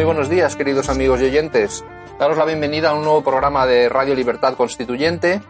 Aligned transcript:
Muy 0.00 0.06
buenos 0.06 0.30
días, 0.30 0.56
queridos 0.56 0.88
amigos 0.88 1.20
y 1.20 1.24
oyentes. 1.24 1.84
Daros 2.18 2.38
la 2.38 2.46
bienvenida 2.46 2.88
a 2.88 2.94
un 2.94 3.04
nuevo 3.04 3.22
programa 3.22 3.66
de 3.66 3.86
Radio 3.90 4.14
Libertad 4.14 4.56
Constituyente. 4.56 5.42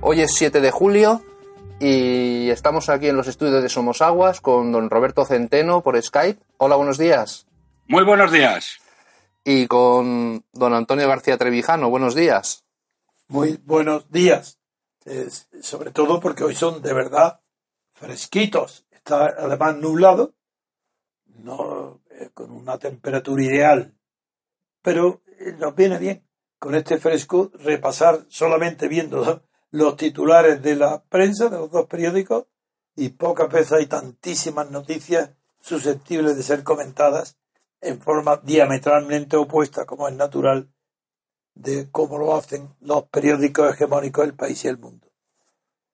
Hoy 0.00 0.20
es 0.20 0.32
7 0.36 0.60
de 0.60 0.70
julio 0.70 1.24
y 1.80 2.48
estamos 2.50 2.88
aquí 2.88 3.08
en 3.08 3.16
los 3.16 3.26
estudios 3.26 3.60
de 3.60 3.68
Somos 3.68 4.02
Aguas 4.02 4.40
con 4.40 4.70
don 4.70 4.90
Roberto 4.90 5.24
Centeno 5.24 5.82
por 5.82 6.00
Skype. 6.00 6.40
Hola, 6.58 6.76
buenos 6.76 6.98
días. 6.98 7.48
Muy 7.88 8.04
buenos 8.04 8.30
días. 8.30 8.78
Y 9.42 9.66
con 9.66 10.44
don 10.52 10.72
Antonio 10.72 11.08
García 11.08 11.36
Trevijano. 11.36 11.90
Buenos 11.90 12.14
días. 12.14 12.64
Muy 13.26 13.58
buenos 13.64 14.08
días. 14.08 14.60
Eh, 15.04 15.26
sobre 15.60 15.90
todo 15.90 16.20
porque 16.20 16.44
hoy 16.44 16.54
son 16.54 16.80
de 16.80 16.94
verdad 16.94 17.40
fresquitos. 17.90 18.86
Está 18.92 19.34
además 19.36 19.76
nublado, 19.78 20.32
no 21.26 22.02
eh, 22.18 22.30
con 22.32 22.52
una 22.52 22.78
temperatura 22.78 23.42
ideal, 23.42 23.95
pero 24.86 25.20
eh, 25.40 25.56
nos 25.58 25.74
viene 25.74 25.98
bien 25.98 26.24
con 26.60 26.76
este 26.76 26.98
fresco 26.98 27.50
repasar 27.54 28.24
solamente 28.28 28.86
viendo 28.86 29.42
los 29.72 29.96
titulares 29.96 30.62
de 30.62 30.76
la 30.76 31.02
prensa 31.02 31.48
de 31.48 31.58
los 31.58 31.72
dos 31.72 31.86
periódicos 31.86 32.46
y 32.94 33.08
pocas 33.08 33.50
veces 33.50 33.72
hay 33.72 33.86
tantísimas 33.86 34.70
noticias 34.70 35.30
susceptibles 35.60 36.36
de 36.36 36.42
ser 36.44 36.62
comentadas 36.62 37.36
en 37.80 38.00
forma 38.00 38.40
diametralmente 38.44 39.36
opuesta, 39.36 39.86
como 39.86 40.06
es 40.06 40.14
natural, 40.14 40.70
de 41.56 41.90
cómo 41.90 42.16
lo 42.16 42.36
hacen 42.36 42.68
los 42.78 43.08
periódicos 43.08 43.74
hegemónicos 43.74 44.24
del 44.24 44.36
país 44.36 44.64
y 44.64 44.68
el 44.68 44.78
mundo. 44.78 45.08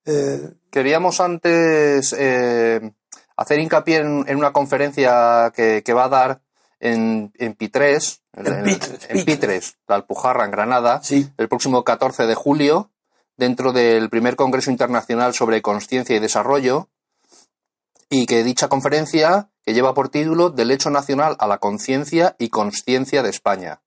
Eh, 0.04 0.52
Queríamos 0.70 1.18
antes 1.18 2.12
eh, 2.12 2.92
hacer 3.38 3.58
hincapié 3.58 3.96
en, 4.00 4.36
una 4.36 4.52
conferencia 4.52 5.50
que, 5.56 5.82
va 5.94 6.04
a 6.04 6.08
dar 6.10 6.42
en, 6.82 7.32
en 7.38 7.54
Pitres, 7.54 8.22
en, 8.32 8.64
Pitres, 8.64 9.06
en 9.08 9.24
Pitres, 9.24 9.76
la 9.86 9.94
Alpujarra, 9.94 10.44
en 10.44 10.50
Granada, 10.50 11.00
sí. 11.02 11.30
el 11.38 11.48
próximo 11.48 11.84
14 11.84 12.26
de 12.26 12.34
julio, 12.34 12.90
dentro 13.36 13.72
del 13.72 14.10
primer 14.10 14.34
Congreso 14.34 14.70
Internacional 14.70 15.32
sobre 15.32 15.62
Conciencia 15.62 16.16
y 16.16 16.18
Desarrollo, 16.18 16.88
y 18.10 18.26
que 18.26 18.42
dicha 18.42 18.68
conferencia, 18.68 19.48
que 19.64 19.74
lleva 19.74 19.94
por 19.94 20.08
título 20.08 20.50
Derecho 20.50 20.90
Nacional 20.90 21.36
a 21.38 21.46
la 21.46 21.58
Conciencia 21.58 22.34
y 22.38 22.48
Consciencia 22.48 23.22
de 23.22 23.30
España, 23.30 23.80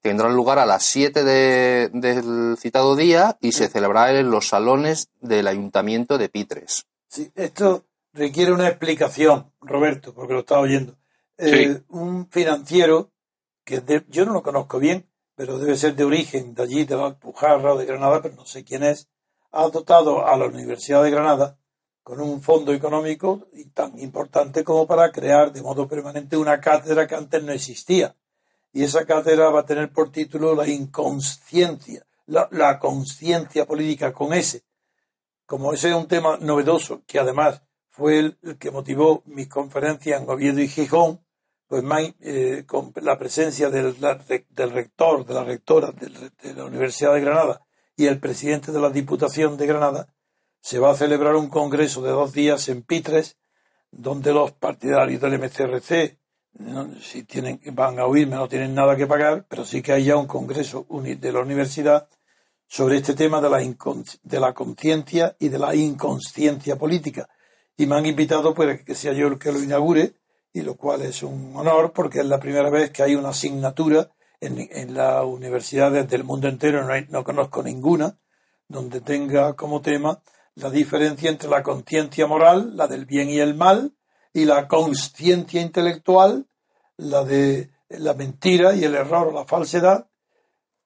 tendrá 0.00 0.28
lugar 0.28 0.60
a 0.60 0.66
las 0.66 0.84
7 0.84 1.24
del 1.24 2.56
citado 2.58 2.94
día 2.94 3.38
y 3.40 3.52
se 3.52 3.68
celebrará 3.68 4.16
en 4.16 4.30
los 4.30 4.48
salones 4.48 5.08
del 5.20 5.48
Ayuntamiento 5.48 6.16
de 6.16 6.28
Pitres. 6.28 6.86
Sí, 7.08 7.32
esto 7.34 7.86
requiere 8.12 8.52
una 8.52 8.68
explicación, 8.68 9.50
Roberto, 9.60 10.14
porque 10.14 10.34
lo 10.34 10.40
estaba 10.40 10.60
oyendo. 10.60 10.96
Eh, 11.38 11.82
un 11.88 12.28
financiero, 12.30 13.12
que 13.64 13.82
yo 14.08 14.24
no 14.24 14.32
lo 14.32 14.42
conozco 14.42 14.78
bien, 14.78 15.08
pero 15.34 15.58
debe 15.58 15.76
ser 15.76 15.94
de 15.94 16.04
origen 16.04 16.54
de 16.54 16.62
allí, 16.62 16.84
de 16.84 16.96
la 16.96 17.06
Alpujarra 17.06 17.74
o 17.74 17.78
de 17.78 17.84
Granada, 17.84 18.22
pero 18.22 18.34
no 18.34 18.46
sé 18.46 18.64
quién 18.64 18.82
es, 18.82 19.08
ha 19.52 19.68
dotado 19.68 20.26
a 20.26 20.36
la 20.36 20.46
Universidad 20.46 21.02
de 21.02 21.10
Granada 21.10 21.58
con 22.06 22.20
un 22.20 22.40
fondo 22.40 22.72
económico 22.72 23.48
tan 23.74 23.98
importante 23.98 24.62
como 24.62 24.86
para 24.86 25.10
crear 25.10 25.52
de 25.52 25.60
modo 25.60 25.88
permanente 25.88 26.36
una 26.36 26.60
cátedra 26.60 27.04
que 27.06 27.16
antes 27.16 27.42
no 27.42 27.50
existía. 27.50 28.14
Y 28.72 28.84
esa 28.84 29.04
cátedra 29.04 29.50
va 29.50 29.60
a 29.60 29.66
tener 29.66 29.90
por 29.90 30.12
título 30.12 30.54
la 30.54 30.68
inconsciencia, 30.68 32.06
la, 32.26 32.78
conciencia 32.78 33.66
política 33.66 34.12
con 34.12 34.32
ese. 34.32 34.62
Como 35.46 35.72
ese 35.72 35.88
es 35.88 35.96
un 35.96 36.06
tema 36.06 36.36
novedoso, 36.36 37.02
que 37.06 37.18
además 37.18 37.62
fue 37.90 38.18
el, 38.20 38.38
que 38.58 38.70
motivó 38.70 39.24
mi 39.26 39.46
conferencia 39.46 40.18
en 40.18 40.30
Oviedo 40.30 40.60
y 40.60 40.68
Gijón, 40.68 41.25
pues 41.68 41.84
eh, 42.20 42.64
con 42.66 42.92
la 43.02 43.18
presencia 43.18 43.70
del, 43.70 43.96
rector, 43.96 45.26
de 45.26 45.34
la 45.34 45.44
rectora 45.44 45.92
de 45.92 46.54
la 46.54 46.64
Universidad 46.64 47.14
de 47.14 47.20
Granada 47.20 47.66
y 47.96 48.06
el 48.06 48.20
presidente 48.20 48.72
de 48.72 48.80
la 48.80 48.90
Diputación 48.90 49.56
de 49.56 49.66
Granada, 49.66 50.08
se 50.60 50.78
va 50.78 50.90
a 50.90 50.96
celebrar 50.96 51.34
un 51.34 51.48
congreso 51.48 52.02
de 52.02 52.10
dos 52.10 52.32
días 52.32 52.68
en 52.68 52.82
Pitres, 52.82 53.36
donde 53.90 54.32
los 54.32 54.52
partidarios 54.52 55.20
del 55.20 55.38
MCRC, 55.38 56.18
si 57.00 57.24
tienen, 57.24 57.60
van 57.72 57.98
a 57.98 58.06
oírme, 58.06 58.36
no 58.36 58.48
tienen 58.48 58.74
nada 58.74 58.96
que 58.96 59.06
pagar, 59.06 59.46
pero 59.48 59.64
sí 59.64 59.82
que 59.82 59.92
hay 59.92 60.04
ya 60.04 60.16
un 60.16 60.26
congreso 60.26 60.86
de 60.90 61.32
la 61.32 61.40
universidad 61.40 62.08
sobre 62.66 62.96
este 62.96 63.14
tema 63.14 63.40
de 63.40 63.50
la, 63.50 63.58
de 64.22 64.40
la 64.40 64.52
conciencia 64.54 65.36
y 65.38 65.48
de 65.48 65.58
la 65.58 65.74
inconsciencia 65.74 66.76
política. 66.76 67.28
Y 67.76 67.86
me 67.86 67.96
han 67.96 68.06
invitado 68.06 68.54
para 68.54 68.78
que 68.78 68.94
sea 68.94 69.12
yo 69.12 69.28
el 69.28 69.38
que 69.38 69.52
lo 69.52 69.62
inaugure, 69.62 70.14
y 70.56 70.62
lo 70.62 70.74
cual 70.74 71.02
es 71.02 71.22
un 71.22 71.54
honor 71.54 71.92
porque 71.92 72.20
es 72.20 72.24
la 72.24 72.40
primera 72.40 72.70
vez 72.70 72.90
que 72.90 73.02
hay 73.02 73.14
una 73.14 73.28
asignatura 73.28 74.08
en, 74.40 74.66
en 74.70 74.94
las 74.94 75.22
universidades 75.22 76.08
del 76.08 76.24
mundo 76.24 76.48
entero, 76.48 76.82
no, 76.82 76.94
no 77.10 77.24
conozco 77.24 77.62
ninguna, 77.62 78.16
donde 78.66 79.02
tenga 79.02 79.52
como 79.52 79.82
tema 79.82 80.22
la 80.54 80.70
diferencia 80.70 81.28
entre 81.28 81.50
la 81.50 81.62
conciencia 81.62 82.26
moral, 82.26 82.74
la 82.74 82.86
del 82.86 83.04
bien 83.04 83.28
y 83.28 83.38
el 83.38 83.54
mal, 83.54 83.92
y 84.32 84.46
la 84.46 84.66
consciencia 84.66 85.60
intelectual, 85.60 86.46
la 86.96 87.22
de 87.22 87.70
la 87.90 88.14
mentira 88.14 88.74
y 88.74 88.84
el 88.84 88.94
error 88.94 89.28
o 89.28 89.32
la 89.32 89.44
falsedad, 89.44 90.08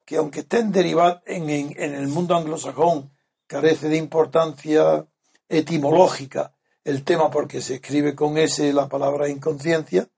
que 0.05 0.17
aunque 0.17 0.41
estén 0.41 0.73
derivadas 0.73 1.23
en, 1.27 1.49
en, 1.49 1.81
en 1.81 1.95
el 1.95 2.09
mundo 2.09 2.35
anglosajón, 2.35 3.13
carece 3.47 3.89
de 3.89 3.99
importancia 3.99 5.07
etimológica 5.49 6.55
el 6.85 7.05
tema 7.05 7.31
porque 7.31 7.61
se 7.61 7.75
escribe 7.75 8.15
con 8.15 8.39
S 8.39 8.73
la 8.73 8.89
palabra 8.89 9.29
inconsciencia, 9.29 10.09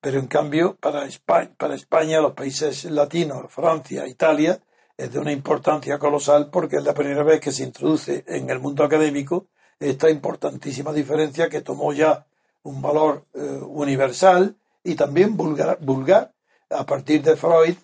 pero 0.00 0.20
en 0.20 0.28
cambio 0.28 0.76
para 0.76 1.04
España, 1.04 1.50
para 1.58 1.74
España, 1.74 2.20
los 2.20 2.34
países 2.34 2.84
latinos, 2.84 3.46
Francia, 3.50 4.06
Italia, 4.06 4.60
es 4.96 5.12
de 5.12 5.18
una 5.18 5.32
importancia 5.32 5.98
colosal 5.98 6.50
porque 6.50 6.76
es 6.76 6.84
la 6.84 6.94
primera 6.94 7.22
vez 7.22 7.40
que 7.40 7.52
se 7.52 7.64
introduce 7.64 8.24
en 8.26 8.50
el 8.50 8.60
mundo 8.60 8.84
académico 8.84 9.46
esta 9.78 10.10
importantísima 10.10 10.92
diferencia 10.92 11.48
que 11.48 11.60
tomó 11.60 11.92
ya 11.92 12.26
un 12.62 12.82
valor 12.82 13.26
eh, 13.34 13.40
universal 13.40 14.56
y 14.82 14.94
también 14.94 15.36
vulgar, 15.36 15.78
vulgar. 15.80 16.32
A 16.70 16.84
partir 16.84 17.22
de 17.22 17.34
Freud 17.34 17.76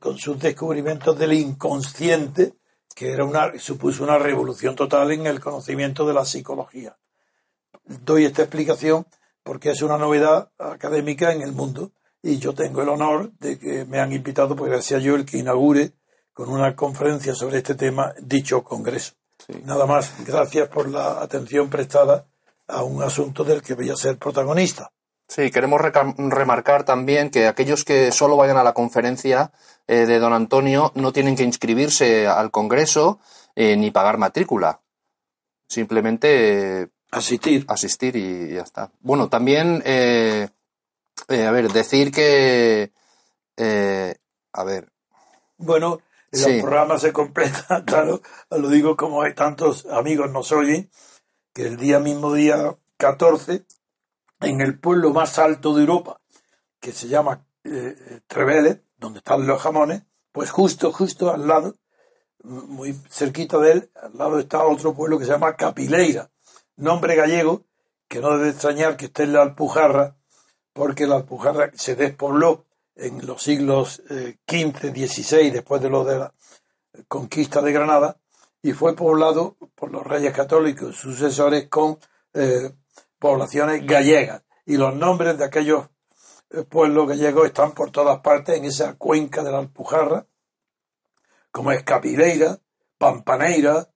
con 0.00 0.18
sus 0.18 0.40
descubrimientos 0.40 1.16
del 1.16 1.34
inconsciente 1.34 2.54
que 2.96 3.12
era 3.12 3.24
una 3.24 3.56
supuso 3.58 4.02
una 4.02 4.18
revolución 4.18 4.74
total 4.74 5.12
en 5.12 5.26
el 5.26 5.38
conocimiento 5.38 6.04
de 6.04 6.14
la 6.14 6.24
psicología 6.24 6.96
doy 7.84 8.24
esta 8.24 8.42
explicación 8.42 9.06
porque 9.42 9.70
es 9.70 9.82
una 9.82 9.98
novedad 9.98 10.50
académica 10.58 11.32
en 11.32 11.42
el 11.42 11.52
mundo 11.52 11.92
y 12.22 12.38
yo 12.38 12.54
tengo 12.54 12.82
el 12.82 12.88
honor 12.88 13.32
de 13.38 13.58
que 13.58 13.84
me 13.84 13.98
han 13.98 14.12
invitado 14.12 14.54
porque 14.54 14.80
sea 14.82 14.98
yo 14.98 15.16
el 15.16 15.24
que 15.24 15.38
inaugure 15.38 15.92
con 16.32 16.48
una 16.48 16.74
conferencia 16.76 17.34
sobre 17.34 17.58
este 17.58 17.74
tema 17.74 18.14
dicho 18.20 18.62
congreso. 18.62 19.14
Nada 19.64 19.86
más, 19.86 20.14
gracias 20.24 20.68
por 20.68 20.88
la 20.88 21.20
atención 21.20 21.68
prestada 21.68 22.26
a 22.68 22.84
un 22.84 23.02
asunto 23.02 23.42
del 23.42 23.60
que 23.60 23.74
voy 23.74 23.90
a 23.90 23.96
ser 23.96 24.16
protagonista. 24.16 24.92
Sí, 25.26 25.50
queremos 25.50 25.80
remarcar 25.80 26.84
también 26.84 27.30
que 27.30 27.46
aquellos 27.46 27.84
que 27.84 28.12
solo 28.12 28.36
vayan 28.36 28.56
a 28.56 28.64
la 28.64 28.74
conferencia 28.74 29.52
eh, 29.88 30.06
de 30.06 30.18
don 30.18 30.32
Antonio 30.32 30.92
no 30.94 31.12
tienen 31.12 31.36
que 31.36 31.42
inscribirse 31.42 32.26
al 32.28 32.50
Congreso 32.50 33.18
eh, 33.56 33.76
ni 33.76 33.90
pagar 33.90 34.18
matrícula 34.18 34.82
simplemente 35.72 36.90
asistir. 37.12 37.64
Asistir 37.68 38.16
y 38.16 38.54
ya 38.54 38.62
está. 38.62 38.90
Bueno, 39.00 39.28
también, 39.28 39.82
eh, 39.84 40.48
eh, 41.28 41.46
a 41.46 41.50
ver, 41.52 41.70
decir 41.72 42.10
que, 42.10 42.92
eh, 43.56 44.14
a 44.52 44.64
ver. 44.64 44.90
Bueno, 45.58 46.00
el 46.32 46.60
programa 46.60 46.98
se 46.98 47.12
completa, 47.12 47.84
claro, 47.86 48.20
lo 48.50 48.68
digo 48.68 48.96
como 48.96 49.22
hay 49.22 49.34
tantos 49.34 49.86
amigos 49.86 50.30
nos 50.32 50.50
oyen, 50.50 50.90
que 51.52 51.66
el 51.66 51.76
día 51.76 52.00
mismo 52.00 52.32
día 52.32 52.76
14, 52.96 53.64
en 54.40 54.60
el 54.60 54.80
pueblo 54.80 55.10
más 55.10 55.38
alto 55.38 55.74
de 55.74 55.82
Europa, 55.82 56.20
que 56.80 56.92
se 56.92 57.06
llama 57.06 57.46
eh, 57.64 58.20
Trevele, 58.26 58.82
donde 58.96 59.18
están 59.18 59.46
los 59.46 59.60
jamones, 59.60 60.02
pues 60.32 60.50
justo, 60.50 60.90
justo 60.90 61.30
al 61.30 61.46
lado, 61.46 61.76
muy 62.42 62.94
cerquita 63.08 63.58
de 63.58 63.72
él, 63.72 63.90
al 64.02 64.16
lado 64.16 64.38
está 64.38 64.64
otro 64.64 64.94
pueblo 64.94 65.18
que 65.18 65.26
se 65.26 65.32
llama 65.32 65.54
Capileira, 65.54 66.31
nombre 66.76 67.16
gallego, 67.16 67.64
que 68.08 68.20
no 68.20 68.36
debe 68.36 68.50
extrañar 68.50 68.96
que 68.96 69.06
esté 69.06 69.24
en 69.24 69.32
la 69.32 69.42
Alpujarra, 69.42 70.16
porque 70.72 71.06
la 71.06 71.16
Alpujarra 71.16 71.70
se 71.74 71.96
despobló 71.96 72.66
en 72.94 73.26
los 73.26 73.42
siglos 73.42 74.02
XV, 74.06 74.84
eh, 74.84 75.06
XVI, 75.06 75.50
después 75.50 75.80
de 75.80 75.90
lo 75.90 76.04
de 76.04 76.18
la 76.18 76.34
conquista 77.08 77.62
de 77.62 77.72
Granada, 77.72 78.18
y 78.60 78.72
fue 78.72 78.94
poblado 78.94 79.56
por 79.74 79.90
los 79.90 80.06
reyes 80.06 80.34
católicos 80.34 80.96
sucesores 80.96 81.68
con 81.68 81.98
eh, 82.34 82.70
poblaciones 83.18 83.84
gallegas. 83.86 84.42
Y 84.66 84.76
los 84.76 84.94
nombres 84.94 85.38
de 85.38 85.44
aquellos 85.44 85.88
eh, 86.50 86.62
pueblos 86.62 87.08
gallegos 87.08 87.46
están 87.46 87.72
por 87.72 87.90
todas 87.90 88.20
partes 88.20 88.56
en 88.56 88.66
esa 88.66 88.94
cuenca 88.94 89.42
de 89.42 89.52
la 89.52 89.58
Alpujarra, 89.58 90.26
como 91.50 91.72
es 91.72 91.82
Capileira, 91.82 92.58
Pampaneira, 92.98 93.88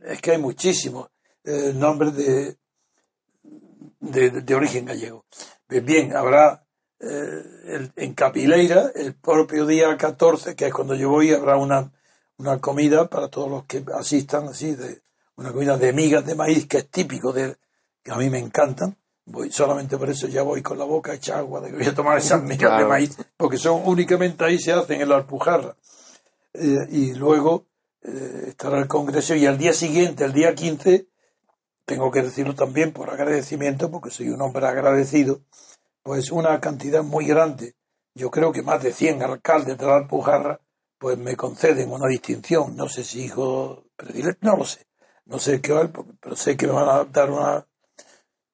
es 0.00 0.20
que 0.20 0.32
hay 0.32 0.38
muchísimos 0.38 1.11
nombres 1.44 2.14
de, 2.16 2.56
de, 4.02 4.54
origen 4.54 4.84
gallego. 4.84 5.24
Bien, 5.68 6.14
habrá 6.14 6.66
eh, 7.00 7.88
en 7.96 8.14
Capileira, 8.14 8.92
el 8.94 9.14
propio 9.14 9.66
día 9.66 9.96
14, 9.96 10.54
que 10.54 10.66
es 10.66 10.72
cuando 10.72 10.94
yo 10.94 11.08
voy, 11.08 11.32
habrá 11.32 11.56
una, 11.56 11.90
una 12.36 12.58
comida 12.60 13.08
para 13.08 13.28
todos 13.28 13.50
los 13.50 13.64
que 13.64 13.84
asistan, 13.94 14.48
así, 14.48 14.74
de 14.74 15.02
una 15.36 15.52
comida 15.52 15.76
de 15.76 15.92
migas 15.92 16.26
de 16.26 16.34
maíz, 16.34 16.66
que 16.66 16.78
es 16.78 16.88
típico 16.90 17.32
de, 17.32 17.56
que 18.02 18.12
a 18.12 18.16
mí 18.16 18.28
me 18.28 18.38
encantan. 18.38 18.96
Voy, 19.24 19.52
solamente 19.52 19.96
por 19.96 20.10
eso 20.10 20.26
ya 20.26 20.42
voy 20.42 20.62
con 20.62 20.78
la 20.78 20.84
boca 20.84 21.14
hecha 21.14 21.38
agua 21.38 21.60
de 21.60 21.70
que 21.70 21.76
voy 21.76 21.86
a 21.86 21.94
tomar 21.94 22.18
esas 22.18 22.42
migas 22.44 22.78
de 22.78 22.84
maíz, 22.84 23.16
porque 23.36 23.56
son 23.56 23.82
únicamente 23.84 24.44
ahí 24.44 24.58
se 24.58 24.72
hacen 24.72 25.00
en 25.00 25.08
la 25.08 25.16
Alpujarra. 25.16 25.76
Eh, 26.54 26.86
y 26.90 27.14
luego 27.14 27.66
eh, 28.02 28.46
estará 28.48 28.78
el 28.78 28.88
Congreso 28.88 29.34
y 29.34 29.46
al 29.46 29.58
día 29.58 29.72
siguiente, 29.72 30.24
el 30.24 30.32
día 30.32 30.54
15, 30.54 31.08
tengo 31.84 32.10
que 32.10 32.22
decirlo 32.22 32.54
también 32.54 32.92
por 32.92 33.10
agradecimiento, 33.10 33.90
porque 33.90 34.10
soy 34.10 34.28
un 34.28 34.40
hombre 34.42 34.66
agradecido, 34.66 35.42
pues 36.02 36.30
una 36.30 36.60
cantidad 36.60 37.02
muy 37.02 37.26
grande, 37.26 37.74
yo 38.14 38.30
creo 38.30 38.52
que 38.52 38.62
más 38.62 38.82
de 38.82 38.92
100 38.92 39.22
alcaldes 39.22 39.78
de 39.78 39.86
la 39.86 39.96
Alpujarra, 39.96 40.60
pues 40.98 41.18
me 41.18 41.36
conceden 41.36 41.90
una 41.90 42.06
distinción, 42.06 42.76
no 42.76 42.88
sé 42.88 43.04
si 43.04 43.24
hijo 43.24 43.86
predilecto, 43.96 44.46
no 44.46 44.56
lo 44.58 44.64
sé, 44.64 44.86
no 45.24 45.38
sé 45.38 45.60
qué, 45.60 45.90
pero 46.20 46.36
sé 46.36 46.56
que 46.56 46.66
me 46.66 46.74
van 46.74 46.88
a 46.88 47.04
dar 47.04 47.30
una, 47.30 47.66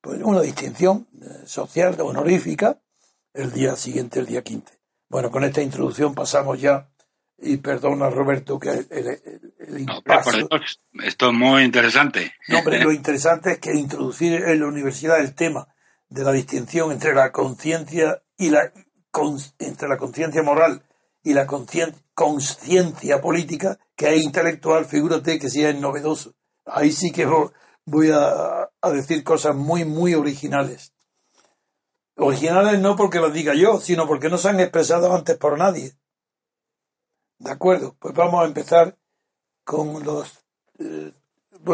pues 0.01 0.23
una 0.23 0.41
distinción 0.41 1.09
eh, 1.21 1.47
social, 1.47 2.01
honorífica, 2.01 2.81
el 3.35 3.53
día 3.53 3.77
siguiente, 3.77 4.21
el 4.21 4.27
día 4.27 4.43
15. 4.43 4.79
Bueno, 5.11 5.31
con 5.31 5.45
esta 5.45 5.61
introducción 5.63 6.15
pasamos 6.15 6.61
ya, 6.61 6.91
y 7.41 7.59
perdona 7.59 8.11
Roberto 8.11 8.59
que 8.59 8.71
el, 8.71 9.87
esto 11.05 11.29
es 11.29 11.33
muy 11.33 11.63
interesante. 11.63 12.33
No, 12.49 12.59
hombre, 12.59 12.81
lo 12.85 12.93
interesante 12.93 13.53
es 13.53 13.59
que 13.59 13.75
introducir 13.75 14.35
en 14.35 14.61
la 14.61 14.67
universidad 14.67 15.21
el 15.21 15.35
tema 15.35 15.69
de 16.09 16.25
la 16.25 16.33
distinción 16.33 16.91
entre 16.91 17.15
la 17.15 17.31
conciencia 17.33 18.23
y 18.37 18.51
la 18.51 18.73
entre 19.59 19.89
la 19.89 19.97
conciencia 19.97 20.43
moral 20.43 20.83
y 21.23 21.33
la 21.35 21.47
conciencia 21.47 23.21
política, 23.21 23.79
que 23.97 24.15
es 24.15 24.23
intelectual, 24.23 24.85
figúrate 24.85 25.39
que 25.39 25.51
sí 25.51 25.65
es 25.65 25.75
novedoso. 25.75 26.35
Ahí 26.67 26.93
sí 26.93 27.11
que 27.11 27.27
voy 27.85 28.11
a, 28.13 28.69
a 28.81 28.91
decir 28.91 29.25
cosas 29.25 29.57
muy, 29.57 29.85
muy 29.85 30.15
originales. 30.15 30.93
Originales 32.17 32.81
no 32.81 32.97
porque 32.97 33.19
lo 33.19 33.31
diga 33.31 33.55
yo, 33.55 33.81
sino 33.81 34.07
porque 34.07 34.29
no 34.29 34.39
se 34.39 34.49
han 34.51 34.61
expresado 34.61 35.15
antes 35.15 35.37
por 35.37 35.59
nadie. 35.59 35.95
De 37.39 37.51
acuerdo, 37.51 37.97
pues 37.99 38.15
vamos 38.15 38.43
a 38.43 38.47
empezar 38.47 38.97
con 39.65 40.05
los... 40.05 40.45
Eh, 40.79 41.13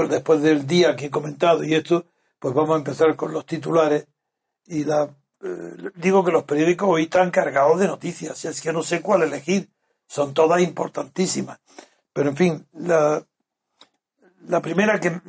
después 0.09 0.43
del 0.43 0.67
día 0.67 0.97
que 0.97 1.07
he 1.07 1.11
comentado 1.11 1.63
y 1.63 1.75
esto, 1.75 2.07
pues 2.39 2.55
vamos 2.55 2.75
a 2.75 2.79
empezar 2.79 3.15
con 3.17 3.33
los 3.33 3.47
titulares 3.47 4.07
y 4.67 4.85
la, 4.85 5.15
eh, 5.43 5.91
digo 5.95 6.25
que 6.25 6.33
los 6.33 6.45
periódicos 6.45 6.89
hoy 6.89 7.05
están 7.05 7.31
cargados 7.31 7.79
de 7.79 7.87
noticias, 7.87 8.45
es 8.45 8.61
que 8.61 8.73
no 8.73 8.83
sé 8.83 9.03
cuál 9.03 9.23
elegir, 9.23 9.71
son 10.07 10.33
todas 10.33 10.63
importantísimas. 10.63 11.61
Pero 12.13 12.31
en 12.31 12.37
fin, 12.37 12.67
la, 12.73 13.27
la 14.49 14.63
primera 14.63 15.01
que, 15.01 15.21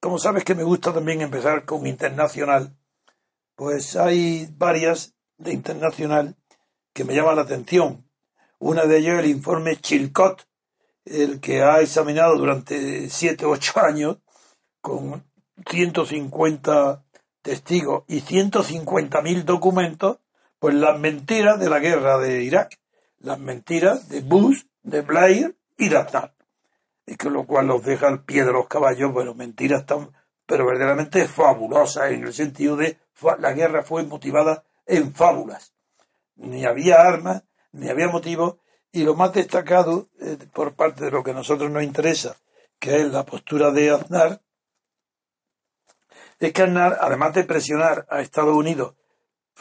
como 0.00 0.18
sabes 0.18 0.44
que 0.44 0.54
me 0.54 0.62
gusta 0.62 0.92
también 0.94 1.20
empezar 1.20 1.64
con 1.64 1.86
internacional, 1.86 2.74
pues 3.54 3.96
hay 3.96 4.48
varias 4.56 5.14
de 5.36 5.52
internacional 5.52 6.36
que 6.92 7.04
me 7.04 7.14
llaman 7.14 7.36
la 7.36 7.42
atención. 7.42 8.07
Una 8.58 8.84
de 8.86 8.98
ellas 8.98 9.20
el 9.20 9.30
informe 9.30 9.76
Chilcot, 9.76 10.46
el 11.04 11.40
que 11.40 11.62
ha 11.62 11.80
examinado 11.80 12.36
durante 12.36 13.08
siete 13.08 13.44
o 13.44 13.50
ocho 13.50 13.80
años 13.80 14.18
con 14.80 15.24
150 15.68 17.04
testigos 17.42 18.04
y 18.08 18.20
150.000 18.20 19.44
documentos, 19.44 20.18
pues 20.58 20.74
las 20.74 20.98
mentiras 20.98 21.58
de 21.60 21.70
la 21.70 21.78
guerra 21.78 22.18
de 22.18 22.42
Irak, 22.42 22.78
las 23.20 23.38
mentiras 23.38 24.08
de 24.08 24.20
Bush, 24.20 24.62
de 24.82 25.02
Blair 25.02 25.56
y 25.76 25.88
de 25.88 25.96
Aznar. 25.96 26.34
Y 27.06 27.16
con 27.16 27.32
lo 27.32 27.46
cual 27.46 27.68
los 27.68 27.84
deja 27.84 28.08
al 28.08 28.24
pie 28.24 28.44
de 28.44 28.52
los 28.52 28.66
caballos, 28.66 29.12
bueno, 29.12 29.34
mentiras 29.34 29.86
tan, 29.86 30.10
pero 30.46 30.66
verdaderamente 30.66 31.26
fabulosas 31.28 32.10
en 32.10 32.24
el 32.24 32.34
sentido 32.34 32.76
de 32.76 32.98
la 33.38 33.52
guerra 33.52 33.82
fue 33.82 34.02
motivada 34.04 34.64
en 34.86 35.14
fábulas. 35.14 35.74
Ni 36.36 36.64
había 36.64 36.96
armas, 37.00 37.42
ni 37.78 37.88
había 37.88 38.08
motivos, 38.08 38.56
y 38.92 39.04
lo 39.04 39.14
más 39.14 39.32
destacado 39.32 40.08
eh, 40.20 40.38
por 40.52 40.74
parte 40.74 41.04
de 41.04 41.10
lo 41.10 41.22
que 41.22 41.30
a 41.30 41.34
nosotros 41.34 41.70
nos 41.70 41.82
interesa, 41.82 42.36
que 42.78 42.96
es 42.96 43.12
la 43.12 43.24
postura 43.24 43.70
de 43.70 43.90
Aznar, 43.90 44.40
es 46.38 46.52
que 46.52 46.62
Aznar, 46.62 46.98
además 47.00 47.34
de 47.34 47.44
presionar 47.44 48.06
a 48.10 48.20
Estados 48.20 48.54
Unidos, 48.54 48.94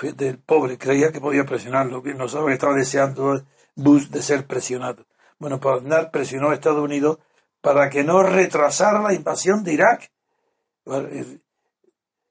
del 0.02 0.40
pobre, 0.40 0.78
creía 0.78 1.12
que 1.12 1.20
podía 1.20 1.44
presionarlo, 1.46 2.04
que 2.04 2.14
no 2.14 2.28
sabe 2.28 2.48
que 2.48 2.54
estaba 2.54 2.76
deseando 2.76 3.44
Bush 3.76 4.10
de 4.10 4.22
ser 4.22 4.46
presionado. 4.46 5.06
Bueno, 5.40 5.60
pues 5.60 5.78
Aznar 5.78 6.12
presionó 6.12 6.50
a 6.50 6.54
Estados 6.54 6.84
Unidos 6.84 7.18
para 7.62 7.90
que 7.90 8.04
no 8.04 8.22
retrasara 8.24 9.02
la 9.02 9.14
invasión 9.14 9.64
de 9.64 9.74
Irak. 9.74 10.12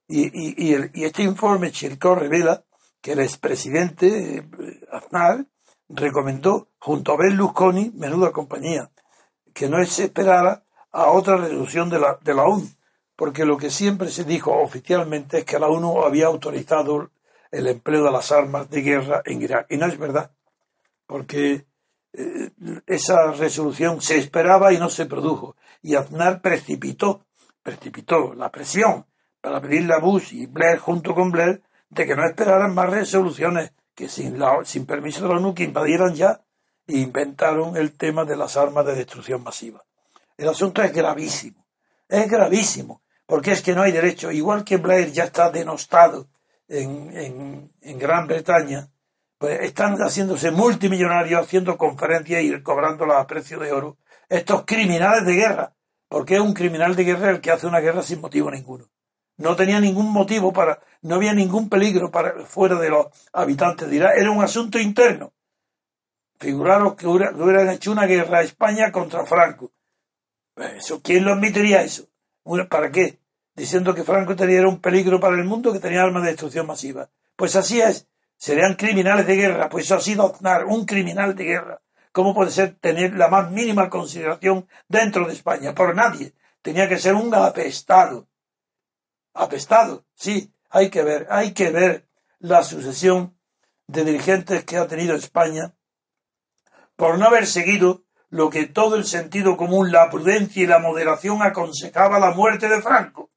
Y, 0.08 0.70
y, 0.70 1.04
este 1.04 1.25
informe 1.25 1.72
Chilcó 1.72 2.14
revela 2.14 2.64
que 3.00 3.12
el 3.12 3.20
expresidente 3.20 4.38
eh, 4.38 4.44
Aznar 4.92 5.46
recomendó, 5.88 6.68
junto 6.78 7.12
a 7.12 7.16
Berlusconi, 7.16 7.92
menuda 7.94 8.32
compañía, 8.32 8.90
que 9.54 9.68
no 9.68 9.84
se 9.84 10.04
esperara 10.04 10.64
a 10.92 11.10
otra 11.10 11.36
resolución 11.36 11.90
de 11.90 11.98
la, 11.98 12.18
de 12.22 12.34
la 12.34 12.44
ONU 12.44 12.68
porque 13.16 13.46
lo 13.46 13.56
que 13.56 13.70
siempre 13.70 14.10
se 14.10 14.24
dijo 14.24 14.52
oficialmente 14.52 15.38
es 15.38 15.44
que 15.44 15.58
la 15.58 15.68
ONU 15.68 16.02
había 16.02 16.26
autorizado 16.26 17.10
el 17.50 17.66
empleo 17.66 18.04
de 18.04 18.10
las 18.12 18.30
armas 18.30 18.68
de 18.68 18.82
guerra 18.82 19.22
en 19.24 19.40
Irak. 19.40 19.66
Y 19.70 19.78
no 19.78 19.86
es 19.86 19.98
verdad, 19.98 20.30
porque 21.06 21.66
eh, 22.12 22.50
esa 22.86 23.32
resolución 23.32 24.02
se 24.02 24.18
esperaba 24.18 24.72
y 24.72 24.78
no 24.78 24.90
se 24.90 25.06
produjo. 25.06 25.56
Y 25.80 25.94
Aznar 25.94 26.42
precipitó, 26.42 27.26
precipitó 27.62 28.34
la 28.34 28.52
presión 28.52 29.06
para 29.40 29.62
pedirle 29.62 29.94
a 29.94 29.98
Bush 29.98 30.34
y 30.34 30.46
Blair 30.46 30.78
junto 30.78 31.14
con 31.14 31.30
Blair 31.30 31.62
de 31.88 32.06
que 32.06 32.16
no 32.16 32.24
esperaran 32.26 32.74
más 32.74 32.90
resoluciones 32.90 33.72
que 33.96 34.08
sin, 34.08 34.38
la, 34.38 34.64
sin 34.64 34.86
permiso 34.86 35.22
de 35.22 35.28
la 35.30 35.36
ONU 35.36 35.54
que 35.54 35.64
invadieran 35.64 36.14
ya 36.14 36.42
e 36.86 36.98
inventaron 36.98 37.76
el 37.76 37.96
tema 37.96 38.24
de 38.24 38.36
las 38.36 38.56
armas 38.56 38.86
de 38.86 38.94
destrucción 38.94 39.42
masiva. 39.42 39.82
El 40.36 40.48
asunto 40.48 40.82
es 40.82 40.92
gravísimo, 40.92 41.66
es 42.08 42.30
gravísimo 42.30 43.02
porque 43.26 43.52
es 43.52 43.62
que 43.62 43.74
no 43.74 43.82
hay 43.82 43.92
derecho. 43.92 44.30
Igual 44.30 44.64
que 44.64 44.76
Blair 44.76 45.10
ya 45.10 45.24
está 45.24 45.50
denostado 45.50 46.28
en, 46.68 47.70
en, 47.80 47.98
Gran 47.98 48.26
Bretaña, 48.26 48.88
pues 49.38 49.60
están 49.60 49.96
haciéndose 49.96 50.50
multimillonarios, 50.50 51.40
haciendo 51.40 51.76
conferencias 51.76 52.42
y 52.42 52.62
cobrándolas 52.62 53.18
a 53.18 53.26
precio 53.26 53.58
de 53.58 53.72
oro. 53.72 53.98
Estos 54.28 54.64
criminales 54.64 55.24
de 55.24 55.34
guerra, 55.34 55.74
porque 56.08 56.34
es 56.34 56.40
un 56.40 56.52
criminal 56.52 56.94
de 56.94 57.04
guerra 57.04 57.30
el 57.30 57.40
que 57.40 57.50
hace 57.50 57.66
una 57.66 57.80
guerra 57.80 58.02
sin 58.02 58.20
motivo 58.20 58.50
ninguno. 58.50 58.88
No 59.38 59.54
tenía 59.54 59.80
ningún 59.80 60.10
motivo 60.12 60.52
para, 60.52 60.80
no 61.02 61.16
había 61.16 61.34
ningún 61.34 61.68
peligro 61.68 62.10
para 62.10 62.44
fuera 62.44 62.78
de 62.78 62.90
los 62.90 63.06
habitantes 63.32 63.88
de 63.88 63.96
Irak. 63.96 64.12
Era 64.16 64.30
un 64.30 64.42
asunto 64.42 64.78
interno. 64.78 65.32
Figuraros 66.38 66.94
que 66.94 67.06
hubieran 67.06 67.70
hecho 67.70 67.92
una 67.92 68.06
guerra 68.06 68.38
a 68.38 68.42
España 68.42 68.92
contra 68.92 69.24
Franco. 69.24 69.72
Eso, 70.56 71.00
¿Quién 71.02 71.24
lo 71.24 71.32
admitiría 71.32 71.82
eso? 71.82 72.08
¿Para 72.68 72.90
qué? 72.90 73.18
Diciendo 73.54 73.94
que 73.94 74.04
Franco 74.04 74.36
tenía 74.36 74.66
un 74.66 74.80
peligro 74.80 75.18
para 75.18 75.36
el 75.36 75.44
mundo, 75.44 75.72
que 75.72 75.80
tenía 75.80 76.02
armas 76.02 76.22
de 76.22 76.30
destrucción 76.30 76.66
masiva. 76.66 77.08
Pues 77.36 77.56
así 77.56 77.80
es. 77.80 78.06
Serían 78.36 78.74
criminales 78.74 79.26
de 79.26 79.36
guerra. 79.36 79.68
Pues 79.68 79.86
eso 79.86 79.96
ha 79.96 80.00
sido 80.00 80.26
Aznar, 80.26 80.64
un 80.66 80.84
criminal 80.84 81.34
de 81.34 81.44
guerra. 81.44 81.80
¿Cómo 82.12 82.34
puede 82.34 82.50
ser 82.50 82.76
tener 82.80 83.14
la 83.14 83.28
más 83.28 83.50
mínima 83.50 83.90
consideración 83.90 84.66
dentro 84.88 85.26
de 85.26 85.34
España? 85.34 85.74
Por 85.74 85.94
nadie. 85.94 86.32
Tenía 86.62 86.88
que 86.88 86.98
ser 86.98 87.14
un 87.14 87.34
apestado. 87.34 88.28
Apestado, 89.36 90.04
sí. 90.14 90.52
Hay 90.70 90.90
que 90.90 91.02
ver, 91.02 91.26
hay 91.30 91.52
que 91.52 91.70
ver 91.70 92.08
la 92.38 92.64
sucesión 92.64 93.38
de 93.86 94.04
dirigentes 94.04 94.64
que 94.64 94.76
ha 94.76 94.88
tenido 94.88 95.14
España 95.14 95.74
por 96.96 97.18
no 97.18 97.26
haber 97.26 97.46
seguido 97.46 98.04
lo 98.30 98.50
que 98.50 98.66
todo 98.66 98.96
el 98.96 99.04
sentido 99.04 99.56
común, 99.56 99.92
la 99.92 100.10
prudencia 100.10 100.62
y 100.62 100.66
la 100.66 100.78
moderación 100.78 101.42
aconsejaba 101.42 102.18
la 102.18 102.32
muerte 102.32 102.68
de 102.68 102.82
Franco, 102.82 103.30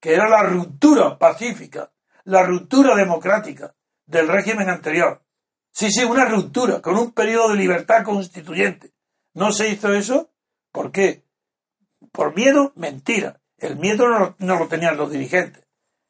que 0.00 0.14
era 0.14 0.28
la 0.28 0.42
ruptura 0.42 1.18
pacífica, 1.18 1.92
la 2.24 2.42
ruptura 2.42 2.94
democrática 2.94 3.74
del 4.06 4.28
régimen 4.28 4.68
anterior. 4.68 5.22
Sí, 5.70 5.90
sí, 5.90 6.04
una 6.04 6.24
ruptura, 6.26 6.80
con 6.82 6.96
un 6.98 7.12
periodo 7.12 7.50
de 7.50 7.56
libertad 7.56 8.04
constituyente. 8.04 8.92
¿No 9.32 9.52
se 9.52 9.68
hizo 9.70 9.92
eso? 9.92 10.30
¿Por 10.70 10.92
qué? 10.92 11.24
Por 12.12 12.34
miedo, 12.36 12.72
mentira. 12.76 13.40
El 13.64 13.76
miedo 13.76 14.06
no, 14.38 14.58
lo 14.58 14.68
tenían 14.68 14.98
los 14.98 15.10
dirigentes. 15.10 15.66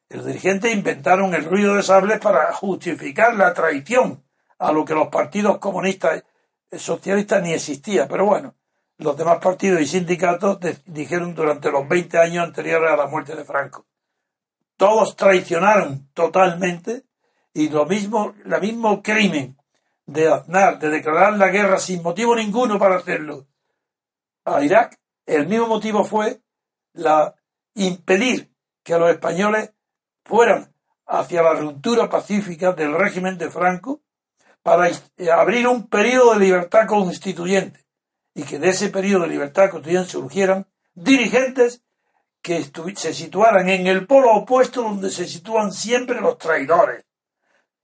Los 0.09 0.25
dirigentes 0.25 0.73
inventaron 0.73 1.33
el 1.33 1.45
ruido 1.45 1.75
de 1.75 1.83
sables 1.83 2.19
para 2.19 2.51
justificar 2.51 3.33
la 3.35 3.53
traición 3.53 4.25
a 4.59 4.73
lo 4.73 4.83
que 4.83 4.93
los 4.93 5.07
partidos 5.07 5.59
comunistas 5.59 6.25
socialista 6.73 7.39
ni 7.39 7.53
existía, 7.53 8.09
pero 8.09 8.25
bueno, 8.25 8.55
los 8.97 9.15
demás 9.15 9.37
partidos 9.41 9.79
y 9.79 9.87
sindicatos 9.87 10.59
dijeron 10.85 11.33
durante 11.33 11.71
los 11.71 11.87
20 11.87 12.17
años 12.17 12.43
anteriores 12.43 12.91
a 12.91 12.97
la 12.97 13.07
muerte 13.07 13.37
de 13.37 13.45
Franco. 13.45 13.85
Todos 14.75 15.15
traicionaron 15.15 16.09
totalmente 16.13 17.05
y 17.53 17.69
lo 17.69 17.85
mismo, 17.85 18.35
el 18.43 18.59
mismo 18.59 19.01
crimen 19.01 19.57
de 20.05 20.27
Aznar, 20.27 20.77
de 20.77 20.89
declarar 20.89 21.37
la 21.37 21.47
guerra 21.47 21.79
sin 21.79 22.03
motivo 22.03 22.35
ninguno 22.35 22.77
para 22.77 22.97
hacerlo 22.97 23.47
a 24.43 24.61
Irak, 24.61 24.99
el 25.25 25.47
mismo 25.47 25.67
motivo 25.67 26.03
fue 26.03 26.41
la 26.91 27.33
impedir 27.75 28.51
que 28.83 28.97
los 28.97 29.11
españoles 29.11 29.71
fueran 30.23 30.73
hacia 31.05 31.43
la 31.43 31.53
ruptura 31.53 32.09
pacífica 32.09 32.73
del 32.73 32.93
régimen 32.97 33.37
de 33.37 33.49
Franco 33.49 34.01
para 34.63 34.89
eh, 34.89 35.31
abrir 35.31 35.67
un 35.67 35.87
periodo 35.87 36.33
de 36.33 36.39
libertad 36.39 36.87
constituyente 36.87 37.85
y 38.33 38.43
que 38.43 38.57
de 38.57 38.69
ese 38.69 38.89
periodo 38.89 39.23
de 39.23 39.29
libertad 39.29 39.69
constituyente 39.69 40.09
surgieran 40.09 40.67
dirigentes 40.93 41.83
que 42.41 42.63
se 42.95 43.13
situaran 43.13 43.69
en 43.69 43.87
el 43.87 44.05
polo 44.05 44.31
opuesto 44.33 44.83
donde 44.83 45.09
se 45.09 45.27
sitúan 45.27 45.71
siempre 45.71 46.21
los 46.21 46.37
traidores. 46.37 47.05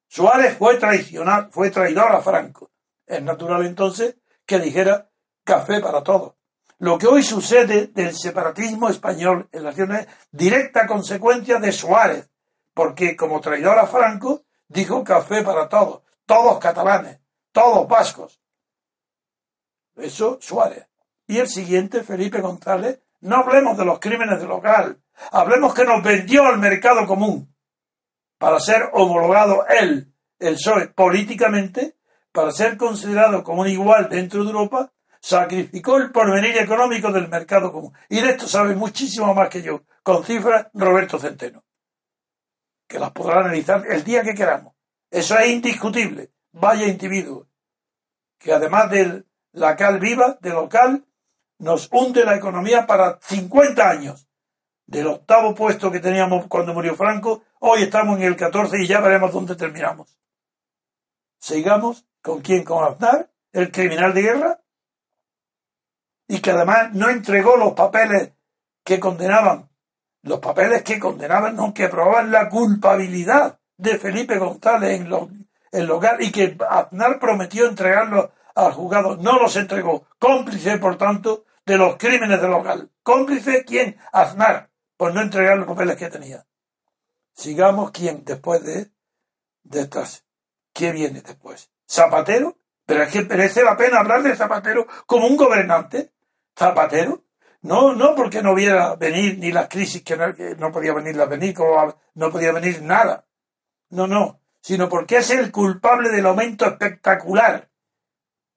Suárez 0.07 0.57
fue 0.57 0.77
traicionar, 0.77 1.49
fue 1.51 1.71
traidor 1.71 2.11
a 2.11 2.21
Franco. 2.21 2.71
Es 3.05 3.23
natural 3.23 3.65
entonces 3.65 4.17
que 4.45 4.59
dijera 4.59 5.09
café 5.43 5.79
para 5.79 6.03
todos. 6.03 6.33
Lo 6.81 6.97
que 6.97 7.05
hoy 7.05 7.21
sucede 7.21 7.91
del 7.93 8.15
separatismo 8.15 8.89
español 8.89 9.47
en 9.51 9.63
la 9.63 9.69
nación 9.69 9.95
es 9.95 10.07
directa 10.31 10.87
consecuencia 10.87 11.59
de 11.59 11.71
Suárez, 11.71 12.27
porque 12.73 13.15
como 13.15 13.39
traidor 13.39 13.77
a 13.77 13.85
Franco 13.85 14.45
dijo 14.67 15.03
café 15.03 15.43
para 15.43 15.69
todos 15.69 16.01
todos 16.25 16.57
catalanes, 16.57 17.19
todos 17.51 17.87
vascos. 17.87 18.41
Eso 19.95 20.39
Suárez. 20.41 20.87
Y 21.27 21.37
el 21.37 21.47
siguiente, 21.47 22.01
Felipe 22.01 22.41
González, 22.41 22.99
no 23.19 23.35
hablemos 23.35 23.77
de 23.77 23.85
los 23.85 23.99
crímenes 23.99 24.41
de 24.41 24.47
local, 24.47 24.99
hablemos 25.31 25.75
que 25.75 25.85
nos 25.85 26.01
vendió 26.01 26.45
al 26.45 26.57
mercado 26.57 27.05
común 27.05 27.53
para 28.39 28.59
ser 28.59 28.89
homologado 28.93 29.67
él, 29.67 30.11
el 30.39 30.55
PSOE, 30.55 30.87
políticamente, 30.87 31.95
para 32.31 32.51
ser 32.51 32.75
considerado 32.75 33.43
como 33.43 33.61
un 33.61 33.67
igual 33.67 34.09
dentro 34.09 34.43
de 34.43 34.49
Europa, 34.49 34.91
sacrificó 35.21 35.97
el 35.97 36.11
porvenir 36.11 36.57
económico 36.57 37.11
del 37.11 37.29
mercado 37.29 37.71
común. 37.71 37.93
Y 38.09 38.19
de 38.19 38.31
esto 38.31 38.47
sabe 38.47 38.75
muchísimo 38.75 39.33
más 39.33 39.49
que 39.49 39.61
yo, 39.61 39.83
con 40.03 40.23
cifras 40.25 40.67
Roberto 40.73 41.19
Centeno, 41.19 41.63
que 42.87 42.99
las 42.99 43.11
podrá 43.11 43.41
analizar 43.41 43.85
el 43.87 44.03
día 44.03 44.23
que 44.23 44.33
queramos. 44.33 44.73
Eso 45.09 45.37
es 45.37 45.49
indiscutible. 45.49 46.31
Vaya 46.53 46.87
individuo. 46.87 47.47
Que 48.37 48.51
además 48.51 48.89
de 48.89 49.23
la 49.51 49.75
cal 49.75 49.99
viva, 49.99 50.37
de 50.41 50.49
local, 50.49 51.05
nos 51.59 51.87
hunde 51.91 52.25
la 52.25 52.35
economía 52.35 52.87
para 52.87 53.19
50 53.21 53.89
años. 53.89 54.27
Del 54.87 55.07
octavo 55.07 55.53
puesto 55.53 55.91
que 55.91 55.99
teníamos 55.99 56.47
cuando 56.47 56.73
murió 56.73 56.95
Franco, 56.95 57.43
hoy 57.59 57.83
estamos 57.83 58.17
en 58.17 58.25
el 58.25 58.35
14 58.35 58.81
y 58.81 58.87
ya 58.87 58.99
veremos 58.99 59.31
dónde 59.31 59.55
terminamos. 59.55 60.17
Sigamos 61.39 62.05
con 62.21 62.41
quién, 62.41 62.63
con 62.63 62.83
Aznar, 62.83 63.31
el 63.53 63.71
criminal 63.71 64.13
de 64.13 64.21
guerra, 64.21 64.60
y 66.31 66.39
que 66.39 66.51
además 66.51 66.93
no 66.93 67.09
entregó 67.09 67.57
los 67.57 67.73
papeles 67.73 68.31
que 68.85 69.01
condenaban, 69.01 69.69
los 70.21 70.39
papeles 70.39 70.81
que 70.81 70.97
condenaban, 70.97 71.57
no, 71.57 71.73
que 71.73 71.89
probaban 71.89 72.31
la 72.31 72.47
culpabilidad 72.47 73.59
de 73.75 73.97
Felipe 73.97 74.37
González 74.37 75.01
en, 75.01 75.09
en 75.73 75.87
local 75.87 76.17
y 76.21 76.31
que 76.31 76.55
Aznar 76.69 77.19
prometió 77.19 77.67
entregarlos 77.67 78.29
al 78.55 78.71
juzgado. 78.71 79.17
No 79.17 79.39
los 79.39 79.57
entregó. 79.57 80.05
Cómplice, 80.19 80.77
por 80.77 80.97
tanto, 80.97 81.43
de 81.65 81.77
los 81.77 81.97
crímenes 81.97 82.39
del 82.39 82.51
local. 82.51 82.89
¿Cómplice 83.03 83.65
quién? 83.65 83.97
Aznar, 84.13 84.69
por 84.95 85.13
no 85.13 85.19
entregar 85.19 85.57
los 85.57 85.67
papeles 85.67 85.97
que 85.97 86.09
tenía. 86.09 86.45
Sigamos 87.33 87.91
quién 87.91 88.23
después 88.23 88.63
de, 88.63 88.89
de 89.63 89.81
estas. 89.81 90.23
¿Qué 90.71 90.93
viene 90.93 91.21
después? 91.21 91.71
¿Zapatero? 91.85 92.55
Pero 92.85 93.03
es 93.03 93.11
que 93.11 93.23
merece 93.23 93.65
la 93.65 93.75
pena 93.75 93.99
hablar 93.99 94.23
de 94.23 94.33
Zapatero 94.33 94.87
como 95.05 95.27
un 95.27 95.35
gobernante. 95.35 96.13
¿Zapatero? 96.57 97.23
No, 97.61 97.93
no 97.93 98.15
porque 98.15 98.41
no 98.41 98.55
viera 98.55 98.95
venir 98.95 99.37
ni 99.37 99.51
las 99.51 99.67
crisis 99.67 100.03
que 100.03 100.17
no, 100.17 100.71
podía 100.71 100.93
venir 100.93 101.15
venir, 101.27 101.53
como 101.53 101.95
no 102.15 102.31
podía 102.31 102.51
venir 102.51 102.81
nada. 102.81 103.25
No, 103.89 104.07
no, 104.07 104.41
sino 104.61 104.89
porque 104.89 105.17
es 105.17 105.29
el 105.29 105.51
culpable 105.51 106.09
del 106.09 106.25
aumento 106.25 106.65
espectacular 106.65 107.69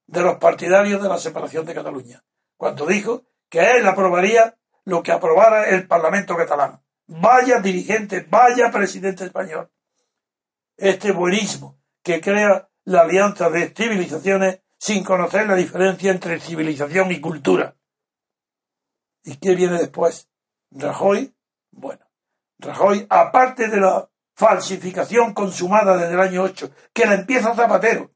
de 0.07 0.21
los 0.21 0.37
partidarios 0.37 1.01
de 1.01 1.09
la 1.09 1.17
separación 1.17 1.65
de 1.65 1.75
Cataluña, 1.75 2.23
cuando 2.57 2.85
dijo 2.85 3.23
que 3.49 3.77
él 3.77 3.85
aprobaría 3.85 4.57
lo 4.85 5.03
que 5.03 5.11
aprobara 5.11 5.69
el 5.69 5.87
Parlamento 5.87 6.35
catalán. 6.35 6.81
Vaya 7.07 7.59
dirigente, 7.59 8.25
vaya 8.27 8.71
presidente 8.71 9.25
español. 9.25 9.69
Este 10.77 11.11
buenismo 11.11 11.77
que 12.03 12.21
crea 12.21 12.69
la 12.83 13.01
alianza 13.01 13.49
de 13.49 13.69
civilizaciones 13.69 14.61
sin 14.77 15.03
conocer 15.03 15.47
la 15.47 15.55
diferencia 15.55 16.11
entre 16.11 16.39
civilización 16.39 17.11
y 17.11 17.19
cultura. 17.19 17.75
¿Y 19.25 19.37
qué 19.37 19.55
viene 19.55 19.79
después? 19.79 20.29
Rajoy, 20.71 21.35
bueno, 21.71 22.05
Rajoy, 22.59 23.05
aparte 23.09 23.67
de 23.67 23.81
la 23.81 24.07
falsificación 24.35 25.33
consumada 25.33 25.97
desde 25.97 26.13
el 26.13 26.19
año 26.19 26.43
8, 26.43 26.69
que 26.93 27.05
la 27.05 27.15
empieza 27.15 27.55
Zapatero, 27.55 28.11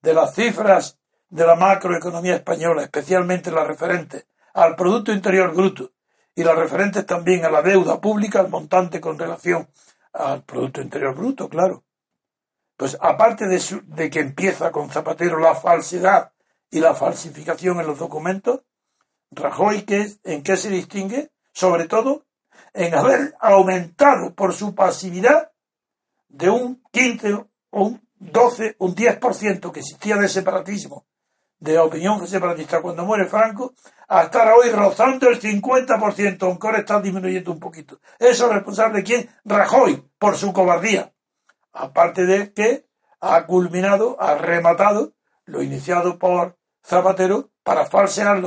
de 0.00 0.14
las 0.14 0.34
cifras 0.34 0.98
de 1.28 1.44
la 1.44 1.56
macroeconomía 1.56 2.36
española, 2.36 2.82
especialmente 2.82 3.50
las 3.50 3.66
referentes 3.66 4.26
al 4.54 4.76
Producto 4.76 5.12
Interior 5.12 5.54
Bruto 5.54 5.92
y 6.34 6.44
las 6.44 6.56
referentes 6.56 7.04
también 7.04 7.44
a 7.44 7.50
la 7.50 7.62
deuda 7.62 8.00
pública, 8.00 8.40
al 8.40 8.48
montante 8.48 9.00
con 9.00 9.18
relación 9.18 9.68
al 10.12 10.44
Producto 10.44 10.80
Interior 10.80 11.14
Bruto, 11.14 11.48
claro. 11.48 11.84
Pues 12.76 12.96
aparte 13.00 13.48
de, 13.48 13.60
de 13.86 14.08
que 14.08 14.20
empieza 14.20 14.70
con 14.70 14.88
Zapatero 14.88 15.40
la 15.40 15.56
falsedad 15.56 16.32
y 16.70 16.78
la 16.78 16.94
falsificación 16.94 17.80
en 17.80 17.88
los 17.88 17.98
documentos, 17.98 18.60
Rajoy, 19.30 19.84
¿en 20.24 20.42
qué 20.42 20.56
se 20.56 20.70
distingue? 20.70 21.30
Sobre 21.52 21.86
todo 21.86 22.24
en 22.72 22.94
haber 22.94 23.34
aumentado 23.40 24.34
por 24.34 24.54
su 24.54 24.74
pasividad 24.74 25.50
de 26.28 26.50
un 26.50 26.82
15 26.92 27.34
o 27.34 27.46
un 27.70 28.08
12, 28.18 28.76
un 28.78 28.94
10% 28.94 29.72
que 29.72 29.80
existía 29.80 30.16
de 30.16 30.28
separatismo, 30.28 31.06
de 31.58 31.78
opinión 31.78 32.26
separatista 32.26 32.80
cuando 32.80 33.04
muere 33.04 33.26
Franco, 33.26 33.74
a 34.08 34.22
estar 34.22 34.52
hoy 34.52 34.70
rozando 34.70 35.28
el 35.28 35.40
50%, 35.40 36.42
aunque 36.42 36.66
ahora 36.66 36.80
está 36.80 37.00
disminuyendo 37.00 37.52
un 37.52 37.60
poquito. 37.60 38.00
Eso 38.18 38.46
es 38.46 38.52
responsable 38.52 38.98
de 38.98 39.04
quién? 39.04 39.30
Rajoy, 39.44 40.04
por 40.18 40.36
su 40.36 40.52
cobardía. 40.52 41.12
Aparte 41.72 42.26
de 42.26 42.52
que 42.52 42.86
ha 43.20 43.46
culminado, 43.46 44.16
ha 44.20 44.34
rematado 44.34 45.12
lo 45.44 45.62
iniciado 45.62 46.18
por 46.18 46.56
Zapatero 46.84 47.50
para 47.62 47.86
falsear 47.86 48.40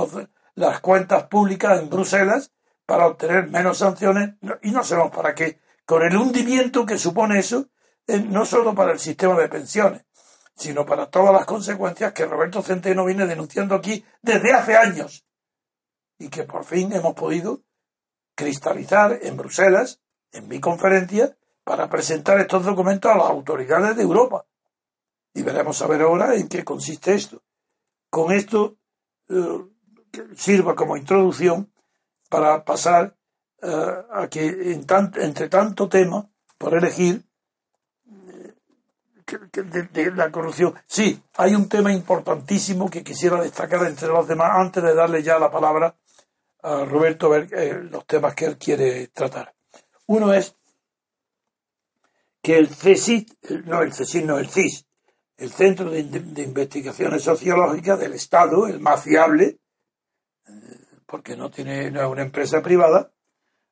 las 0.62 0.80
cuentas 0.80 1.24
públicas 1.24 1.80
en 1.80 1.90
Bruselas 1.90 2.52
para 2.86 3.08
obtener 3.08 3.50
menos 3.50 3.80
sanciones 3.80 4.36
y 4.62 4.72
no 4.72 4.84
sabemos 4.84 5.12
para 5.12 5.34
qué, 5.36 5.60
con 5.86 6.04
el 6.04 6.16
hundimiento 6.16 6.86
que 6.86 6.98
supone 6.98 7.40
eso, 7.40 7.68
eh, 8.08 8.20
no 8.20 8.46
solo 8.46 8.74
para 8.74 8.92
el 8.92 9.00
sistema 9.00 9.38
de 9.40 9.50
pensiones, 9.50 10.06
sino 10.56 10.86
para 10.86 11.10
todas 11.10 11.34
las 11.34 11.46
consecuencias 11.46 12.14
que 12.14 12.26
Roberto 12.26 12.62
Centeno 12.62 13.06
viene 13.06 13.26
denunciando 13.26 13.76
aquí 13.76 14.04
desde 14.22 14.54
hace 14.54 14.76
años 14.76 15.24
y 16.18 16.30
que 16.30 16.44
por 16.44 16.64
fin 16.64 16.94
hemos 16.94 17.16
podido 17.16 17.62
cristalizar 18.36 19.20
en 19.22 19.38
Bruselas, 19.38 20.00
en 20.32 20.48
mi 20.48 20.60
conferencia, 20.60 21.36
para 21.64 21.90
presentar 21.90 22.40
estos 22.40 22.66
documentos 22.66 23.12
a 23.12 23.18
las 23.18 23.30
autoridades 23.30 23.96
de 23.96 24.04
Europa. 24.04 24.46
Y 25.34 25.42
veremos 25.42 25.82
a 25.82 25.88
ver 25.88 26.02
ahora 26.02 26.36
en 26.36 26.48
qué 26.48 26.64
consiste 26.64 27.14
esto. 27.14 27.42
Con 28.10 28.32
esto 28.34 28.78
eh, 29.30 29.71
sirva 30.36 30.76
como 30.76 30.98
introducción 30.98 31.72
para 32.30 32.64
pasar 32.64 33.16
eh, 33.62 33.96
a 34.12 34.28
que 34.28 34.46
en 34.74 34.86
entre 35.16 35.50
tanto 35.50 35.90
tema 35.90 36.30
por 36.58 36.74
elegir 36.74 37.24
de, 39.94 40.12
la 40.12 40.32
corrupción. 40.32 40.74
Sí, 40.86 41.22
hay 41.38 41.56
un 41.56 41.70
tema 41.70 41.94
importantísimo 41.94 42.90
que 42.90 43.04
quisiera 43.04 43.42
destacar 43.42 43.86
entre 43.86 44.10
los 44.10 44.28
demás 44.28 44.52
antes 44.56 44.84
de 44.84 44.94
darle 44.94 45.24
ya 45.24 45.40
la 45.40 45.52
palabra 45.52 45.96
a 46.64 46.86
Roberto 46.86 47.30
ver 47.30 47.48
eh, 47.54 47.82
los 47.90 48.06
temas 48.06 48.36
que 48.36 48.46
él 48.46 48.58
quiere 48.58 49.08
tratar. 49.08 49.54
Uno 50.08 50.34
es 50.34 50.56
que 52.42 52.58
el 52.58 52.70
CSIC, 52.70 53.66
no 53.66 53.82
el 53.82 53.92
CSIC, 53.92 54.26
no 54.26 54.38
el 54.38 54.50
CIS, 54.50 54.86
el 55.38 55.52
Centro 55.52 55.90
de, 55.90 56.00
Investigaciones 56.00 57.24
Sociológicas 57.24 58.00
del 58.00 58.14
Estado, 58.14 58.68
el 58.68 58.80
más 58.80 59.04
fiable, 59.04 59.46
eh, 59.46 59.60
porque 61.12 61.36
no 61.36 61.52
tiene 61.52 61.92
no 61.92 62.02
es 62.02 62.08
una 62.08 62.22
empresa 62.22 62.62
privada, 62.62 63.12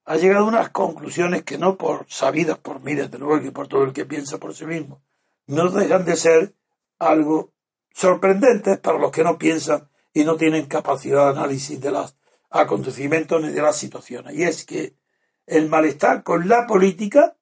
ha 0.03 0.17
llegado 0.17 0.43
a 0.43 0.49
unas 0.49 0.69
conclusiones 0.71 1.43
que 1.43 1.57
no 1.57 1.77
por 1.77 2.05
sabidas 2.09 2.57
por 2.57 2.81
mí, 2.81 2.95
desde 2.95 3.17
luego, 3.17 3.45
y 3.45 3.51
por 3.51 3.69
todo 3.69 3.83
el 3.83 3.93
que 3.93 4.05
piensa 4.05 4.37
por 4.37 4.53
sí 4.53 4.65
mismo, 4.65 5.01
no 5.47 5.69
dejan 5.69 6.03
de 6.03 6.17
ser 6.17 6.53
algo 6.99 7.53
sorprendentes 7.93 8.77
para 8.79 8.99
los 8.99 9.11
que 9.11 9.23
no 9.23 9.37
piensan 9.37 9.87
y 10.13 10.25
no 10.25 10.35
tienen 10.35 10.65
capacidad 10.65 11.25
de 11.25 11.39
análisis 11.39 11.79
de 11.79 11.91
los 11.91 12.13
acontecimientos 12.49 13.41
ni 13.41 13.49
de 13.49 13.61
las 13.61 13.77
situaciones. 13.77 14.35
Y 14.35 14.43
es 14.43 14.65
que 14.65 14.95
el 15.45 15.69
malestar 15.69 16.23
con 16.23 16.47
la 16.49 16.67
política 16.67 17.37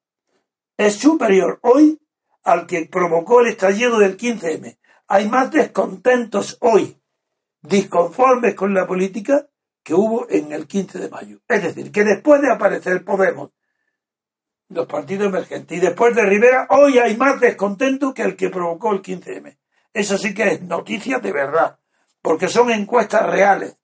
es 0.78 0.96
superior 0.96 1.60
hoy 1.64 2.00
al 2.44 2.68
que 2.68 2.86
provocó 2.86 3.42
el 3.42 3.48
estallido 3.48 3.98
del 3.98 4.16
15M. 4.16 4.78
Hay 5.08 5.28
más 5.28 5.52
descontentos 5.52 6.58
hoy, 6.62 7.02
disconformes 7.62 8.54
con 8.54 8.74
la 8.76 8.86
política, 8.86 9.48
que 9.88 9.94
hubo 9.94 10.30
en 10.30 10.52
el 10.52 10.68
15 10.68 11.00
de 11.00 11.10
mayo. 11.10 11.40
Es 11.48 11.64
decir, 11.64 11.94
que 11.94 12.04
después 12.04 12.42
de 12.42 12.52
aparecer 12.52 13.06
Podemos 13.06 13.52
los 14.68 14.86
partidos 14.86 15.28
emergentes. 15.28 15.78
Y 15.78 15.80
después 15.80 16.14
de 16.14 16.26
Rivera, 16.26 16.68
hoy 16.72 16.98
hay 16.98 17.16
más 17.16 17.40
descontento 17.40 18.14
que 18.14 18.24
el 18.24 18.36
que 18.36 18.50
provocó 18.50 18.92
el 18.92 19.02
15M. 19.02 19.58
Eso 19.94 20.18
sí 20.18 20.34
que 20.34 20.44
es 20.44 20.62
noticia 20.62 21.20
de 21.20 21.32
verdad, 21.32 21.80
porque 22.22 22.50
son 22.50 22.70
encuestas 22.70 23.30
reales. 23.30 23.78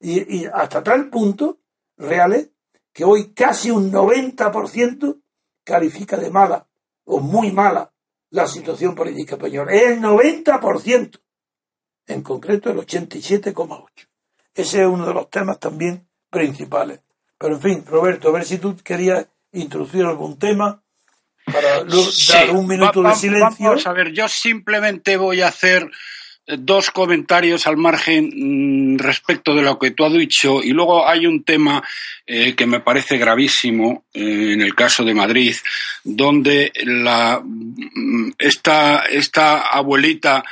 Y, 0.00 0.46
hasta 0.46 0.82
tal 0.82 1.10
punto 1.10 1.58
reales 1.98 2.48
que 2.90 3.04
hoy 3.04 3.34
casi 3.34 3.70
un 3.70 3.92
90% 3.92 5.20
califica 5.62 6.16
de 6.16 6.30
mala 6.30 6.66
o 7.04 7.20
muy 7.20 7.52
mala 7.52 7.92
la 8.30 8.46
situación 8.46 8.94
política 8.94 9.34
española. 9.34 9.74
Es 9.74 9.90
el 9.90 10.00
90%, 10.00 11.20
en 12.06 12.22
concreto 12.22 12.70
el 12.70 12.78
87,8%. 12.78 14.13
Ese 14.54 14.82
es 14.82 14.86
uno 14.86 15.06
de 15.06 15.14
los 15.14 15.30
temas 15.30 15.58
también 15.58 16.06
principales. 16.30 17.00
Pero 17.38 17.54
en 17.54 17.60
fin, 17.60 17.84
Roberto, 17.86 18.28
a 18.28 18.32
ver 18.32 18.44
si 18.44 18.58
tú 18.58 18.76
querías 18.82 19.26
introducir 19.52 20.04
algún 20.04 20.38
tema 20.38 20.82
para 21.44 21.84
dar 21.84 22.50
un 22.50 22.66
minuto 22.66 23.02
de 23.02 23.14
silencio. 23.14 23.68
Vamos 23.68 23.86
a 23.86 23.92
ver, 23.92 24.12
yo 24.12 24.28
simplemente 24.28 25.16
voy 25.16 25.42
a 25.42 25.48
hacer 25.48 25.90
eh, 26.46 26.56
dos 26.58 26.90
comentarios 26.90 27.66
al 27.66 27.76
margen 27.76 28.30
mm, 28.94 28.98
respecto 28.98 29.54
de 29.54 29.62
lo 29.62 29.78
que 29.78 29.90
tú 29.90 30.04
has 30.04 30.12
dicho 30.12 30.62
y 30.62 30.70
luego 30.70 31.06
hay 31.06 31.26
un 31.26 31.42
tema 31.42 31.82
eh, 32.26 32.54
que 32.54 32.66
me 32.66 32.80
parece 32.80 33.18
gravísimo 33.18 34.04
eh, 34.12 34.52
en 34.52 34.60
el 34.60 34.74
caso 34.74 35.04
de 35.04 35.14
Madrid 35.14 35.54
donde 36.02 36.72
la 36.84 37.40
mm, 37.42 38.32
esta, 38.38 39.04
esta 39.06 39.68
abuelita 39.68 40.44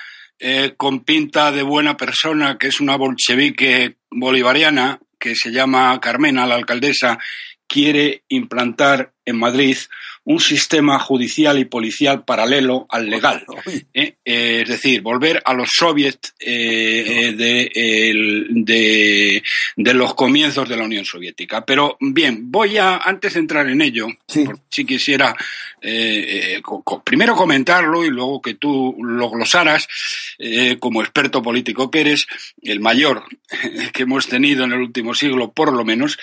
con 0.76 1.05
pinta 1.05 1.52
de 1.52 1.62
buena 1.62 1.96
persona 1.96 2.59
que 2.59 2.66
es 2.66 2.81
una 2.81 2.96
bolchevique 2.96 3.96
bolivariana 4.11 4.98
que 5.18 5.37
se 5.37 5.52
llama 5.52 6.00
Carmena 6.00 6.46
la 6.46 6.57
alcaldesa 6.57 7.18
quiere 7.68 8.24
implantar 8.28 9.12
en 9.24 9.38
Madrid 9.38 9.76
un 10.25 10.39
sistema 10.39 11.01
judicial 11.01 11.59
y 11.59 11.65
policial 11.65 12.25
paralelo 12.25 12.87
al 12.89 13.11
legal. 13.11 13.45
¿eh? 13.93 14.15
Eh, 14.25 14.61
es 14.63 14.69
decir, 14.69 15.03
volver 15.03 15.43
a 15.45 15.53
los 15.53 15.71
soviets 15.73 16.35
eh, 16.39 17.35
de, 17.37 19.43
de, 19.77 19.95
los 19.95 20.15
comienzos 20.15 20.69
de 20.69 20.77
la 20.77 20.85
Unión 20.85 21.05
Soviética. 21.05 21.65
Pero 21.65 21.97
bien, 22.01 22.53
voy 22.53 22.79
a, 22.79 22.99
antes 22.99 23.35
de 23.35 23.41
entrar 23.41 23.69
en 23.69 23.83
ello, 23.83 24.07
si 24.69 24.85
quisiera 24.85 25.35
primero 27.03 27.35
comentarlo 27.35 28.05
y 28.05 28.11
luego 28.11 28.41
que 28.41 28.55
tú 28.55 28.97
lo 29.03 29.31
glosaras, 29.31 29.89
como 30.79 31.03
experto 31.03 31.43
político 31.43 31.91
que 31.91 32.01
eres, 32.01 32.27
el 32.63 32.79
mayor 32.79 33.25
que 33.93 34.05
hemos 34.05 34.29
tenido 34.29 34.65
en 34.65 34.73
el 34.73 34.81
último 34.81 35.15
siglo, 35.15 35.51
por 35.51 35.73
lo 35.73 35.85
menos. 35.85 36.17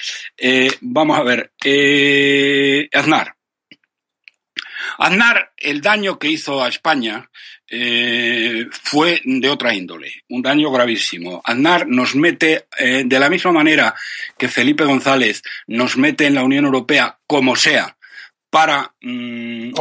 vamos 0.82 1.20
a 1.20 1.24
ver, 1.24 1.52
Aznar. 2.94 3.39
Aznar, 5.00 5.54
el 5.56 5.80
daño 5.80 6.20
que 6.20 6.28
hizo 6.28 6.62
a 6.62 6.68
España 6.68 7.30
eh, 7.70 8.68
fue 8.70 9.22
de 9.24 9.50
otra 9.50 9.74
índole, 9.74 10.12
un 10.28 10.42
daño 10.42 10.70
gravísimo. 10.72 11.42
Aznar 11.46 11.88
nos 11.88 12.16
mete, 12.16 12.68
eh, 12.78 13.04
de 13.06 13.20
la 13.20 13.30
misma 13.30 13.54
manera 13.54 13.96
que 14.38 14.50
Felipe 14.50 14.84
González 14.84 15.42
nos 15.68 15.96
mete 15.96 16.26
en 16.26 16.36
la 16.36 16.44
Unión 16.44 16.66
Europea 16.66 17.18
como 17.26 17.56
sea, 17.56 17.96
para 18.50 18.94
mm. 19.02 19.72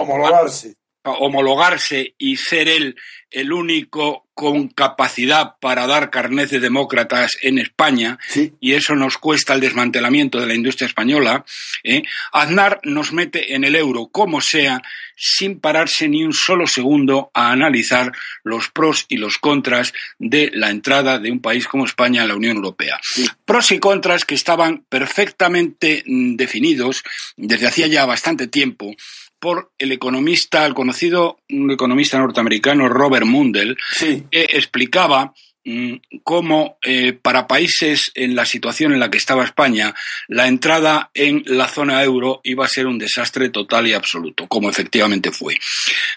Homologarse 1.04 2.14
y 2.18 2.36
ser 2.36 2.68
él 2.68 2.96
el 3.30 3.52
único 3.52 4.26
con 4.32 4.68
capacidad 4.68 5.56
para 5.60 5.86
dar 5.88 6.10
carnet 6.10 6.48
de 6.48 6.60
demócratas 6.60 7.32
en 7.42 7.58
España, 7.58 8.18
y 8.60 8.74
eso 8.74 8.94
nos 8.94 9.18
cuesta 9.18 9.52
el 9.52 9.60
desmantelamiento 9.60 10.38
de 10.38 10.46
la 10.46 10.54
industria 10.54 10.86
española, 10.86 11.44
¿eh? 11.82 12.02
Aznar 12.32 12.78
nos 12.84 13.12
mete 13.12 13.54
en 13.54 13.64
el 13.64 13.74
euro 13.74 14.06
como 14.06 14.40
sea, 14.40 14.80
sin 15.16 15.58
pararse 15.58 16.08
ni 16.08 16.22
un 16.22 16.32
solo 16.32 16.68
segundo 16.68 17.32
a 17.34 17.50
analizar 17.50 18.12
los 18.44 18.68
pros 18.68 19.06
y 19.08 19.16
los 19.16 19.38
contras 19.38 19.92
de 20.20 20.52
la 20.54 20.70
entrada 20.70 21.18
de 21.18 21.32
un 21.32 21.40
país 21.40 21.66
como 21.66 21.84
España 21.84 22.22
a 22.22 22.26
la 22.26 22.36
Unión 22.36 22.56
Europea. 22.56 23.00
Pros 23.44 23.72
y 23.72 23.80
contras 23.80 24.24
que 24.24 24.36
estaban 24.36 24.84
perfectamente 24.88 26.04
mm, 26.06 26.36
definidos 26.36 27.02
desde 27.36 27.66
hacía 27.66 27.88
ya 27.88 28.06
bastante 28.06 28.46
tiempo 28.46 28.94
por 29.38 29.72
el 29.78 29.92
economista, 29.92 30.66
el 30.66 30.74
conocido 30.74 31.38
economista 31.48 32.18
norteamericano 32.18 32.88
Robert 32.88 33.26
Mundell, 33.26 33.76
que 33.98 34.26
explicaba 34.32 35.32
mm, 35.64 35.94
cómo 36.22 36.78
eh, 36.82 37.12
para 37.12 37.46
países 37.46 38.10
en 38.14 38.34
la 38.34 38.44
situación 38.44 38.92
en 38.92 39.00
la 39.00 39.10
que 39.10 39.18
estaba 39.18 39.44
España, 39.44 39.94
la 40.28 40.48
entrada 40.48 41.10
en 41.14 41.42
la 41.46 41.68
zona 41.68 42.02
euro 42.02 42.40
iba 42.44 42.64
a 42.64 42.68
ser 42.68 42.86
un 42.86 42.98
desastre 42.98 43.50
total 43.50 43.86
y 43.86 43.92
absoluto, 43.92 44.46
como 44.48 44.68
efectivamente 44.68 45.30
fue. 45.30 45.56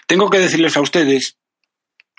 Tengo 0.06 0.30
que 0.30 0.38
decirles 0.38 0.76
a 0.76 0.80
ustedes 0.80 1.36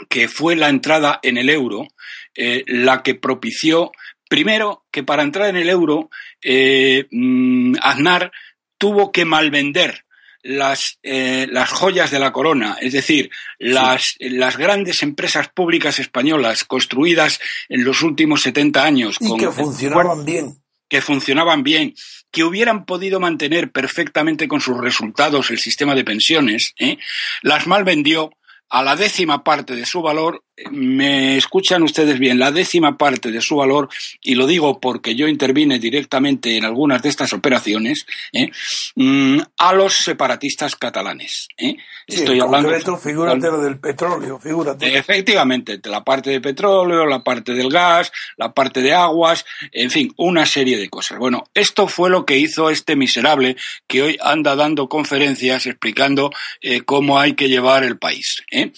que 0.09 0.27
fue 0.27 0.55
la 0.55 0.69
entrada 0.69 1.19
en 1.23 1.37
el 1.37 1.49
euro 1.49 1.87
eh, 2.35 2.63
la 2.65 3.03
que 3.03 3.15
propició, 3.15 3.91
primero, 4.27 4.85
que 4.91 5.03
para 5.03 5.23
entrar 5.23 5.49
en 5.49 5.57
el 5.57 5.69
euro, 5.69 6.09
eh, 6.41 7.05
mm, 7.11 7.75
Aznar 7.81 8.31
tuvo 8.77 9.11
que 9.11 9.25
malvender 9.25 10.03
las, 10.43 10.99
eh, 11.01 11.47
las 11.49 11.69
joyas 11.71 12.11
de 12.11 12.19
la 12.19 12.31
corona, 12.31 12.77
es 12.79 12.93
decir, 12.93 13.31
las, 13.57 14.15
las 14.19 14.57
grandes 14.57 15.01
empresas 15.01 15.47
públicas 15.47 15.99
españolas 15.99 16.65
construidas 16.65 17.39
en 17.69 17.83
los 17.83 18.01
últimos 18.03 18.41
70 18.41 18.83
años. 18.83 19.17
Y 19.19 19.37
que 19.37 19.49
funcionaban 19.49 20.25
bien. 20.25 20.57
Que 20.89 21.01
funcionaban 21.01 21.63
bien, 21.63 21.95
que 22.29 22.43
hubieran 22.43 22.85
podido 22.85 23.19
mantener 23.19 23.71
perfectamente 23.71 24.47
con 24.47 24.61
sus 24.61 24.77
resultados 24.77 25.49
el 25.49 25.57
sistema 25.57 25.95
de 25.95 26.03
pensiones, 26.03 26.73
¿eh? 26.77 26.97
las 27.41 27.65
malvendió 27.65 28.31
a 28.69 28.83
la 28.83 28.95
décima 28.95 29.43
parte 29.43 29.75
de 29.75 29.85
su 29.85 30.01
valor, 30.01 30.43
me 30.71 31.37
escuchan 31.37 31.83
ustedes 31.83 32.19
bien, 32.19 32.37
la 32.37 32.51
décima 32.51 32.97
parte 32.97 33.31
de 33.31 33.41
su 33.41 33.55
valor, 33.55 33.89
y 34.21 34.35
lo 34.35 34.45
digo 34.45 34.79
porque 34.79 35.15
yo 35.15 35.27
intervine 35.27 35.79
directamente 35.79 36.57
en 36.57 36.65
algunas 36.65 37.01
de 37.01 37.09
estas 37.09 37.33
operaciones, 37.33 38.05
¿eh? 38.31 38.51
mm, 38.95 39.39
a 39.57 39.73
los 39.73 39.93
separatistas 39.93 40.75
catalanes. 40.75 41.47
¿eh? 41.57 41.75
Estoy 42.07 42.39
hablando. 42.39 42.69
Concreto, 42.69 42.97
figúrate 42.97 43.47
lo 43.47 43.61
del 43.61 43.79
petróleo, 43.79 44.39
figúrate. 44.39 44.95
Efectivamente, 44.95 45.79
la 45.85 46.03
parte 46.03 46.29
de 46.29 46.41
petróleo, 46.41 47.05
la 47.05 47.23
parte 47.23 47.53
del 47.53 47.69
gas, 47.69 48.11
la 48.37 48.53
parte 48.53 48.81
de 48.81 48.93
aguas, 48.93 49.45
en 49.71 49.89
fin, 49.89 50.13
una 50.17 50.45
serie 50.45 50.77
de 50.77 50.89
cosas. 50.89 51.17
Bueno, 51.17 51.45
esto 51.53 51.87
fue 51.87 52.09
lo 52.09 52.25
que 52.25 52.37
hizo 52.37 52.69
este 52.69 52.95
miserable 52.95 53.55
que 53.87 54.03
hoy 54.03 54.17
anda 54.21 54.55
dando 54.55 54.87
conferencias 54.87 55.65
explicando 55.65 56.31
eh, 56.61 56.81
cómo 56.81 57.19
hay 57.19 57.33
que 57.33 57.49
llevar 57.49 57.83
el 57.83 57.97
país. 57.97 58.43
Mm, 58.51 58.69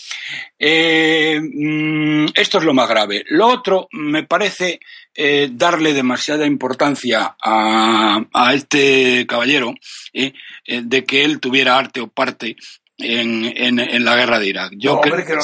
esto 2.34 2.58
es 2.58 2.64
lo 2.64 2.74
más 2.74 2.90
grave. 2.90 3.24
Lo 3.28 3.48
otro 3.48 3.88
me 3.92 4.24
parece 4.24 4.80
eh, 5.14 5.50
darle 5.52 5.94
demasiada 5.94 6.46
importancia 6.46 7.36
a, 7.42 8.22
este 8.54 9.26
caballero 9.28 9.74
eh, 10.14 10.34
eh, 10.66 10.82
de 10.84 11.06
que 11.06 11.24
él 11.24 11.40
tuviera 11.40 11.78
arte 11.78 12.02
o 12.02 12.08
parte 12.08 12.56
en, 12.98 13.46
en, 13.46 14.06
la 14.06 14.16
guerra 14.16 14.40
de 14.40 14.48
Irak. 14.48 14.74
Yo 14.78 15.02
creo 15.02 15.26
que 15.26 15.36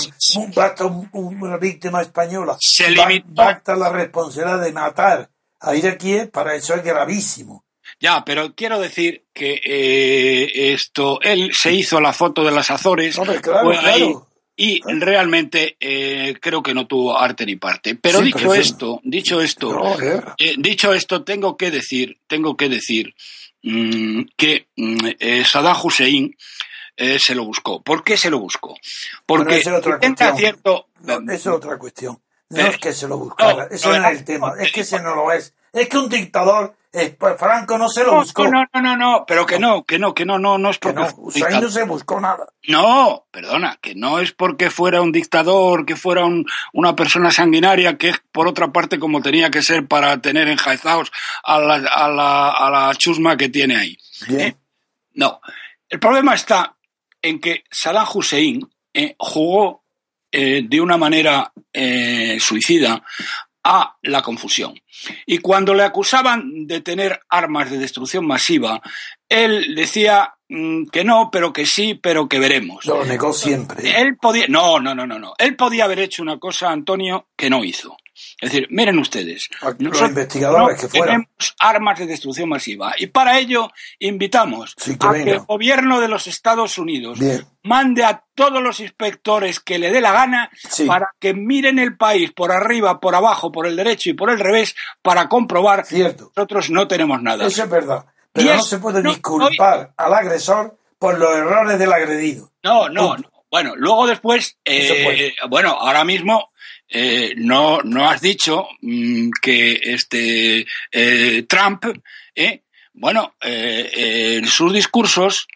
basta 0.56 0.86
una 1.14 1.58
víctima 1.58 2.02
española. 2.02 2.58
Se 2.60 2.90
limitó. 2.90 3.28
Basta 3.30 3.76
la 3.76 3.90
responsabilidad 3.90 4.62
de 4.62 4.72
matar 4.72 5.30
a 5.60 5.76
iraquíes, 5.76 6.30
para 6.30 6.56
eso 6.56 6.76
es 6.76 6.84
gravísimo. 6.84 7.66
Ya, 8.00 8.24
pero 8.26 8.56
quiero 8.56 8.80
decir 8.80 9.26
que 9.34 10.74
esto, 10.74 11.20
él 11.22 11.52
se 11.54 11.74
hizo 11.74 12.00
la 12.00 12.14
foto 12.14 12.44
de 12.44 12.52
las 12.52 12.72
Azores, 12.72 13.18
claro, 13.42 14.28
y 14.56 14.82
realmente 14.84 15.78
eh, 15.80 16.36
creo 16.40 16.62
que 16.62 16.74
no 16.74 16.88
tuvo 16.88 17.18
arte 17.18 17.46
ni 17.46 17.56
parte. 17.56 17.96
Pero 17.96 18.22
dicho 18.22 18.54
esto, 18.54 19.00
dicho 19.04 19.42
esto, 19.42 19.98
eh, 20.38 20.56
dicho 20.58 20.94
esto, 20.94 21.24
tengo 21.24 21.58
que 21.58 21.72
decir, 21.72 22.20
tengo 22.28 22.56
que 22.56 22.70
decir 22.70 23.14
mm, 23.64 24.22
que 24.36 24.68
mm, 24.76 25.08
eh, 25.20 25.44
Saddam 25.46 25.78
Hussein 25.84 26.36
se 27.18 27.34
lo 27.34 27.46
buscó. 27.46 27.82
¿Por 27.82 28.04
qué 28.04 28.16
se 28.16 28.30
lo 28.30 28.38
buscó? 28.40 28.76
Porque 29.26 29.58
es 29.58 29.68
otra 29.68 30.00
cierto. 30.36 30.88
es 31.28 31.48
otra 31.48 31.80
cuestión. 31.80 32.22
No 32.50 32.68
es 32.68 32.78
que 32.78 32.94
se 32.94 33.08
lo 33.08 33.18
buscara, 33.18 33.68
eso 33.72 33.98
no, 33.98 34.08
es 34.08 34.20
el 34.20 34.26
tema. 34.26 34.54
Es 34.60 34.72
que 34.72 34.82
ese 34.82 35.02
no 35.02 35.16
lo 35.16 35.32
es. 35.32 35.56
Es 35.74 35.88
que 35.88 35.98
un 35.98 36.10
dictador 36.10 36.76
eh, 36.94 37.18
Franco 37.38 37.78
no 37.78 37.88
se 37.88 38.04
lo 38.04 38.16
buscó. 38.16 38.50
No, 38.50 38.66
no, 38.74 38.82
no, 38.82 38.98
no, 38.98 39.26
pero 39.26 39.46
que 39.46 39.58
no, 39.58 39.86
que 39.86 39.98
no, 39.98 40.14
que 40.14 40.26
no, 40.26 40.38
no, 40.38 40.58
no 40.58 40.72
es 40.72 40.78
porque. 40.78 41.00
no, 41.00 41.62
no 41.62 41.70
se 41.70 41.84
buscó 41.84 42.20
nada. 42.20 42.48
No, 42.68 43.28
perdona, 43.32 43.78
que 43.82 43.96
no 43.96 44.20
es 44.20 44.34
porque 44.34 44.70
fuera 44.70 45.02
un 45.02 45.14
dictador, 45.14 45.86
que 45.86 45.96
fuera 45.96 46.26
una 46.74 46.96
persona 46.96 47.32
sanguinaria, 47.32 47.98
que 47.98 48.10
es 48.10 48.22
por 48.34 48.46
otra 48.48 48.74
parte 48.74 49.00
como 49.00 49.22
tenía 49.22 49.50
que 49.50 49.62
ser 49.62 49.88
para 49.88 50.22
tener 50.22 50.50
enjaizados 50.50 51.14
a 51.44 51.60
la, 51.60 51.76
a 51.76 52.10
la, 52.10 52.50
a 52.50 52.70
la 52.70 52.96
chusma 52.96 53.38
que 53.38 53.48
tiene 53.48 53.78
ahí. 53.78 53.98
¿Eh? 54.30 54.54
No, 55.14 55.40
el 55.88 56.00
problema 56.00 56.34
está 56.34 56.76
en 57.22 57.40
que 57.40 57.64
Saddam 57.72 58.08
Hussein 58.14 58.70
eh, 58.94 59.16
jugó 59.18 59.82
de 60.34 60.80
una 60.80 60.96
manera 60.96 61.52
suicida 62.40 63.04
a 63.64 63.96
la 64.02 64.22
confusión. 64.22 64.80
Y 65.26 65.40
cuando 65.40 65.74
le 65.74 65.84
acusaban 65.84 66.66
de 66.66 66.82
tener 66.82 67.20
armas 67.30 67.70
de 67.70 67.78
destrucción 67.78 68.26
masiva, 68.26 68.82
él 69.30 69.76
decía 69.76 70.34
mm, 70.50 70.86
que 70.86 71.04
no, 71.04 71.30
pero 71.32 71.54
que 71.54 71.66
sí, 71.66 71.96
pero 71.96 72.28
que 72.28 72.40
veremos. 72.40 72.86
Lo 72.86 73.06
negó 73.06 73.34
siempre. 73.34 74.02
Él 74.02 74.18
podía, 74.18 74.48
no, 74.48 74.80
no, 74.80 74.96
no, 74.96 75.06
no, 75.06 75.20
no. 75.20 75.34
Él 75.38 75.56
podía 75.56 75.86
haber 75.86 76.00
hecho 76.00 76.24
una 76.24 76.40
cosa, 76.40 76.72
Antonio, 76.72 77.28
que 77.36 77.50
no 77.50 77.64
hizo. 77.64 77.96
Es 78.40 78.52
decir, 78.52 78.68
miren 78.70 78.98
ustedes, 79.00 79.50
los 79.80 80.02
investigadores 80.02 80.82
que 80.82 80.88
tenemos 80.88 81.28
armas 81.60 82.00
de 82.00 82.08
destrucción 82.08 82.50
masiva 82.50 82.94
y 82.98 83.08
para 83.08 83.38
ello 83.40 83.70
invitamos 84.00 84.76
a 85.00 85.14
que 85.14 85.32
el 85.32 85.40
gobierno 85.40 86.00
de 86.00 86.08
los 86.08 86.28
Estados 86.28 86.78
Unidos 86.78 87.20
mande 87.64 88.04
a 88.04 88.24
todos 88.34 88.62
los 88.62 88.80
inspectores 88.80 89.60
que 89.60 89.78
le 89.78 89.92
dé 89.92 90.02
la 90.02 90.12
gana 90.12 90.50
para 90.88 91.10
que 91.20 91.34
miren 91.34 91.80
el 91.80 91.98
país 91.98 92.32
por 92.32 92.52
arriba, 92.52 93.00
por 93.00 93.16
abajo, 93.16 93.52
por 93.52 93.68
el 93.68 93.76
derecho 93.76 94.10
y 94.10 94.14
por 94.14 94.30
el 94.30 94.40
revés 94.40 94.76
para 95.02 95.30
comprobar 95.30 95.86
que 95.86 96.16
nosotros 96.36 96.70
no 96.70 96.88
tenemos 96.88 97.22
nada. 97.22 97.46
Eso 97.46 97.64
es 97.64 97.70
verdad. 97.70 98.06
Pero 98.34 98.56
no 98.56 98.62
se 98.62 98.80
puede 98.80 99.04
disculpar 99.04 99.94
al 99.98 100.14
agresor 100.14 100.78
por 100.98 101.20
los 101.20 101.36
errores 101.36 101.78
del 101.78 101.92
agredido. 101.92 102.52
No, 102.64 102.88
no, 102.90 103.18
no. 103.18 103.32
Bueno, 103.52 103.74
luego 103.76 104.08
después, 104.08 104.58
eh, 104.64 105.34
bueno, 105.50 105.72
ahora 105.72 106.06
mismo 106.06 106.52
eh, 106.94 107.34
no, 107.38 107.82
no 107.84 108.10
has 108.10 108.20
dicho 108.20 108.68
mm, 108.82 109.30
que 109.42 109.80
este 109.82 110.66
eh, 110.92 111.44
Trump, 111.48 111.86
eh, 112.36 112.64
bueno, 112.94 113.36
en 113.40 114.46
sus 114.46 114.74
discursos 114.74 115.48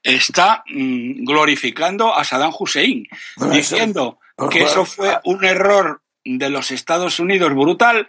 está 0.00 0.62
mm, 0.68 1.24
glorificando 1.24 2.14
a 2.14 2.22
Saddam 2.22 2.52
Hussein, 2.56 3.04
diciendo 3.52 4.20
que 4.50 4.62
eso 4.62 4.84
fue 4.84 5.18
un 5.24 5.44
error 5.44 6.02
de 6.24 6.50
los 6.50 6.70
Estados 6.70 7.18
Unidos 7.18 7.52
brutal, 7.52 8.06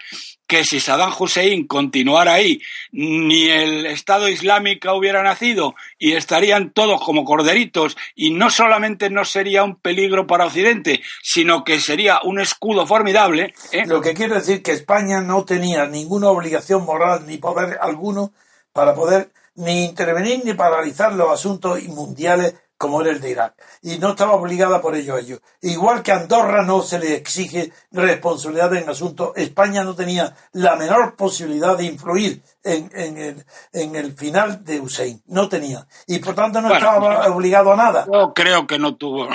que 0.51 0.65
si 0.65 0.81
Saddam 0.81 1.13
Hussein 1.17 1.65
continuara 1.65 2.33
ahí, 2.33 2.61
ni 2.91 3.47
el 3.47 3.85
Estado 3.85 4.27
Islámico 4.27 4.93
hubiera 4.93 5.23
nacido 5.23 5.75
y 5.97 6.11
estarían 6.11 6.71
todos 6.73 6.99
como 6.99 7.23
corderitos 7.23 7.95
y 8.15 8.31
no 8.31 8.49
solamente 8.49 9.09
no 9.09 9.23
sería 9.23 9.63
un 9.63 9.77
peligro 9.77 10.27
para 10.27 10.47
Occidente, 10.47 10.99
sino 11.23 11.63
que 11.63 11.79
sería 11.79 12.19
un 12.25 12.41
escudo 12.41 12.85
formidable. 12.85 13.53
¿eh? 13.71 13.85
Lo 13.85 14.01
que 14.01 14.13
quiere 14.13 14.35
decir 14.35 14.61
que 14.61 14.73
España 14.73 15.21
no 15.21 15.45
tenía 15.45 15.85
ninguna 15.85 16.27
obligación 16.27 16.83
moral 16.83 17.23
ni 17.25 17.37
poder 17.37 17.77
alguno 17.81 18.33
para 18.73 18.93
poder 18.93 19.31
ni 19.55 19.85
intervenir 19.85 20.41
ni 20.43 20.53
paralizar 20.53 21.13
los 21.13 21.31
asuntos 21.31 21.81
mundiales 21.83 22.55
como 22.82 23.00
era 23.00 23.12
el 23.12 23.22
de 23.22 23.30
Irak, 23.30 23.54
y 23.84 24.00
no 24.00 24.10
estaba 24.10 24.34
obligada 24.34 24.82
por 24.82 24.96
ello 24.96 25.15
a 25.15 25.20
ello. 25.20 25.39
Igual 25.62 26.02
que 26.02 26.13
a 26.13 26.15
Andorra 26.15 26.63
no 26.65 26.82
se 26.82 26.98
le 26.98 27.13
exige 27.13 27.72
responsabilidad 27.91 28.74
en 28.74 28.89
asuntos, 28.89 29.34
España 29.36 29.84
no 29.84 29.94
tenía 29.94 30.36
la 30.54 30.76
menor 30.78 31.15
posibilidad 31.15 31.78
de 31.78 31.86
influir 31.86 32.41
en, 32.63 32.89
el, 32.96 33.46
en 33.72 33.96
el 33.96 34.13
final 34.13 34.65
de 34.65 34.80
Hussein, 34.80 35.22
no 35.28 35.48
tenía, 35.48 35.86
y 36.08 36.17
por 36.17 36.34
tanto 36.34 36.60
no 36.60 36.74
estaba 36.74 37.28
obligado 37.32 37.72
a 37.72 37.76
nada. 37.76 38.08
Yo 38.12 38.34
creo 38.34 38.65
que 38.65 38.80
no 38.80 38.96
tuvo, 38.96 39.30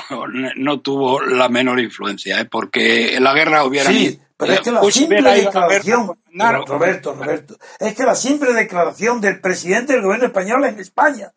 no 0.57 0.81
tuvo 0.81 1.21
la 1.21 1.49
menor 1.49 1.79
influencia, 1.79 2.41
¿eh? 2.41 2.47
porque 2.47 3.15
en 3.15 3.23
la 3.23 3.33
guerra 3.33 3.65
hubiera... 3.65 3.89
Sí, 3.91 4.21
pero 4.37 4.55
es 4.55 4.61
que 4.61 4.73
la 4.73 4.83
simple 4.91 5.23
declaración, 5.23 6.19
Roberto, 6.67 7.15
Roberto, 7.15 7.57
es 7.79 7.95
que 7.95 8.03
la 8.03 8.17
simple 8.17 8.53
declaración 8.55 9.21
del 9.21 9.41
presidente 9.41 9.93
del 9.93 10.03
gobierno 10.03 10.27
español 10.27 10.65
en 10.65 10.81
España, 10.81 11.33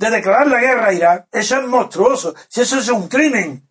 de 0.00 0.10
declarar 0.10 0.46
la 0.46 0.60
guerra 0.60 0.86
a 0.86 0.92
Irak, 0.94 1.26
eso 1.30 1.60
es 1.60 1.66
monstruoso. 1.66 2.34
Si 2.48 2.62
eso 2.62 2.78
es 2.78 2.88
un 2.88 3.06
crimen 3.06 3.68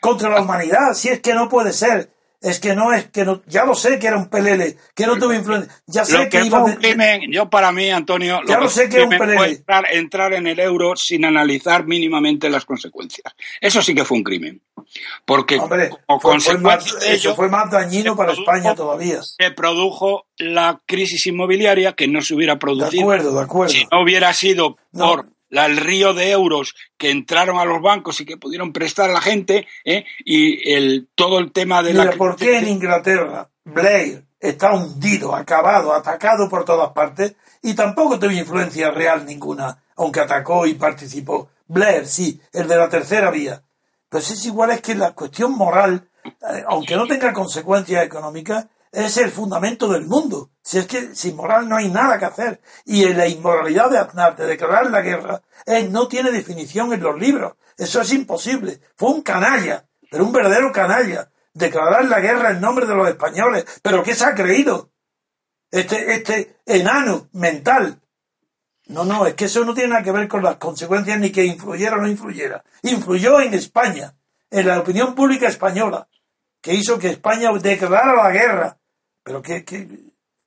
contra 0.00 0.30
la 0.30 0.40
humanidad, 0.40 0.94
si 0.94 1.10
es 1.10 1.20
que 1.20 1.34
no 1.34 1.48
puede 1.48 1.72
ser. 1.72 2.10
Es 2.40 2.60
que 2.60 2.74
no 2.74 2.92
es 2.92 3.08
que 3.08 3.24
no, 3.24 3.42
ya 3.46 3.64
lo 3.64 3.74
sé 3.74 3.98
que 3.98 4.06
era 4.06 4.18
un 4.18 4.28
pelele, 4.28 4.76
que 4.94 5.06
no 5.06 5.16
tuvo 5.18 5.32
influencia. 5.32 5.72
Ya 5.86 6.04
sé 6.04 6.28
que, 6.28 6.44
iba 6.44 6.62
un 6.62 6.74
crimen, 6.74 7.32
yo 7.32 7.48
para 7.48 7.72
mí, 7.72 7.90
Antonio, 7.90 8.40
ya 8.46 8.60
lo, 8.60 8.68
sé 8.68 8.88
que 8.88 8.96
era 8.96 9.06
un 9.06 9.18
pelele. 9.18 9.64
entrar, 9.92 10.34
en 10.34 10.46
el 10.46 10.60
euro 10.60 10.94
sin 10.96 11.24
analizar 11.24 11.86
mínimamente 11.86 12.50
las 12.50 12.66
consecuencias. 12.66 13.34
Eso 13.60 13.80
sí 13.80 13.94
que 13.94 14.04
fue 14.04 14.18
un 14.18 14.22
crimen. 14.22 14.62
Porque 15.24 15.56
Hombre, 15.58 15.90
fue, 16.20 16.58
más, 16.58 16.94
eso 17.04 17.34
fue 17.34 17.48
más 17.48 17.70
dañino 17.70 18.14
para 18.14 18.32
España 18.32 18.74
todavía. 18.74 19.22
Se 19.22 19.50
produjo 19.50 20.26
la 20.36 20.80
crisis 20.86 21.26
inmobiliaria 21.26 21.94
que 21.94 22.06
no 22.06 22.20
se 22.20 22.34
hubiera 22.34 22.58
producido. 22.58 22.90
De 22.90 23.02
acuerdo, 23.02 23.34
de 23.34 23.42
acuerdo. 23.42 23.72
Si 23.72 23.86
no 23.90 24.02
hubiera 24.02 24.32
sido 24.34 24.76
por 24.92 25.26
el 25.64 25.78
río 25.78 26.12
de 26.12 26.30
euros 26.30 26.74
que 26.98 27.10
entraron 27.10 27.58
a 27.58 27.64
los 27.64 27.80
bancos 27.80 28.20
y 28.20 28.26
que 28.26 28.36
pudieron 28.36 28.74
prestar 28.74 29.08
a 29.08 29.14
la 29.14 29.22
gente, 29.22 29.66
¿eh? 29.84 30.04
y 30.24 30.70
el, 30.70 31.08
todo 31.14 31.38
el 31.38 31.52
tema 31.52 31.82
de 31.82 31.94
la... 31.94 32.10
¿Por 32.12 32.36
qué 32.36 32.58
en 32.58 32.68
Inglaterra 32.68 33.48
Blair 33.64 34.24
está 34.38 34.74
hundido, 34.74 35.34
acabado, 35.34 35.94
atacado 35.94 36.48
por 36.50 36.64
todas 36.66 36.90
partes 36.90 37.34
y 37.62 37.74
tampoco 37.74 38.18
tuvo 38.18 38.32
influencia 38.32 38.90
real 38.90 39.24
ninguna, 39.24 39.82
aunque 39.96 40.20
atacó 40.20 40.66
y 40.66 40.74
participó? 40.74 41.48
Blair, 41.68 42.06
sí, 42.06 42.38
el 42.52 42.68
de 42.68 42.76
la 42.76 42.90
tercera 42.90 43.30
vía. 43.30 43.62
Pues 44.10 44.30
es 44.30 44.44
igual, 44.44 44.70
es 44.70 44.82
que 44.82 44.94
la 44.94 45.12
cuestión 45.12 45.52
moral, 45.52 46.08
eh, 46.24 46.64
aunque 46.68 46.96
no 46.96 47.06
tenga 47.06 47.32
consecuencias 47.32 48.04
económicas, 48.04 48.66
es 48.92 49.16
el 49.16 49.30
fundamento 49.30 49.88
del 49.88 50.06
mundo. 50.06 50.50
Si 50.62 50.78
es 50.78 50.86
que 50.86 51.14
sin 51.14 51.36
moral 51.36 51.68
no 51.68 51.76
hay 51.76 51.88
nada 51.88 52.18
que 52.18 52.24
hacer. 52.24 52.60
Y 52.84 53.04
la 53.12 53.26
inmoralidad 53.26 53.90
de 53.90 53.98
Aznar 53.98 54.36
de 54.36 54.46
declarar 54.46 54.90
la 54.90 55.00
guerra 55.00 55.42
no 55.90 56.08
tiene 56.08 56.30
definición 56.30 56.92
en 56.92 57.02
los 57.02 57.18
libros. 57.18 57.54
Eso 57.76 58.00
es 58.00 58.12
imposible. 58.12 58.80
Fue 58.96 59.10
un 59.10 59.22
canalla, 59.22 59.86
pero 60.10 60.24
un 60.24 60.32
verdadero 60.32 60.72
canalla. 60.72 61.30
Declarar 61.52 62.06
la 62.06 62.20
guerra 62.20 62.50
en 62.50 62.60
nombre 62.60 62.86
de 62.86 62.94
los 62.94 63.08
españoles. 63.08 63.64
¿Pero 63.82 64.02
qué 64.02 64.14
se 64.14 64.24
ha 64.24 64.34
creído? 64.34 64.90
Este, 65.70 66.14
este 66.14 66.56
enano 66.66 67.28
mental. 67.32 68.00
No, 68.88 69.04
no, 69.04 69.26
es 69.26 69.34
que 69.34 69.46
eso 69.46 69.64
no 69.64 69.74
tiene 69.74 69.90
nada 69.90 70.02
que 70.02 70.12
ver 70.12 70.28
con 70.28 70.42
las 70.42 70.56
consecuencias 70.56 71.18
ni 71.18 71.32
que 71.32 71.44
influyera 71.44 71.96
o 71.96 72.00
no 72.00 72.08
influyera. 72.08 72.62
Influyó 72.82 73.40
en 73.40 73.54
España, 73.54 74.14
en 74.50 74.66
la 74.66 74.78
opinión 74.78 75.14
pública 75.14 75.48
española 75.48 76.08
que 76.66 76.74
hizo 76.74 76.98
que 76.98 77.10
España 77.10 77.52
declarara 77.52 78.24
la 78.24 78.30
guerra. 78.32 78.76
Pero 79.22 79.40
que, 79.40 79.64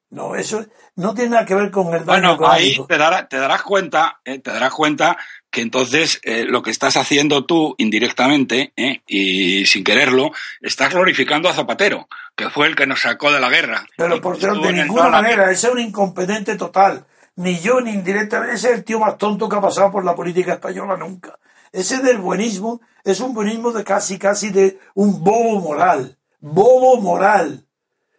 no, 0.09 0.35
eso 0.35 0.65
no 0.97 1.13
tiene 1.13 1.29
nada 1.29 1.45
que 1.45 1.55
ver 1.55 1.71
con 1.71 1.93
el 1.95 2.05
daño 2.05 2.35
Bueno, 2.35 2.51
ahí 2.51 2.75
te, 2.75 2.97
te, 3.29 3.37
darás 3.37 3.63
cuenta, 3.63 4.19
eh, 4.25 4.39
te 4.39 4.51
darás 4.51 4.73
cuenta 4.73 5.15
que 5.49 5.61
entonces 5.61 6.19
eh, 6.23 6.43
lo 6.43 6.61
que 6.61 6.71
estás 6.71 6.97
haciendo 6.97 7.45
tú 7.45 7.73
indirectamente 7.77 8.73
eh, 8.75 9.01
y 9.07 9.65
sin 9.65 9.85
quererlo, 9.85 10.31
estás 10.59 10.93
glorificando 10.93 11.47
a 11.47 11.53
Zapatero, 11.53 12.09
que 12.35 12.49
fue 12.49 12.67
el 12.67 12.75
que 12.75 12.85
nos 12.85 12.99
sacó 12.99 13.31
de 13.31 13.39
la 13.39 13.49
guerra. 13.49 13.85
Pero 13.95 14.19
por 14.19 14.35
cierto, 14.37 14.59
de 14.59 14.73
ninguna 14.73 15.07
manera, 15.07 15.49
ese 15.49 15.67
es 15.67 15.73
un 15.73 15.79
incompetente 15.79 16.57
total. 16.57 17.05
Ni 17.37 17.59
yo 17.61 17.79
ni 17.79 17.91
indirectamente, 17.91 18.55
ese 18.55 18.71
es 18.71 18.75
el 18.79 18.83
tío 18.83 18.99
más 18.99 19.17
tonto 19.17 19.47
que 19.47 19.55
ha 19.55 19.61
pasado 19.61 19.89
por 19.89 20.03
la 20.03 20.15
política 20.15 20.55
española 20.55 20.97
nunca. 20.97 21.39
Ese 21.71 21.99
del 21.99 22.17
buenismo 22.17 22.81
es 23.03 23.19
un 23.19 23.33
buenismo 23.33 23.71
de 23.71 23.83
casi, 23.83 24.17
casi 24.17 24.49
de 24.49 24.79
un 24.95 25.23
bobo 25.23 25.59
moral. 25.59 26.17
Bobo 26.39 26.99
moral. 27.01 27.65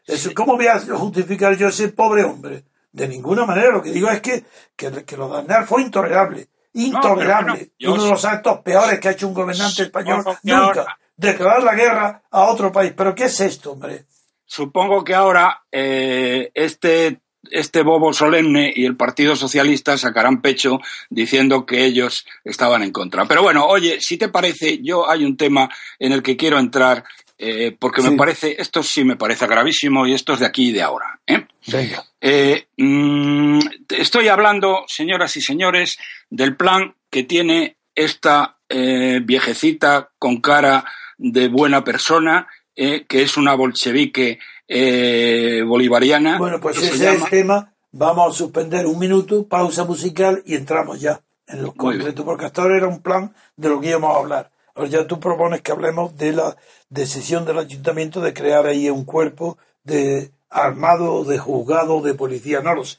Eso, 0.07 0.31
¿Cómo 0.35 0.57
voy 0.57 0.67
a 0.67 0.79
justificar 0.79 1.57
yo 1.57 1.69
ese 1.69 1.89
pobre 1.89 2.25
hombre? 2.25 2.65
De 2.93 3.07
ninguna 3.07 3.47
manera. 3.47 3.71
Lo 3.71 3.83
que 3.83 3.93
digo 3.93 4.09
es 4.09 4.21
que, 4.21 4.45
que, 4.77 5.05
que 5.05 5.17
lo 5.17 5.29
de 5.29 5.39
Aznar 5.39 5.67
fue 5.67 5.83
intolerable. 5.83 6.49
Intolerable. 6.73 7.73
Uno 7.87 8.05
de 8.05 8.11
los 8.11 8.25
actos 8.25 8.59
peores 8.59 8.99
que 9.01 9.09
ha 9.09 9.13
hecho 9.13 9.29
un 9.29 9.35
gobernante 9.35 9.83
español 9.83 10.25
nunca. 10.43 10.99
Declarar 11.17 11.63
la 11.63 11.75
guerra 11.75 12.23
a 12.31 12.45
otro 12.45 12.73
país. 12.73 12.93
¿Pero 12.97 13.15
qué 13.15 13.25
es 13.25 13.41
esto, 13.41 13.73
hombre? 13.73 14.07
Supongo 14.45 15.05
que 15.05 15.15
ahora 15.15 15.65
eh, 15.71 16.51
este 16.55 17.21
este 17.51 17.83
bobo 17.83 18.13
solemne 18.13 18.73
y 18.75 18.85
el 18.85 18.97
Partido 18.97 19.37
Socialista 19.37 19.97
sacarán 19.97 20.43
pecho 20.43 20.81
diciendo 21.09 21.65
que 21.65 21.85
ellos 21.85 22.27
estaban 22.45 22.83
en 22.83 22.93
contra. 22.93 23.25
Pero 23.27 23.43
bueno, 23.43 23.67
oye, 23.67 24.01
si 24.01 24.17
te 24.17 24.29
parece, 24.29 24.81
yo 24.83 25.09
hay 25.09 25.25
un 25.25 25.37
tema 25.37 25.71
en 25.99 26.13
el 26.13 26.23
que 26.23 26.37
quiero 26.37 26.59
entrar 26.59 27.05
eh, 27.43 27.75
porque 27.79 28.03
me 28.03 28.19
parece, 28.19 28.57
esto 28.59 28.83
sí 28.83 29.03
me 29.03 29.17
parece 29.17 29.47
gravísimo 29.47 30.07
y 30.07 30.13
esto 30.13 30.35
es 30.35 30.41
de 30.41 30.47
aquí 30.47 30.69
y 30.69 30.73
de 30.73 30.83
ahora. 30.83 31.19
¿eh? 31.27 31.47
Venga. 31.69 32.05
Eh, 32.21 32.67
mm, 32.77 33.61
estoy 33.89 34.29
hablando, 34.29 34.85
señoras 34.87 35.35
y 35.39 35.41
señores, 35.41 35.99
del 36.29 36.55
plan 36.55 36.95
que 37.09 37.23
tiene 37.23 37.77
esta 37.95 38.57
viejecita 38.69 40.11
con 40.17 40.41
cara 40.41 40.85
de 41.19 41.49
buena 41.49 41.83
persona, 41.83 42.47
que 42.77 43.07
es 43.11 43.37
una 43.37 43.55
bolchevique 43.55 44.39
eh, 44.73 45.63
bolivariana. 45.67 46.39
Bueno, 46.39 46.61
pues 46.61 46.79
ese 46.79 46.95
es 46.95 47.23
el 47.23 47.29
tema. 47.29 47.75
Vamos 47.91 48.35
a 48.35 48.39
suspender 48.39 48.87
un 48.87 49.01
minuto, 49.01 49.49
pausa 49.49 49.85
musical 49.85 50.43
y 50.47 50.55
entramos 50.55 51.01
ya 51.01 51.21
en 51.49 51.63
lo 51.63 51.73
concreto, 51.73 52.25
porque 52.25 52.45
hasta 52.45 52.63
ahora 52.63 52.77
era 52.77 52.87
un 52.87 53.03
plan 53.03 53.35
de 53.57 53.69
lo 53.69 53.81
que 53.81 53.89
íbamos 53.89 54.15
a 54.15 54.21
hablar. 54.21 54.53
Ahora 54.77 54.89
ya 54.89 55.07
tú 55.09 55.19
propones 55.19 55.63
que 55.63 55.73
hablemos 55.73 56.17
de 56.17 56.33
la 56.33 56.57
decisión 56.89 57.45
del 57.45 57.59
ayuntamiento 57.59 58.21
de 58.21 58.33
crear 58.33 58.67
ahí 58.67 58.89
un 58.89 59.05
cuerpo 59.05 59.59
de 59.83 60.31
armado, 60.49 61.25
de 61.25 61.39
juzgado, 61.39 62.01
de 62.01 62.15
policía, 62.15 62.61
no 62.61 62.77
lo 62.77 62.85
sé. 62.85 62.99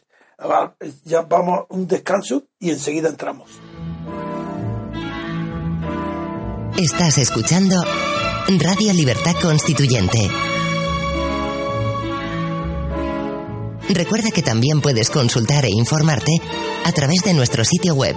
Ya 1.05 1.21
vamos 1.21 1.59
a 1.59 1.73
un 1.73 1.87
descanso 1.87 2.43
y 2.59 2.71
enseguida 2.71 3.07
entramos. 3.07 3.49
Estás 6.77 7.17
escuchando 7.17 7.75
Radio 8.59 8.91
Libertad 8.91 9.35
Constituyente 9.41 10.50
Recuerda 13.93 14.31
que 14.31 14.41
también 14.41 14.79
puedes 14.81 15.09
consultar 15.09 15.65
e 15.65 15.69
informarte 15.69 16.31
a 16.85 16.91
través 16.93 17.23
de 17.23 17.33
nuestro 17.33 17.65
sitio 17.65 17.93
web 17.93 18.15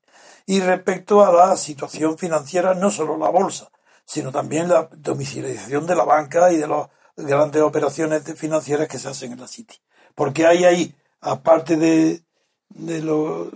Y 0.48 0.60
respecto 0.60 1.24
a 1.24 1.32
la 1.32 1.56
situación 1.56 2.18
financiera, 2.18 2.74
no 2.74 2.90
solo 2.90 3.16
la 3.16 3.30
bolsa, 3.30 3.70
sino 4.06 4.32
también 4.32 4.70
la 4.70 4.90
domiciliación 4.92 5.86
de 5.86 5.96
la 5.96 6.04
banca 6.04 6.52
y 6.52 6.58
de 6.58 6.68
las 6.68 6.88
grandes 7.16 7.62
operaciones 7.62 8.24
financieras 8.36 8.88
que 8.88 8.98
se 8.98 9.08
hacen 9.08 9.34
en 9.34 9.40
la 9.40 9.48
City. 9.48 9.76
Porque 10.16 10.48
hay 10.48 10.66
ahí 10.66 10.96
aparte 11.22 11.78
de, 11.78 12.22
de, 12.70 13.02
lo, 13.02 13.52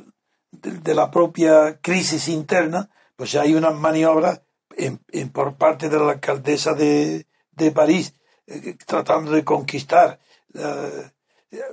de, 0.52 0.95
la 0.95 1.12
propia 1.12 1.80
crisis 1.82 2.28
interna, 2.28 2.89
pues 3.15 3.36
hay 3.36 3.54
unas 3.54 3.76
maniobras 3.76 4.41
en, 4.76 5.00
por 5.30 5.56
parte 5.56 5.89
de 5.89 6.00
la 6.00 6.13
alcaldesa 6.13 6.74
de, 6.74 7.28
de 7.52 7.71
París 7.71 8.13
eh, 8.47 8.76
tratando 8.86 9.32
de 9.32 9.43
conquistar, 9.43 10.19
eh, 10.54 11.12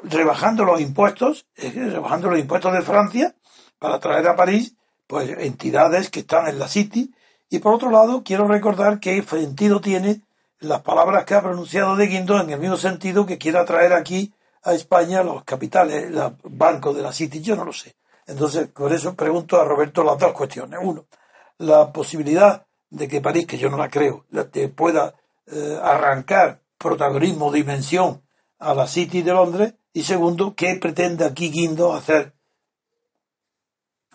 rebajando 0.03 0.65
los 0.65 0.81
impuestos, 0.81 1.47
eh, 1.57 1.71
rebajando 1.71 2.31
los 2.31 2.39
impuestos 2.39 2.73
de 2.73 2.83
Francia 2.83 3.35
para 3.79 3.99
traer 4.01 4.27
a 4.29 4.37
París 4.37 4.75
pues 5.07 5.31
entidades 5.39 6.11
que 6.11 6.21
están 6.21 6.49
en 6.49 6.59
la 6.59 6.69
City. 6.69 7.15
Y 7.49 7.61
por 7.61 7.75
otro 7.75 7.91
lado, 7.91 8.23
quiero 8.23 8.47
recordar 8.47 9.01
qué 9.01 9.23
sentido 9.23 9.81
tiene 9.81 10.21
las 10.61 10.83
palabras 10.83 11.25
que 11.25 11.35
ha 11.35 11.43
pronunciado 11.43 11.97
de 11.97 12.07
Guindo 12.07 12.39
en 12.41 12.51
el 12.51 12.61
mismo 12.61 12.77
sentido 12.77 13.25
que 13.25 13.39
quiera 13.39 13.65
traer 13.65 13.95
aquí 13.95 14.35
a 14.63 14.75
España 14.75 15.23
los 15.23 15.45
capitales, 15.45 16.11
los 16.11 16.33
bancos 16.43 16.97
de 16.97 17.03
la 17.03 17.13
City, 17.13 17.41
yo 17.41 17.57
no 17.57 17.65
lo 17.65 17.73
sé. 17.73 17.97
Entonces, 18.27 18.69
por 18.69 18.93
eso 18.93 19.15
pregunto 19.15 19.61
a 19.61 19.65
Roberto 19.65 20.05
las 20.05 20.19
dos 20.19 20.33
cuestiones. 20.33 20.79
Uno, 20.83 21.07
la 21.59 21.93
posibilidad 21.93 22.67
de 22.91 23.09
que 23.09 23.21
París, 23.21 23.47
que 23.47 23.59
yo 23.59 23.71
no 23.71 23.79
la 23.79 23.89
creo, 23.89 24.27
te 24.51 24.69
pueda 24.69 25.15
eh, 25.47 25.79
arrancar 25.83 26.63
protagonismo, 26.77 27.51
dimensión 27.51 28.23
a 28.59 28.75
la 28.75 28.87
City 28.87 29.23
de 29.23 29.33
Londres. 29.33 29.75
Y 29.93 30.03
segundo, 30.03 30.55
¿qué 30.55 30.75
pretende 30.77 31.25
aquí 31.25 31.51
Guindo 31.51 31.95
hacer 31.95 32.35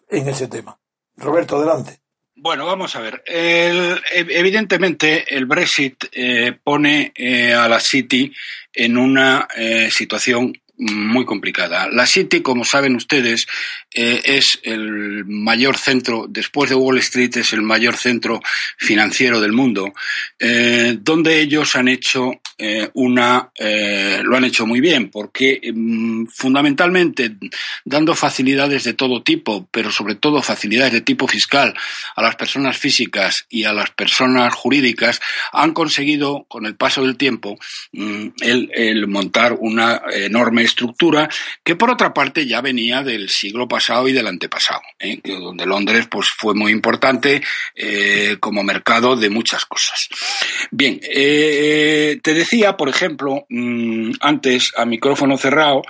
en 0.07 0.27
ese 0.29 0.47
tema? 0.47 0.79
Roberto, 1.17 1.57
adelante. 1.57 2.02
Bueno, 2.43 2.65
vamos 2.65 2.93
a 2.97 2.99
ver. 2.99 3.23
evidentemente, 3.25 5.33
el 5.33 5.45
Brexit 5.45 6.03
eh, 6.11 6.51
pone 6.61 7.13
eh, 7.15 7.53
a 7.53 7.69
la 7.69 7.79
City 7.79 8.33
en 8.73 8.97
una 8.97 9.47
eh, 9.55 9.89
situación 9.89 10.51
muy 10.77 11.25
complicada. 11.25 11.87
La 11.87 12.05
City, 12.05 12.41
como 12.41 12.65
saben 12.65 12.95
ustedes, 12.95 13.45
eh, 13.93 14.21
es 14.23 14.59
el 14.63 15.23
mayor 15.25 15.77
centro, 15.77 16.25
después 16.27 16.69
de 16.69 16.75
Wall 16.75 16.97
Street, 16.97 17.37
es 17.37 17.53
el 17.53 17.61
mayor 17.61 17.95
centro 17.95 18.41
financiero 18.77 19.39
del 19.39 19.51
mundo, 19.51 19.93
eh, 20.39 20.97
donde 20.99 21.41
ellos 21.41 21.75
han 21.75 21.87
hecho 21.87 22.41
eh, 22.57 22.89
una, 22.93 23.51
lo 24.23 24.37
han 24.37 24.45
hecho 24.45 24.65
muy 24.65 24.79
bien, 24.79 25.09
porque 25.09 25.59
mm, 25.73 26.25
fundamentalmente 26.27 27.35
dando 27.85 28.15
facilidades 28.15 28.83
de 28.83 28.93
todo 28.93 29.21
tipo, 29.21 29.67
pero 29.71 29.91
sobre 29.91 30.15
todo 30.15 30.41
facilidades 30.41 30.93
de 30.93 31.01
tipo 31.01 31.27
fiscal 31.27 31.73
a 32.15 32.21
las 32.21 32.35
personas 32.35 32.77
físicas 32.77 33.45
y 33.49 33.63
a 33.65 33.73
las 33.73 33.91
personas 33.91 34.53
jurídicas, 34.53 35.19
han 35.51 35.73
conseguido 35.73 36.45
con 36.47 36.65
el 36.65 36.75
paso 36.75 37.03
del 37.03 37.17
tiempo 37.17 37.57
mm, 37.91 38.27
el 38.41 39.07
montar 39.07 39.55
una 39.59 40.01
enorme 40.11 40.62
estructura 40.63 41.29
que 41.63 41.75
por 41.75 41.91
otra 41.91 42.13
parte 42.13 42.47
ya 42.47 42.61
venía 42.61 43.03
del 43.03 43.29
siglo 43.29 43.67
pasado 43.67 44.07
y 44.07 44.13
del 44.13 44.27
antepasado, 44.27 44.81
¿eh? 44.99 45.19
donde 45.23 45.65
Londres 45.65 46.07
pues 46.09 46.27
fue 46.37 46.53
muy 46.53 46.71
importante 46.71 47.41
eh, 47.75 48.37
como 48.39 48.63
mercado 48.63 49.15
de 49.15 49.29
muchas 49.29 49.65
cosas. 49.65 50.07
Bien, 50.71 50.99
eh, 51.03 52.19
te 52.21 52.33
decía, 52.33 52.77
por 52.77 52.89
ejemplo, 52.89 53.45
mm, 53.49 54.13
antes 54.19 54.71
a 54.75 54.85
micrófono 54.85 55.37
cerrado, 55.37 55.83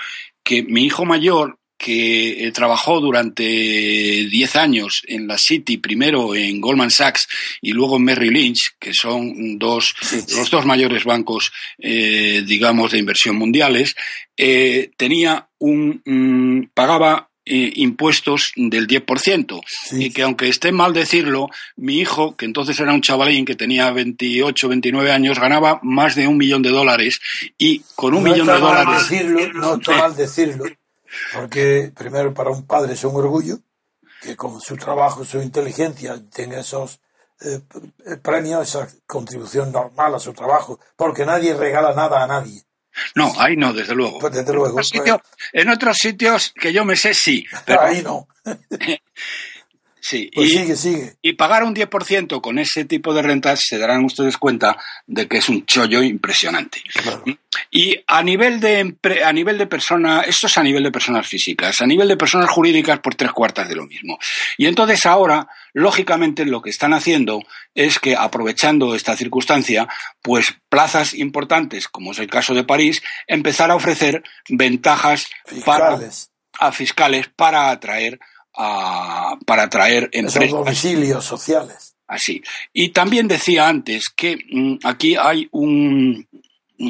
que 0.44 0.64
mi 0.64 0.84
hijo 0.84 1.06
mayor 1.06 1.58
que 1.84 2.50
trabajó 2.54 3.02
durante 3.02 3.44
10 3.44 4.56
años 4.56 5.04
en 5.06 5.28
la 5.28 5.38
City, 5.38 5.80
primero 5.80 6.34
en 6.34 6.62
Goldman 6.62 6.90
Sachs 6.90 7.28
y 7.62 7.74
luego 7.74 7.98
en 7.98 8.06
Merrill 8.06 8.32
Lynch, 8.32 8.76
que 8.80 8.94
son 8.94 9.60
dos, 9.60 9.94
los 10.34 10.50
dos 10.50 10.66
mayores 10.66 11.04
bancos, 11.04 11.52
eh, 11.78 12.42
digamos, 12.48 12.94
de 12.94 13.00
inversión 13.00 13.36
mundiales, 13.36 13.98
eh, 14.38 14.92
tenía 14.96 15.50
un, 15.60 16.02
mm, 16.06 16.70
pagaba 16.74 17.30
eh, 17.46 17.74
impuestos 17.76 18.54
del 18.56 18.88
10%. 18.88 19.60
Y 19.92 20.12
que 20.12 20.22
aunque 20.22 20.48
esté 20.48 20.72
mal 20.72 20.94
decirlo, 20.94 21.50
mi 21.76 22.00
hijo, 22.00 22.38
que 22.38 22.46
entonces 22.46 22.80
era 22.80 22.94
un 22.94 23.02
chavalín 23.02 23.44
que 23.44 23.56
tenía 23.56 23.92
28, 23.92 24.70
29 24.70 25.12
años, 25.12 25.38
ganaba 25.38 25.82
más 25.84 26.16
de 26.16 26.28
un 26.28 26.38
millón 26.38 26.62
de 26.62 26.70
dólares 26.70 27.20
y 27.58 27.82
con 27.96 28.14
un 28.14 28.24
millón 28.24 28.48
de 28.48 28.58
dólares... 28.58 29.10
Decirlo, 29.10 29.52
no 29.52 29.76
está 29.76 29.98
mal 29.98 30.16
decirlo. 30.16 30.64
Porque 31.34 31.92
primero 31.96 32.34
para 32.34 32.52
un 32.52 32.66
padre 32.66 32.94
es 32.94 33.04
un 33.04 33.16
orgullo 33.16 33.60
que 34.22 34.36
con 34.36 34.60
su 34.62 34.78
trabajo, 34.78 35.26
su 35.26 35.42
inteligencia 35.42 36.16
tenga 36.34 36.60
esos 36.60 37.02
eh, 37.42 37.60
premios, 38.22 38.70
esa 38.70 38.88
contribución 39.06 39.72
normal 39.72 40.16
a 40.16 40.20
su 40.20 40.34
trabajo, 40.34 40.80
porque 40.96 41.26
nadie 41.26 41.54
regala 41.54 41.94
nada 41.94 42.24
a 42.24 42.28
nadie. 42.28 42.64
No, 43.16 43.34
ahí 43.38 43.58
no, 43.58 43.74
desde 43.74 43.96
luego. 43.96 44.20
Pues 44.20 44.34
desde 44.34 44.54
luego. 44.54 44.80
En, 45.52 45.70
otros 45.70 45.98
sitios 45.98 46.54
que 46.54 46.72
yo 46.72 46.86
me 46.86 46.96
sé, 46.96 47.14
sí. 47.14 47.46
Pero... 47.66 47.82
ahí 47.82 48.02
no. 48.02 48.28
Sí, 50.06 50.30
pues 50.36 50.50
y, 50.50 50.58
sigue, 50.58 50.76
sigue. 50.76 51.14
Y 51.22 51.34
pagar 51.34 51.64
un 51.64 51.74
10% 51.74 52.42
con 52.42 52.60
ese 52.60 52.84
tipo 52.84 53.14
de 53.14 53.22
rentas 53.22 53.62
se 53.66 53.78
darán 53.78 54.04
ustedes 54.04 54.38
cuenta 54.38 54.76
de 55.08 55.30
que 55.30 55.38
es 55.38 55.48
un 55.48 55.66
chollo 55.66 56.04
impresionante. 56.04 56.84
Y 57.72 57.96
a 58.06 58.22
nivel 58.22 58.60
de 58.60 58.98
a 59.24 59.32
nivel 59.32 59.58
de 59.58 59.66
persona, 59.66 60.24
esto 60.24 60.48
es 60.48 60.58
a 60.58 60.64
nivel 60.64 60.84
de 60.84 60.92
personas 60.92 61.26
físicas, 61.26 61.80
a 61.80 61.86
nivel 61.86 62.10
de 62.10 62.18
personas 62.18 62.50
jurídicas 62.50 63.00
por 63.00 63.16
tres 63.16 63.32
cuartas 63.32 63.70
de 63.70 63.76
lo 63.76 63.86
mismo. 63.86 64.20
Y 64.58 64.66
entonces 64.66 65.06
ahora, 65.06 65.48
lógicamente, 65.72 66.44
lo 66.44 66.62
que 66.62 66.72
están 66.72 66.94
haciendo 66.94 67.42
es 67.74 67.98
que 67.98 68.18
aprovechando 68.18 68.96
esta 68.96 69.16
circunstancia, 69.16 69.88
pues 70.22 70.54
plazas 70.68 71.14
importantes, 71.14 71.88
como 71.88 72.12
es 72.12 72.20
el 72.20 72.30
caso 72.30 72.54
de 72.54 72.66
París, 72.66 73.02
empezar 73.26 73.72
a 73.72 73.76
ofrecer 73.76 74.22
ventajas 74.50 75.28
fiscales. 75.46 76.30
Para, 76.60 76.68
a 76.68 76.72
fiscales 76.72 77.30
para 77.36 77.70
atraer 77.70 78.20
para 78.54 79.64
atraer 79.64 80.10
empresas. 80.12 80.44
Esos 80.44 80.60
domicilios 80.60 81.26
sociales. 81.26 81.96
Así. 82.08 82.44
Y 82.72 82.90
también 82.90 83.28
decía 83.28 83.68
antes 83.68 84.10
que 84.10 84.38
mm, 84.52 84.80
aquí 84.84 85.16
hay 85.16 85.48
un, 85.52 86.28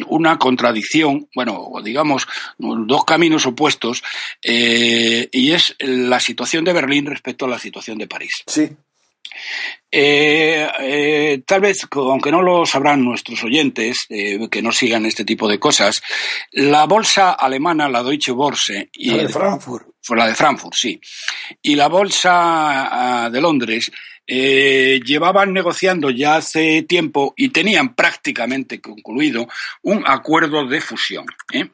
una 0.08 0.38
contradicción, 0.38 1.30
bueno, 1.36 1.72
digamos, 1.84 2.28
dos 2.58 3.06
caminos 3.06 3.46
opuestos, 3.46 4.04
eh, 4.42 5.30
y 5.32 5.52
es 5.52 5.76
la 5.80 6.20
situación 6.20 6.64
de 6.64 6.74
Berlín 6.74 7.06
respecto 7.06 7.46
a 7.46 7.50
la 7.50 7.60
situación 7.60 7.98
de 7.98 8.08
París. 8.08 8.44
Sí. 8.48 8.70
Eh, 9.92 10.70
eh, 10.80 11.42
tal 11.46 11.62
vez, 11.62 11.88
aunque 11.92 12.32
no 12.32 12.42
lo 12.42 12.66
sabrán 12.66 13.04
nuestros 13.04 13.44
oyentes 13.44 14.06
que 14.08 14.62
no 14.62 14.72
sigan 14.72 15.06
este 15.06 15.26
tipo 15.26 15.48
de 15.48 15.60
cosas, 15.60 16.02
la 16.52 16.86
bolsa 16.86 17.32
alemana, 17.32 17.90
la 17.90 18.04
Deutsche 18.04 18.32
Börse, 18.32 18.90
y 18.94 19.12
la 19.12 19.24
de 19.24 19.30
Frankfurt, 19.30 19.93
fue 20.04 20.18
la 20.18 20.28
de 20.28 20.36
Frankfurt, 20.36 20.76
sí, 20.76 21.00
y 21.62 21.76
la 21.76 21.88
bolsa 21.88 23.24
ah, 23.26 23.30
de 23.30 23.42
Londres 23.42 23.90
eh, 24.26 25.02
llevaban 25.06 25.52
negociando 25.52 26.10
ya 26.10 26.38
hace 26.38 26.84
tiempo 26.84 27.34
y 27.36 27.50
tenían 27.50 27.94
prácticamente 27.94 28.80
concluido 28.80 29.48
un 29.82 30.04
acuerdo 30.08 30.66
de 30.66 30.80
fusión. 30.80 31.26
¿eh? 31.52 31.70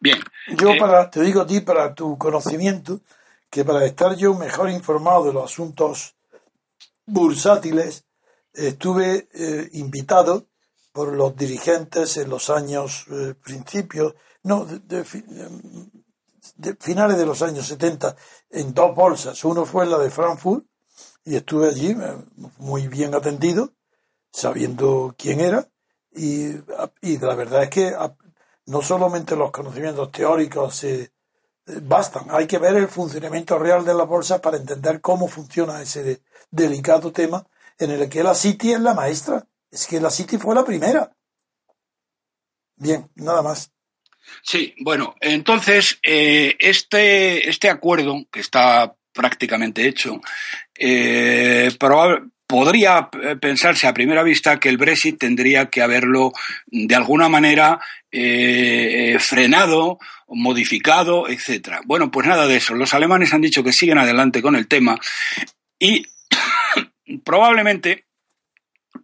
Bien. 0.00 0.18
Yo 0.48 0.70
eh, 0.70 0.78
para, 0.80 1.08
te 1.08 1.22
digo 1.22 1.42
a 1.42 1.46
ti 1.46 1.60
para 1.60 1.94
tu 1.94 2.18
conocimiento 2.18 3.02
que 3.48 3.64
para 3.64 3.84
estar 3.84 4.16
yo 4.16 4.34
mejor 4.34 4.70
informado 4.70 5.26
de 5.26 5.32
los 5.32 5.44
asuntos 5.44 6.16
bursátiles 7.04 8.04
estuve 8.52 9.28
invitado 9.72 10.48
por 10.92 11.14
los 11.14 11.36
dirigentes 11.36 12.16
en 12.16 12.30
los 12.30 12.50
años 12.50 13.06
principios, 13.44 14.14
no, 14.42 14.64
de, 14.64 15.04
finales 16.80 17.18
de 17.18 17.26
los 17.26 17.42
años 17.42 17.66
70 17.66 18.16
en 18.50 18.74
dos 18.74 18.94
bolsas. 18.94 19.44
Uno 19.44 19.64
fue 19.64 19.86
la 19.86 19.98
de 19.98 20.10
Frankfurt 20.10 20.64
y 21.24 21.36
estuve 21.36 21.68
allí 21.68 21.90
eh, 21.90 22.16
muy 22.58 22.88
bien 22.88 23.14
atendido, 23.14 23.72
sabiendo 24.32 25.14
quién 25.18 25.40
era, 25.40 25.68
y, 26.12 26.48
y 27.02 27.18
la 27.18 27.34
verdad 27.34 27.64
es 27.64 27.70
que 27.70 27.94
no 28.66 28.82
solamente 28.82 29.36
los 29.36 29.50
conocimientos 29.50 30.10
teóricos 30.10 30.84
eh, 30.84 31.10
bastan, 31.82 32.26
hay 32.30 32.46
que 32.46 32.58
ver 32.58 32.76
el 32.76 32.88
funcionamiento 32.88 33.58
real 33.58 33.84
de 33.84 33.94
la 33.94 34.04
bolsa 34.04 34.40
para 34.40 34.56
entender 34.56 35.00
cómo 35.00 35.28
funciona 35.28 35.82
ese 35.82 36.22
delicado 36.50 37.12
tema 37.12 37.46
en 37.78 37.90
el 37.90 38.08
que 38.08 38.22
la 38.22 38.34
City 38.34 38.72
es 38.72 38.80
la 38.80 38.94
maestra. 38.94 39.46
Es 39.70 39.86
que 39.86 40.00
la 40.00 40.10
City 40.10 40.38
fue 40.38 40.54
la 40.54 40.64
primera. 40.64 41.12
Bien, 42.76 43.10
nada 43.16 43.42
más. 43.42 43.72
Sí, 44.42 44.74
bueno, 44.78 45.16
entonces 45.20 45.98
eh, 46.02 46.56
este, 46.58 47.48
este 47.48 47.68
acuerdo 47.68 48.24
que 48.30 48.40
está 48.40 48.94
prácticamente 49.12 49.86
hecho, 49.88 50.20
eh, 50.78 51.70
podría 52.46 53.08
pensarse 53.40 53.86
a 53.86 53.94
primera 53.94 54.22
vista 54.22 54.60
que 54.60 54.68
el 54.68 54.76
Brexit 54.76 55.18
tendría 55.18 55.66
que 55.66 55.82
haberlo 55.82 56.32
de 56.66 56.94
alguna 56.94 57.28
manera 57.28 57.80
eh, 58.10 59.16
frenado, 59.18 59.98
modificado, 60.28 61.28
etcétera. 61.28 61.80
Bueno, 61.84 62.10
pues 62.10 62.26
nada 62.26 62.46
de 62.46 62.56
eso. 62.56 62.74
Los 62.74 62.94
alemanes 62.94 63.32
han 63.32 63.40
dicho 63.40 63.64
que 63.64 63.72
siguen 63.72 63.98
adelante 63.98 64.42
con 64.42 64.54
el 64.54 64.68
tema 64.68 64.98
y 65.78 66.06
probablemente 67.24 68.06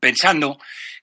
pensando 0.00 0.58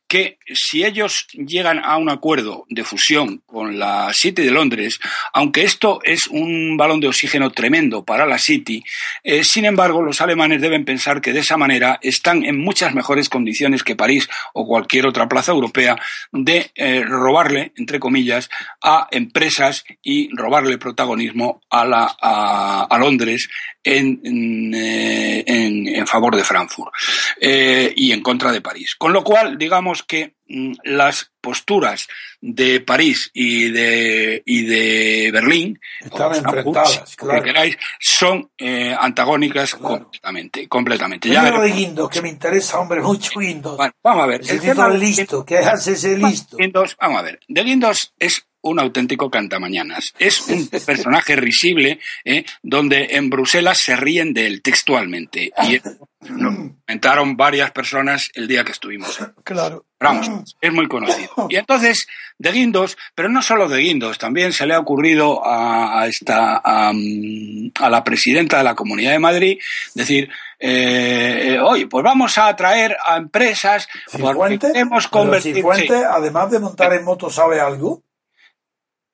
que 0.08 0.38
si 0.54 0.84
ellos 0.84 1.28
llegan 1.34 1.80
a 1.84 1.98
un 1.98 2.10
acuerdo 2.10 2.66
de 2.70 2.84
fusión 2.84 3.42
con 3.46 3.78
la 3.78 4.12
City 4.14 4.44
de 4.44 4.52
Londres, 4.52 5.00
aunque 5.34 5.64
esto 5.64 6.00
es 6.04 6.28
un 6.28 6.78
balón 6.78 7.00
de 7.00 7.08
oxígeno 7.08 7.52
tremendo 7.52 8.04
para 8.04 8.26
la 8.26 8.38
City, 8.38 8.84
eh, 9.24 9.44
sin 9.44 9.66
embargo 9.66 10.02
los 10.02 10.22
alemanes 10.22 10.62
deben 10.62 10.86
pensar 10.86 11.22
que 11.22 11.34
de 11.34 11.40
esa 11.40 11.58
manera 11.58 12.00
están 12.02 12.44
en 12.46 12.60
muchas 12.60 12.94
mejores 12.94 13.30
condiciones 13.30 13.84
que 13.84 13.96
París 13.96 14.30
o 14.54 14.66
cualquier 14.66 15.08
otra 15.08 15.28
plaza 15.28 15.52
europea 15.52 15.96
de 16.32 16.72
eh, 16.76 17.04
robarle, 17.04 17.72
entre 17.78 18.00
comillas, 18.00 18.50
a 18.82 19.08
empresas 19.12 19.84
y 20.02 20.30
robarle 20.36 20.78
protagonismo 20.78 21.62
a, 21.70 21.86
la, 21.86 22.16
a, 22.20 22.98
Londres 23.00 23.50
en, 23.84 24.20
en, 24.24 24.74
eh, 24.76 25.44
en, 25.46 26.08
favor 26.08 26.36
de 26.36 26.44
Frankfurt 26.44 26.94
y 27.42 28.12
en 28.12 28.22
contra 28.22 28.52
de 28.52 28.62
París. 28.62 28.96
Con 28.98 29.14
lo 29.14 29.24
cual, 29.24 29.58
digamos, 29.58 30.04
que 30.04 30.38
las 30.84 31.32
posturas 31.42 32.08
de 32.42 32.82
París 32.82 33.30
y 33.34 33.70
de, 33.70 34.42
y 34.46 34.64
de 34.64 35.30
Berlín, 35.32 35.80
Están 36.02 36.36
enfrentadas, 36.36 37.16
claro. 37.16 37.44
queráis, 37.44 37.78
son 38.00 38.50
eh, 38.58 38.96
antagónicas 39.00 39.76
completamente. 39.76 40.68
completamente. 40.68 41.30
Ya 41.30 41.50
de 41.62 41.72
Guindos, 41.72 42.10
que 42.10 42.22
me 42.22 42.30
interesa, 42.30 42.80
hombre, 42.80 43.02
mucho 43.02 43.40
Guindos. 43.40 43.78
vamos 44.04 44.24
a 44.24 44.28
ver. 44.28 44.42
El, 44.50 44.80
el 44.80 45.00
listo, 45.00 45.46
¿qué 45.46 45.60
hace 45.60 45.94
ese 45.94 46.18
listo? 46.18 46.58
Guindos, 46.58 46.98
vamos 47.00 47.20
a 47.20 47.24
ver. 47.24 47.40
De 47.48 47.64
Guindos 47.64 48.14
es 48.18 48.46
un 48.62 48.80
auténtico 48.80 49.30
cantamañanas. 49.30 50.13
Es 50.19 50.48
un 50.48 50.67
personaje 50.86 51.36
risible, 51.36 52.00
¿eh? 52.26 52.45
donde 52.62 53.10
en 53.12 53.30
Bruselas 53.30 53.80
se 53.80 53.95
ríen 53.95 54.34
de 54.34 54.48
él 54.48 54.62
textualmente. 54.62 55.52
Y 55.63 55.80
lo 56.28 56.54
comentaron 56.56 57.38
varias 57.38 57.72
personas 57.72 58.30
el 58.34 58.48
día 58.48 58.63
que 58.63 58.74
estuvimos. 58.74 59.19
Claro. 59.43 59.86
Vamos, 60.02 60.56
es 60.62 60.72
muy 60.72 60.88
conocido. 60.88 61.48
Y 61.50 61.58
entonces, 61.58 62.08
de 62.38 62.52
Guindos, 62.52 62.98
pero 63.15 63.28
no 63.28 63.41
solo 63.41 63.67
de 63.67 63.80
Guindos, 63.80 64.17
también 64.17 64.54
se 64.54 64.65
le 64.65 64.74
ha 64.74 64.80
ocurrido 64.80 65.41
a, 65.45 66.08
esta, 66.08 66.62
a, 66.63 66.93
la 66.93 68.04
presidenta 68.04 68.60
de 68.60 68.63
la 68.63 68.76
Comunidad 68.76 69.12
de 69.12 69.19
Madrid 69.19 69.60
decir, 69.93 70.30
eh, 70.58 71.60
oye, 71.62 71.88
pues 71.88 72.04
vamos 72.04 72.38
a 72.38 72.48
atraer 72.48 72.95
a 73.06 73.17
empresas 73.17 73.89
porque 74.17 74.60
queremos 74.60 75.08
convertir... 75.10 75.63
además 76.10 76.52
de 76.52 76.60
montar 76.60 76.93
en 76.93 77.04
moto, 77.04 77.30
¿sabe 77.30 77.60
algo? 77.60 78.02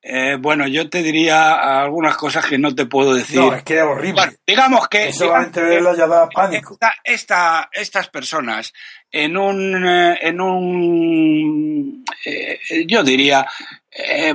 Eh, 0.08 0.38
bueno, 0.40 0.68
yo 0.68 0.88
te 0.88 1.02
diría 1.02 1.82
algunas 1.82 2.16
cosas 2.16 2.46
que 2.46 2.60
no 2.60 2.76
te 2.76 2.86
puedo 2.86 3.16
decir. 3.16 3.40
No, 3.40 3.56
es 3.56 3.64
que 3.64 3.78
es 3.78 3.84
horrible. 3.84 4.38
digamos 4.46 4.88
que. 4.88 5.12
Solamente 5.12 5.64
verlo 5.64 5.98
ya 5.98 6.06
da 6.06 6.30
pánico. 6.30 6.78
Esta, 7.04 7.68
estas 7.74 8.10
personas, 8.10 8.72
en 9.12 9.36
un. 9.36 9.84
Eh, 9.84 10.20
en 10.22 10.40
un 10.40 12.06
eh, 12.24 12.60
yo 12.86 13.04
diría. 13.04 13.48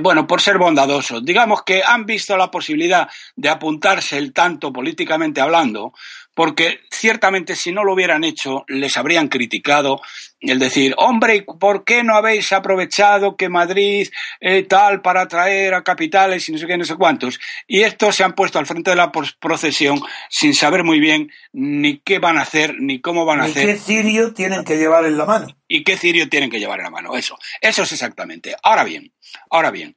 bueno, 0.01 0.27
por 0.27 0.41
ser 0.41 0.57
bondadosos, 0.57 1.23
digamos 1.23 1.63
que 1.63 1.81
han 1.85 2.05
visto 2.05 2.35
la 2.35 2.51
posibilidad 2.51 3.07
de 3.37 3.47
apuntarse 3.47 4.17
el 4.17 4.33
tanto 4.33 4.73
políticamente 4.73 5.39
hablando 5.39 5.93
porque 6.33 6.79
ciertamente 6.89 7.55
si 7.55 7.71
no 7.71 7.83
lo 7.83 7.93
hubieran 7.93 8.23
hecho 8.23 8.63
les 8.67 8.95
habrían 8.97 9.27
criticado 9.27 10.01
el 10.39 10.59
decir, 10.59 10.95
hombre, 10.97 11.45
¿por 11.59 11.83
qué 11.83 12.03
no 12.03 12.15
habéis 12.15 12.51
aprovechado 12.51 13.35
que 13.35 13.49
Madrid 13.49 14.07
eh, 14.39 14.63
tal 14.63 15.01
para 15.01 15.21
atraer 15.21 15.73
a 15.73 15.83
capitales 15.83 16.47
y 16.47 16.51
no 16.51 16.57
sé 16.57 16.65
qué, 16.65 16.77
no 16.77 16.85
sé 16.85 16.95
cuántos? 16.95 17.39
Y 17.67 17.81
estos 17.81 18.15
se 18.15 18.23
han 18.23 18.33
puesto 18.33 18.57
al 18.57 18.65
frente 18.65 18.89
de 18.89 18.95
la 18.95 19.11
procesión 19.11 20.01
sin 20.29 20.55
saber 20.55 20.83
muy 20.83 20.99
bien 20.99 21.31
ni 21.53 21.99
qué 21.99 22.19
van 22.19 22.37
a 22.37 22.41
hacer, 22.41 22.75
ni 22.79 23.01
cómo 23.01 23.25
van 23.25 23.41
a 23.41 23.43
hacer. 23.45 23.69
¿Y 23.69 23.73
qué 23.73 23.77
cirio 23.77 24.33
tienen 24.33 24.63
que 24.63 24.77
llevar 24.77 25.05
en 25.05 25.17
la 25.17 25.25
mano? 25.25 25.55
¿Y 25.67 25.83
qué 25.83 25.97
cirio 25.97 26.27
tienen 26.27 26.49
que 26.49 26.59
llevar 26.59 26.79
en 26.79 26.85
la 26.85 26.91
mano? 26.91 27.15
Eso, 27.15 27.37
eso 27.59 27.83
es 27.83 27.91
exactamente. 27.91 28.55
Ahora 28.63 28.83
bien, 28.83 29.13
ahora 29.49 29.69
bien, 29.69 29.95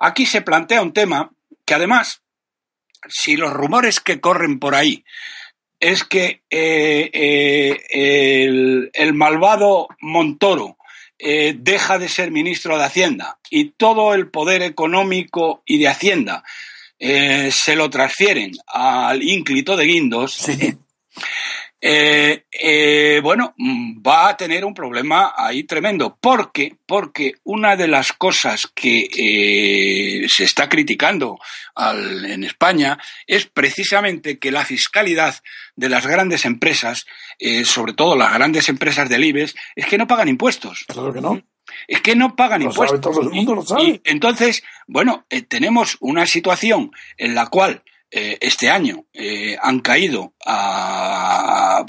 aquí 0.00 0.26
se 0.26 0.42
plantea 0.42 0.82
un 0.82 0.92
tema 0.92 1.30
que 1.64 1.74
además, 1.74 2.22
si 3.08 3.36
los 3.36 3.52
rumores 3.52 4.00
que 4.00 4.20
corren 4.20 4.58
por 4.58 4.74
ahí 4.74 5.04
es 5.84 6.02
que 6.02 6.40
eh, 6.48 7.10
eh, 7.12 8.90
el, 8.94 9.14
malvado 9.14 9.88
Montoro 10.00 10.78
eh, 11.18 11.54
deja 11.58 11.98
de 11.98 12.08
ser 12.08 12.30
ministro 12.30 12.78
de 12.78 12.84
Hacienda 12.84 13.38
y 13.50 13.72
todo 13.72 14.14
el 14.14 14.30
poder 14.30 14.62
económico 14.62 15.62
y 15.66 15.76
de 15.78 15.88
Hacienda 15.88 16.42
se 16.96 17.76
lo 17.76 17.90
transfieren 17.90 18.52
al 18.66 19.22
ínclito 19.22 19.76
de 19.76 19.84
Guindos. 19.84 20.46
Eh, 21.86 22.46
eh, 22.50 23.20
bueno, 23.22 23.52
mm, 23.58 24.00
va 24.00 24.30
a 24.30 24.36
tener 24.38 24.64
un 24.64 24.72
problema 24.72 25.34
ahí 25.36 25.64
tremendo. 25.64 26.16
Porque, 26.18 26.78
porque 26.86 27.34
una 27.44 27.76
de 27.76 27.88
las 27.88 28.14
cosas 28.14 28.66
que 28.74 29.06
eh, 29.14 30.26
se 30.26 30.44
está 30.44 30.66
criticando 30.66 31.38
en 31.76 32.42
España 32.42 32.98
es 33.26 33.44
precisamente 33.44 34.38
que 34.38 34.50
la 34.50 34.64
fiscalidad 34.64 35.34
de 35.76 35.90
las 35.90 36.06
grandes 36.06 36.46
empresas, 36.46 37.04
sobre 37.64 37.92
todo 37.92 38.16
las 38.16 38.32
grandes 38.32 38.70
empresas 38.70 39.08
del 39.10 39.24
IBEX, 39.24 39.54
es 39.76 39.84
que 39.84 39.98
no 39.98 40.06
pagan 40.06 40.28
impuestos. 40.28 40.84
Claro 40.86 41.12
que 41.12 41.20
no. 41.20 41.42
Es 41.86 42.00
que 42.00 42.16
no 42.16 42.34
pagan 42.34 42.62
impuestos. 42.62 43.00
todo 43.00 43.20
el 43.20 43.30
mundo 43.30 43.56
lo 43.56 43.62
sabe. 43.62 44.00
entonces, 44.04 44.62
bueno, 44.86 45.26
tenemos 45.48 45.98
una 46.00 46.24
situación 46.26 46.92
en 47.18 47.34
la 47.34 47.48
cual 47.48 47.82
eh, 48.16 48.38
este 48.40 48.70
año 48.70 49.06
eh, 49.12 49.56
han 49.60 49.80
caído 49.80 50.34
a, 50.46 51.84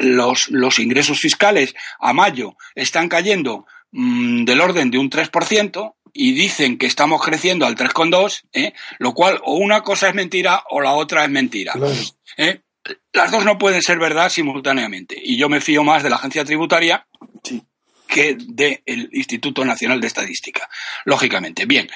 los, 0.00 0.48
los, 0.50 0.78
ingresos 0.78 1.18
fiscales 1.18 1.74
a 1.98 2.12
mayo 2.12 2.56
están 2.76 3.08
cayendo 3.08 3.66
mm, 3.90 4.44
del 4.44 4.60
orden 4.60 4.92
de 4.92 4.98
un 4.98 5.10
3% 5.10 5.94
y 6.12 6.32
dicen 6.32 6.78
que 6.78 6.86
estamos 6.86 7.20
creciendo 7.20 7.66
al 7.66 7.74
3,2, 7.74 8.42
¿eh? 8.52 8.72
lo 9.00 9.14
cual 9.14 9.40
o 9.42 9.56
una 9.56 9.80
cosa 9.80 10.08
es 10.08 10.14
mentira 10.14 10.62
o 10.70 10.80
la 10.80 10.92
otra 10.92 11.24
es 11.24 11.30
mentira. 11.30 11.74
¿eh? 12.36 12.60
Las 13.12 13.32
dos 13.32 13.44
no 13.44 13.58
pueden 13.58 13.82
ser 13.82 13.98
verdad 13.98 14.28
simultáneamente 14.28 15.20
y 15.20 15.36
yo 15.36 15.48
me 15.48 15.60
fío 15.60 15.82
más 15.82 16.04
de 16.04 16.10
la 16.10 16.16
agencia 16.16 16.44
tributaria 16.44 17.04
que 18.06 18.36
del 18.38 19.08
Instituto 19.12 19.64
Nacional 19.64 20.00
de 20.00 20.06
Estadística, 20.06 20.68
lógicamente. 21.04 21.66
Bien, 21.66 21.90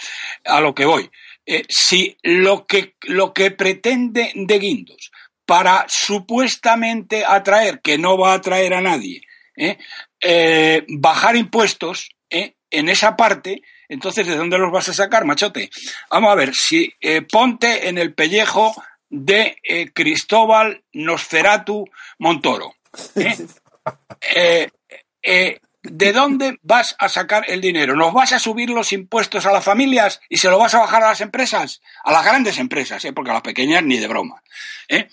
a 0.44 0.60
lo 0.60 0.74
que 0.74 0.84
voy. 0.84 1.08
Eh, 1.50 1.64
si 1.70 2.14
lo 2.22 2.66
que, 2.66 2.94
lo 3.04 3.32
que 3.32 3.50
pretende 3.50 4.32
de 4.34 4.58
Guindos 4.58 5.10
para 5.46 5.86
supuestamente 5.88 7.24
atraer, 7.26 7.80
que 7.80 7.96
no 7.96 8.18
va 8.18 8.32
a 8.32 8.36
atraer 8.36 8.74
a 8.74 8.82
nadie, 8.82 9.22
eh, 9.56 9.78
eh, 10.20 10.84
bajar 10.88 11.36
impuestos 11.36 12.10
en 12.28 12.88
esa 12.90 13.16
parte, 13.16 13.62
entonces 13.88 14.26
¿de 14.26 14.36
dónde 14.36 14.58
los 14.58 14.70
vas 14.70 14.90
a 14.90 14.92
sacar, 14.92 15.24
machote? 15.24 15.70
Vamos 16.10 16.30
a 16.30 16.34
ver, 16.34 16.54
si 16.54 16.92
ponte 17.32 17.88
en 17.88 17.96
el 17.96 18.12
pellejo 18.12 18.74
de 19.08 19.56
Cristóbal 19.94 20.84
Nosferatu 20.92 21.86
Montoro. 22.18 22.74
¿de 25.82 26.12
dónde 26.12 26.58
vas 26.62 26.96
a 26.98 27.08
sacar 27.08 27.44
el 27.48 27.60
dinero? 27.60 27.94
¿Nos 27.94 28.12
vas 28.12 28.32
a 28.32 28.38
subir 28.38 28.70
los 28.70 28.92
impuestos 28.92 29.46
a 29.46 29.52
las 29.52 29.64
familias 29.64 30.20
y 30.28 30.38
se 30.38 30.48
lo 30.48 30.58
vas 30.58 30.74
a 30.74 30.80
bajar 30.80 31.02
a 31.02 31.08
las 31.08 31.20
empresas? 31.20 31.80
A 32.04 32.12
las 32.12 32.24
grandes 32.24 32.58
empresas, 32.58 33.04
¿eh? 33.04 33.12
porque 33.12 33.30
a 33.30 33.34
las 33.34 33.42
pequeñas 33.42 33.82
ni 33.82 33.98
de 33.98 34.08
broma. 34.08 34.42
¿eh? 34.88 35.08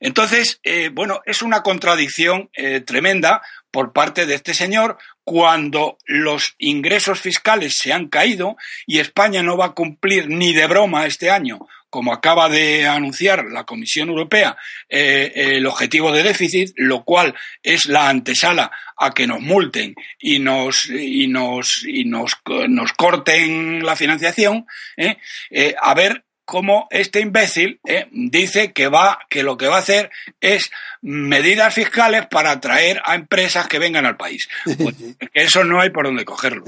Entonces, 0.00 0.60
eh, 0.62 0.90
bueno, 0.92 1.20
es 1.26 1.42
una 1.42 1.62
contradicción 1.62 2.50
eh, 2.54 2.80
tremenda 2.80 3.42
por 3.70 3.92
parte 3.92 4.26
de 4.26 4.34
este 4.34 4.54
señor 4.54 4.96
cuando 5.24 5.98
los 6.06 6.54
ingresos 6.58 7.20
fiscales 7.20 7.76
se 7.76 7.92
han 7.92 8.08
caído 8.08 8.56
y 8.86 9.00
España 9.00 9.42
no 9.42 9.56
va 9.56 9.66
a 9.66 9.74
cumplir 9.74 10.28
ni 10.28 10.52
de 10.52 10.66
broma 10.66 11.06
este 11.06 11.30
año 11.30 11.66
como 11.90 12.12
acaba 12.12 12.48
de 12.48 12.86
anunciar 12.86 13.46
la 13.46 13.64
Comisión 13.64 14.08
Europea, 14.08 14.56
eh, 14.88 15.32
el 15.34 15.66
objetivo 15.66 16.12
de 16.12 16.22
déficit, 16.22 16.72
lo 16.76 17.04
cual 17.04 17.34
es 17.62 17.86
la 17.86 18.08
antesala 18.08 18.70
a 18.96 19.12
que 19.12 19.26
nos 19.26 19.40
multen 19.40 19.94
y 20.18 20.38
nos 20.38 20.86
y 20.86 21.28
nos 21.28 21.84
y 21.86 22.04
nos, 22.04 22.32
nos 22.68 22.92
corten 22.92 23.84
la 23.84 23.96
financiación, 23.96 24.66
eh, 24.96 25.16
eh, 25.50 25.74
a 25.80 25.94
ver 25.94 26.24
cómo 26.44 26.88
este 26.90 27.20
imbécil 27.20 27.78
dice 28.10 28.72
que 28.72 28.88
va 28.88 29.18
que 29.28 29.42
lo 29.42 29.58
que 29.58 29.66
va 29.66 29.76
a 29.76 29.80
hacer 29.80 30.10
es 30.40 30.70
medidas 31.02 31.74
fiscales 31.74 32.26
para 32.26 32.52
atraer 32.52 33.02
a 33.04 33.14
empresas 33.14 33.68
que 33.68 33.78
vengan 33.78 34.06
al 34.06 34.16
país. 34.16 34.48
Pues, 34.78 34.96
eso 35.34 35.64
no 35.64 35.80
hay 35.80 35.90
por 35.90 36.06
dónde 36.06 36.24
cogerlo. 36.24 36.64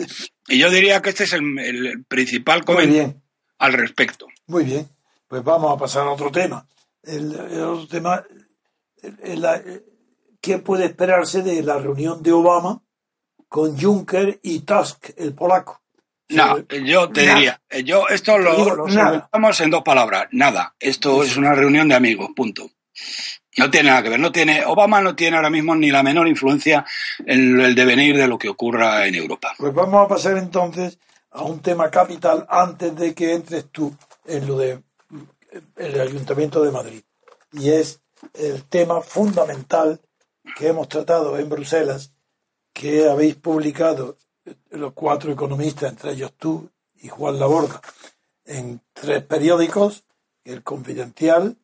Y 0.49 0.59
yo 0.59 0.71
diría 0.71 1.01
que 1.01 1.11
este 1.11 1.25
es 1.25 1.33
el, 1.33 2.05
principal 2.09 2.65
comentario 2.65 3.23
al 3.59 3.73
respecto. 3.73 4.27
Muy 4.47 4.65
bien. 4.65 4.89
Pues 5.31 5.45
vamos 5.45 5.73
a 5.73 5.79
pasar 5.79 6.09
a 6.09 6.11
otro 6.11 6.33
tema. 6.33 6.67
El, 7.05 7.37
otro 7.63 7.87
tema, 7.87 8.25
¿qué 10.41 10.59
puede 10.59 10.87
esperarse 10.87 11.43
de 11.43 11.63
la 11.63 11.79
reunión 11.79 12.21
de 12.21 12.33
Obama 12.33 12.83
con 13.49 13.81
Juncker 13.81 14.41
y 14.43 14.59
Tusk, 14.63 15.11
el 15.17 15.33
polaco? 15.33 15.83
No, 16.31 16.59
yo 16.85 17.11
te 17.11 17.21
diría, 17.21 17.61
yo 17.85 18.09
esto 18.09 18.39
lo, 18.39 18.75
lo 18.75 18.89
en 18.89 19.71
dos 19.71 19.83
palabras, 19.85 20.27
nada. 20.33 20.75
Esto 20.81 21.23
es 21.23 21.37
una 21.37 21.55
reunión 21.55 21.87
de 21.87 21.95
amigos, 21.95 22.31
punto. 22.35 22.69
No 23.57 23.71
tiene 23.71 23.91
nada 23.91 24.03
que 24.03 24.09
ver, 24.09 24.19
no 24.19 24.33
tiene, 24.33 24.65
Obama 24.65 25.01
no 25.01 25.15
tiene 25.15 25.37
ahora 25.37 25.51
mismo 25.51 25.77
ni 25.77 25.93
la 25.93 26.03
menor 26.03 26.27
influencia 26.27 26.85
en 27.25 27.61
el 27.61 27.77
devenir 27.77 28.17
de 28.17 28.27
lo 28.27 28.37
que 28.37 28.49
ocurra 28.49 29.07
en 29.07 29.15
Europa. 29.15 29.55
Pues 29.57 29.73
vamos 29.73 30.05
a 30.05 30.09
pasar 30.09 30.37
entonces 30.39 30.99
a 31.31 31.45
un 31.45 31.61
tema 31.61 31.89
capital 31.89 32.45
antes 32.49 32.97
de 32.97 33.15
que 33.15 33.33
entres 33.33 33.67
tú 33.71 33.95
en 34.27 34.49
lo 34.49 34.59
de 34.59 34.90
el 35.77 36.01
Ayuntamiento 36.01 36.63
de 36.63 36.71
Madrid. 36.71 37.03
Y 37.53 37.71
es 37.71 38.01
el 38.35 38.65
tema 38.65 39.01
fundamental 39.01 40.01
que 40.57 40.69
hemos 40.69 40.89
tratado 40.89 41.39
en 41.39 41.49
Bruselas, 41.49 42.13
que 42.73 43.09
habéis 43.09 43.35
publicado 43.37 44.17
los 44.71 44.93
cuatro 44.93 45.33
economistas, 45.33 45.91
entre 45.91 46.13
ellos 46.13 46.33
tú 46.37 46.71
y 46.97 47.09
Juan 47.09 47.39
Laborda, 47.39 47.81
en 48.45 48.81
tres 48.93 49.23
periódicos, 49.23 50.05
el 50.45 50.63
Confidencial, 50.63 51.57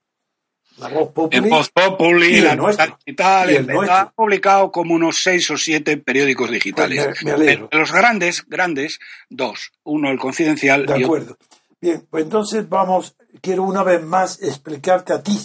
la 0.79 0.89
Voz 0.89 1.11
Populi, 1.11 2.27
y, 2.37 2.41
la 2.43 2.55
nuestra 2.55 2.87
digital, 2.87 3.51
y 3.51 3.57
el, 3.57 3.71
ha 3.89 4.11
publicado 4.11 4.71
como 4.71 4.95
unos 4.95 5.23
seis 5.23 5.51
o 5.51 5.57
siete 5.57 5.97
periódicos 5.97 6.51
digitales. 6.51 7.17
Pues 7.23 7.61
los 7.71 7.93
grandes, 7.93 8.45
grandes, 8.47 8.99
dos. 9.31 9.73
Uno 9.85 10.11
el 10.11 10.19
Confidencial 10.19 10.85
de 10.85 11.05
acuerdo. 11.05 11.39
Bien, 11.87 12.05
pues 12.11 12.25
entonces 12.25 12.69
vamos 12.69 13.17
quiero 13.41 13.63
una 13.63 13.85
vez 13.85 14.03
más 14.03 14.43
explicarte 14.43 15.13
a 15.13 15.23
ti, 15.23 15.39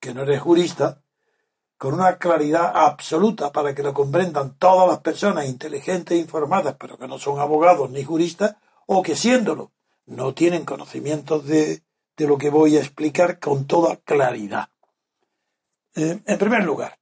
que 0.00 0.12
no 0.12 0.22
eres 0.22 0.40
jurista, 0.40 1.00
con 1.78 1.94
una 1.94 2.18
claridad 2.18 2.72
absoluta 2.74 3.52
para 3.52 3.72
que 3.72 3.84
lo 3.84 3.94
comprendan 3.94 4.58
todas 4.58 4.88
las 4.88 4.98
personas 4.98 5.46
inteligentes 5.46 6.16
e 6.16 6.20
informadas, 6.20 6.74
pero 6.76 6.98
que 6.98 7.06
no 7.06 7.20
son 7.20 7.38
abogados 7.38 7.88
ni 7.88 8.02
juristas, 8.02 8.56
o 8.86 9.00
que 9.00 9.14
siéndolo, 9.14 9.70
no 10.06 10.34
tienen 10.34 10.64
conocimientos 10.64 11.46
de, 11.46 11.84
lo 12.16 12.36
que 12.36 12.50
voy 12.50 12.76
a 12.76 12.80
explicar 12.80 13.38
con 13.38 13.68
toda 13.68 13.94
claridad. 13.94 14.68
Eh, 15.94 16.20
en 16.26 16.38
primer 16.38 16.64
lugar, 16.64 16.98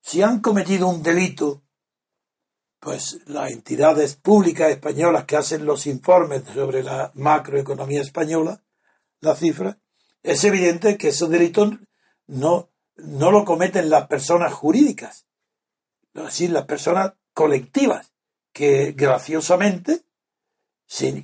si 0.00 0.22
han 0.22 0.40
cometido 0.40 0.88
un 0.88 1.04
delito, 1.04 1.62
pues 2.80 3.20
las 3.26 3.50
entidades 3.50 4.16
públicas 4.16 4.70
españolas 4.70 5.24
que 5.24 5.36
hacen 5.36 5.64
los 5.64 5.86
informes 5.86 6.42
sobre 6.54 6.82
la 6.82 7.10
macroeconomía 7.14 8.02
española 8.02 8.62
la 9.20 9.34
cifra, 9.34 9.78
es 10.22 10.44
evidente 10.44 10.96
que 10.96 11.08
esos 11.08 11.28
delitos 11.28 11.74
no, 12.26 12.70
no 12.96 13.30
lo 13.30 13.44
cometen 13.44 13.90
las 13.90 14.06
personas 14.06 14.52
jurídicas, 14.52 15.26
decir, 16.12 16.50
las 16.50 16.66
personas 16.66 17.14
colectivas, 17.32 18.12
que 18.52 18.92
graciosamente, 18.92 20.04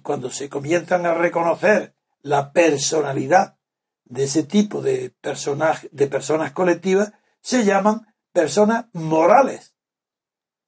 cuando 0.02 0.30
se 0.30 0.48
comienzan 0.48 1.06
a 1.06 1.14
reconocer 1.14 1.94
la 2.22 2.52
personalidad 2.52 3.56
de 4.04 4.24
ese 4.24 4.44
tipo 4.44 4.82
de, 4.82 5.10
personas, 5.20 5.88
de 5.90 6.06
personas 6.06 6.52
colectivas, 6.52 7.12
se 7.40 7.64
llaman 7.64 8.14
personas 8.32 8.86
morales. 8.92 9.73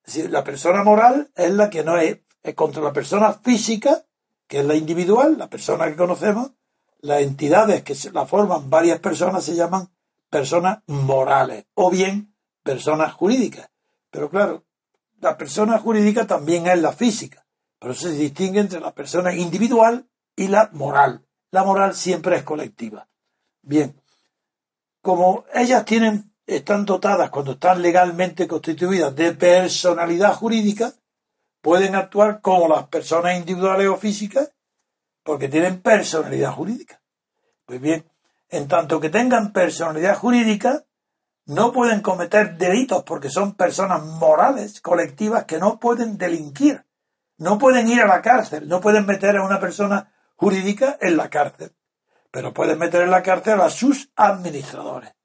Es 0.07 0.31
la 0.31 0.45
persona 0.45 0.85
moral 0.85 1.31
es 1.35 1.51
la 1.53 1.69
que 1.69 1.83
no 1.83 1.99
es, 1.99 2.19
es 2.43 2.55
contra 2.55 2.83
la 2.83 2.93
persona 2.93 3.33
física, 3.33 4.05
que 4.47 4.61
es 4.61 4.65
la 4.65 4.75
individual, 4.75 5.37
la 5.37 5.51
persona 5.51 5.87
que 5.87 5.97
conocemos, 5.97 6.53
las 7.01 7.23
entidades 7.23 7.83
que 7.83 7.97
la 8.13 8.27
forman 8.27 8.71
varias 8.71 9.01
personas 9.01 9.45
se 9.45 9.55
llaman 9.55 9.91
personas 10.31 10.79
morales 10.87 11.67
o 11.75 11.91
bien 11.91 12.35
personas 12.63 13.13
jurídicas. 13.13 13.71
Pero 14.11 14.31
claro, 14.31 14.65
la 15.21 15.37
persona 15.37 15.79
jurídica 15.79 16.27
también 16.27 16.67
es 16.67 16.81
la 16.81 16.93
física. 16.93 17.47
Pero 17.79 17.95
se 17.95 18.11
distingue 18.11 18.61
entre 18.61 18.81
la 18.81 18.95
persona 18.95 19.35
individual 19.35 20.09
y 20.35 20.49
la 20.49 20.71
moral. 20.73 21.27
La 21.51 21.65
moral 21.65 21.95
siempre 21.95 22.37
es 22.37 22.43
colectiva. 22.43 23.09
Bien, 23.63 24.01
como 25.01 25.45
ellas 25.55 25.85
tienen, 25.85 26.35
están 26.47 26.85
dotadas 26.85 27.31
cuando 27.31 27.53
están 27.53 27.83
legalmente 27.83 28.47
constituidas 28.47 29.15
de 29.17 29.33
personalidad 29.33 30.35
jurídica, 30.35 30.93
pueden 31.61 31.97
actuar 31.97 32.41
como 32.41 32.69
las 32.69 32.87
personas 32.87 33.37
individuales 33.37 33.89
o 33.89 33.97
físicas 33.97 34.53
porque 35.25 35.49
tienen 35.49 35.83
personalidad 35.83 36.53
jurídica. 36.53 37.03
Pues 37.65 37.81
bien, 37.81 38.09
en 38.49 38.69
tanto 38.69 39.01
que 39.01 39.11
tengan 39.11 39.53
personalidad 39.53 40.17
jurídica, 40.17 40.85
no 41.47 41.73
pueden 41.73 42.01
cometer 42.01 42.57
delitos 42.57 43.03
porque 43.03 43.29
son 43.29 43.55
personas 43.55 44.05
morales, 44.05 44.81
colectivas, 44.81 45.45
que 45.45 45.59
no 45.59 45.81
pueden 45.81 46.17
delinquir, 46.17 46.85
no 47.39 47.59
pueden 47.59 47.89
ir 47.89 48.01
a 48.01 48.07
la 48.07 48.23
cárcel, 48.23 48.69
no 48.69 48.81
pueden 48.81 49.05
meter 49.05 49.37
a 49.37 49.45
una 49.45 49.59
persona 49.59 50.13
jurídica 50.37 50.97
en 51.01 51.17
la 51.17 51.29
cárcel, 51.29 51.75
pero 52.31 52.55
pueden 52.55 52.79
meter 52.79 53.03
en 53.03 53.11
la 53.11 53.23
cárcel 53.25 53.61
a 53.61 53.71
sus 53.71 54.13
administradores. 54.15 55.16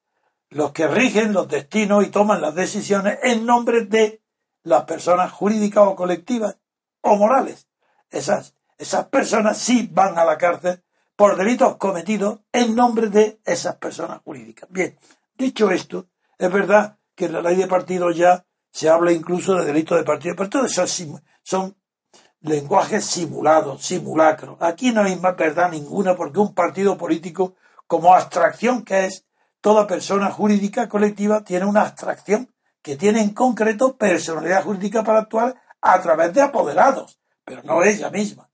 Los 0.52 0.72
que 0.72 0.86
rigen 0.86 1.32
los 1.32 1.48
destinos 1.48 2.04
y 2.04 2.10
toman 2.10 2.40
las 2.40 2.54
decisiones 2.54 3.18
en 3.22 3.46
nombre 3.46 3.86
de 3.86 4.22
las 4.64 4.84
personas 4.84 5.32
jurídicas 5.32 5.84
o 5.86 5.96
colectivas 5.96 6.56
o 7.00 7.16
morales. 7.16 7.68
Esas, 8.10 8.54
esas 8.78 9.06
personas 9.06 9.58
sí 9.58 9.88
van 9.90 10.18
a 10.18 10.24
la 10.24 10.36
cárcel 10.38 10.82
por 11.16 11.36
delitos 11.36 11.76
cometidos 11.76 12.40
en 12.52 12.74
nombre 12.74 13.08
de 13.08 13.40
esas 13.44 13.76
personas 13.76 14.20
jurídicas. 14.24 14.68
Bien, 14.70 14.98
dicho 15.34 15.70
esto, 15.70 16.06
es 16.38 16.52
verdad 16.52 16.98
que 17.14 17.26
en 17.26 17.32
la 17.32 17.42
ley 17.42 17.56
de 17.56 17.66
partidos 17.66 18.16
ya 18.16 18.44
se 18.70 18.88
habla 18.88 19.12
incluso 19.12 19.54
de 19.54 19.64
delitos 19.64 19.98
de 19.98 20.04
partido, 20.04 20.34
pero 20.36 20.50
todo 20.50 20.66
eso 20.66 20.84
son 21.42 21.76
lenguajes 22.40 23.04
simulados, 23.04 23.82
simulacros. 23.82 24.56
Aquí 24.60 24.92
no 24.92 25.02
hay 25.02 25.16
más 25.16 25.36
verdad 25.36 25.70
ninguna 25.70 26.14
porque 26.14 26.40
un 26.40 26.54
partido 26.54 26.96
político, 26.98 27.54
como 27.86 28.14
abstracción 28.14 28.84
que 28.84 29.06
es, 29.06 29.24
toda 29.62 29.86
persona 29.86 30.30
jurídica 30.30 30.88
colectiva 30.88 31.42
tiene 31.42 31.64
una 31.64 31.82
abstracción 31.82 32.52
que 32.82 32.96
tiene 32.96 33.22
en 33.22 33.32
concreto 33.32 33.96
personalidad 33.96 34.64
jurídica 34.64 35.02
para 35.04 35.20
actuar 35.20 35.54
a 35.80 36.02
través 36.02 36.34
de 36.34 36.42
apoderados, 36.42 37.18
pero 37.44 37.62
no 37.62 37.82
ella 37.82 38.10
misma. 38.10 38.50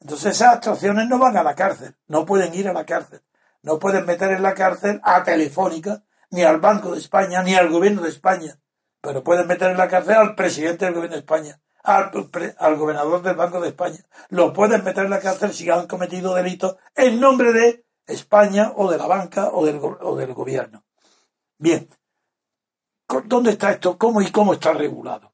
Entonces 0.00 0.36
esas 0.36 0.54
abstracciones 0.54 1.08
no 1.08 1.18
van 1.18 1.36
a 1.36 1.42
la 1.42 1.54
cárcel, 1.54 1.94
no 2.06 2.24
pueden 2.24 2.54
ir 2.54 2.68
a 2.68 2.72
la 2.72 2.86
cárcel, 2.86 3.22
no 3.62 3.78
pueden 3.78 4.06
meter 4.06 4.30
en 4.30 4.42
la 4.42 4.54
cárcel 4.54 5.00
a 5.02 5.22
Telefónica, 5.22 6.02
ni 6.30 6.42
al 6.42 6.60
Banco 6.60 6.92
de 6.92 6.98
España, 6.98 7.42
ni 7.42 7.54
al 7.54 7.68
Gobierno 7.68 8.02
de 8.02 8.08
España, 8.08 8.58
pero 9.00 9.22
pueden 9.22 9.46
meter 9.46 9.72
en 9.72 9.76
la 9.76 9.88
cárcel 9.88 10.14
al 10.14 10.34
presidente 10.34 10.84
del 10.84 10.94
Gobierno 10.94 11.16
de 11.16 11.20
España, 11.20 11.60
al, 11.82 12.76
gobernador 12.76 13.22
del 13.22 13.34
Banco 13.34 13.60
de 13.60 13.68
España. 13.68 13.98
Lo 14.28 14.52
pueden 14.52 14.84
meter 14.84 15.04
en 15.04 15.10
la 15.10 15.20
cárcel 15.20 15.52
si 15.52 15.68
han 15.68 15.88
cometido 15.88 16.34
delitos 16.34 16.76
en 16.94 17.20
nombre 17.20 17.52
de 17.52 17.84
España 18.06 18.72
o 18.76 18.90
de 18.90 18.98
la 18.98 19.06
banca 19.06 19.50
o 19.52 19.64
del, 19.64 19.80
o 19.82 20.16
del 20.16 20.34
gobierno. 20.34 20.84
Bien, 21.58 21.88
¿dónde 23.24 23.52
está 23.52 23.72
esto? 23.72 23.96
¿Cómo 23.98 24.20
y 24.20 24.30
cómo 24.30 24.54
está 24.54 24.72
regulado? 24.72 25.32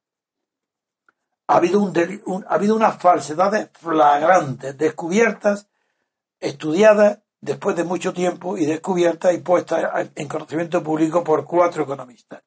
Ha 1.46 1.56
habido, 1.56 1.80
un, 1.80 2.44
ha 2.46 2.54
habido 2.54 2.76
unas 2.76 3.00
falsedades 3.00 3.70
flagrantes, 3.72 4.76
descubiertas, 4.76 5.68
estudiadas 6.38 7.20
después 7.40 7.74
de 7.76 7.84
mucho 7.84 8.12
tiempo 8.12 8.58
y 8.58 8.66
descubiertas 8.66 9.34
y 9.34 9.38
puestas 9.38 10.10
en 10.14 10.28
conocimiento 10.28 10.82
público 10.82 11.24
por 11.24 11.44
cuatro 11.44 11.84
economistas. 11.84 12.42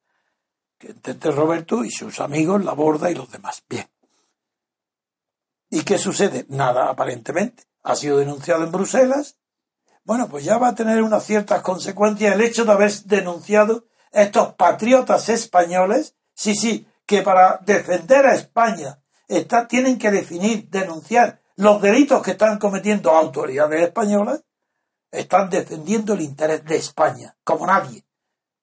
Tete 0.78 1.32
Roberto 1.32 1.84
y 1.84 1.92
sus 1.92 2.20
amigos, 2.20 2.64
La 2.64 2.74
Borda 2.74 3.10
y 3.10 3.16
los 3.16 3.32
demás. 3.32 3.64
Bien. 3.68 3.90
¿Y 5.70 5.84
qué 5.84 5.98
sucede? 5.98 6.46
Nada, 6.50 6.90
aparentemente. 6.90 7.64
Ha 7.84 7.96
sido 7.96 8.18
denunciado 8.18 8.64
en 8.64 8.72
Bruselas. 8.72 9.38
Bueno, 10.12 10.28
pues 10.28 10.44
ya 10.44 10.58
va 10.58 10.68
a 10.68 10.76
tener 10.76 11.02
unas 11.04 11.24
ciertas 11.24 11.62
consecuencias 11.62 12.36
el 12.36 12.42
hecho 12.42 12.66
de 12.66 12.74
haber 12.74 12.92
denunciado 13.06 13.86
estos 14.12 14.56
patriotas 14.56 15.30
españoles. 15.30 16.18
Sí, 16.34 16.54
sí, 16.54 16.86
que 17.06 17.22
para 17.22 17.62
defender 17.66 18.26
a 18.26 18.36
España 18.36 19.00
está, 19.30 19.70
tienen 19.70 19.98
que 19.98 20.12
definir, 20.12 20.68
denunciar 20.70 21.40
los 21.56 21.82
delitos 21.82 22.22
que 22.22 22.32
están 22.32 22.60
cometiendo 22.60 23.12
autoridades 23.12 23.84
españolas. 23.84 24.44
Están 25.10 25.50
defendiendo 25.50 26.12
el 26.12 26.20
interés 26.20 26.66
de 26.66 26.76
España, 26.76 27.38
como 27.46 27.66
nadie 27.66 28.04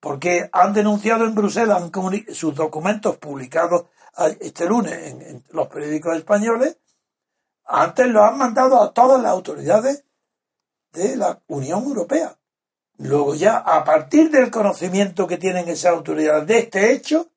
porque 0.01 0.51
han 0.53 0.75
denunciado 0.75 1.25
en 1.25 1.35
Bruselas 1.35 1.83
sus 2.35 2.55
documentos 2.55 3.17
publicados 3.17 3.87
este 4.39 4.67
lunes 4.67 4.93
en, 4.93 5.45
los 5.53 5.69
periódicos 5.69 6.15
españoles, 6.15 6.77
antes 7.65 8.07
lo 8.07 8.23
han 8.23 8.37
mandado 8.37 8.83
a 8.83 8.93
todas 8.93 9.23
las 9.23 9.33
autoridades 9.33 10.05
de 10.99 11.17
la 11.17 11.41
Unión 11.47 11.85
Europea. 11.85 12.37
Luego 12.99 13.35
ya, 13.35 13.59
a 13.59 13.85
partir 13.85 14.31
del 14.31 14.51
conocimiento 14.51 15.27
que 15.27 15.39
tienen 15.39 15.69
esas 15.69 15.93
autoridades 15.93 16.47
de 16.47 16.59
este 16.59 16.93
hecho, 16.93 17.31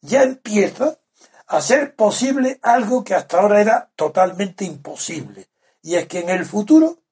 ya 0.00 0.22
empieza 0.22 0.98
a 1.46 1.60
ser 1.60 1.94
posible 1.94 2.58
algo 2.62 3.04
que 3.04 3.14
hasta 3.14 3.40
ahora 3.40 3.60
era 3.60 3.90
totalmente 3.96 4.64
imposible. 4.64 5.48
Y 5.82 5.96
es 5.96 6.06
que 6.06 6.20
en 6.20 6.30
el 6.30 6.46
futuro, 6.46 7.02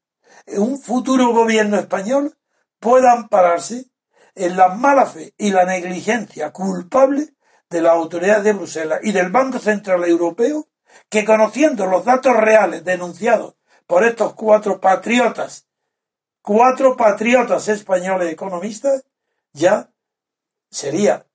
un 0.47 0.81
futuro 0.81 1.33
gobierno 1.33 1.79
español, 1.79 2.37
pueda 2.81 3.13
ampararse 3.13 3.91
en 4.35 4.57
la 4.57 4.69
mala 4.69 5.05
fe 5.05 5.35
y 5.37 5.51
la 5.51 5.67
negligencia 5.67 6.51
culpable 6.53 7.35
de 7.69 7.83
las 7.83 7.93
autoridades 7.93 8.45
de 8.45 8.53
Bruselas 8.55 9.01
y 9.03 9.13
del 9.13 9.31
Banco 9.31 9.59
Central 9.59 10.05
Europeo, 10.05 10.69
que 11.11 11.27
conociendo 11.27 11.87
los 11.87 12.07
datos 12.07 12.35
reales 12.35 12.85
denunciados 12.85 13.55
por 13.87 14.05
estos 14.05 14.35
cuatro 14.35 14.81
patriotas, 14.81 15.67
cuatro 16.43 16.97
patriotas 16.97 17.69
españoles 17.69 18.33
economistas, 18.33 19.05
ya 19.53 19.91
sería 20.71 21.27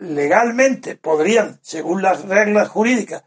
legalmente, 0.00 0.96
podrían, 0.96 1.60
según 1.62 2.02
las 2.02 2.24
reglas 2.26 2.68
jurídicas, 2.68 3.24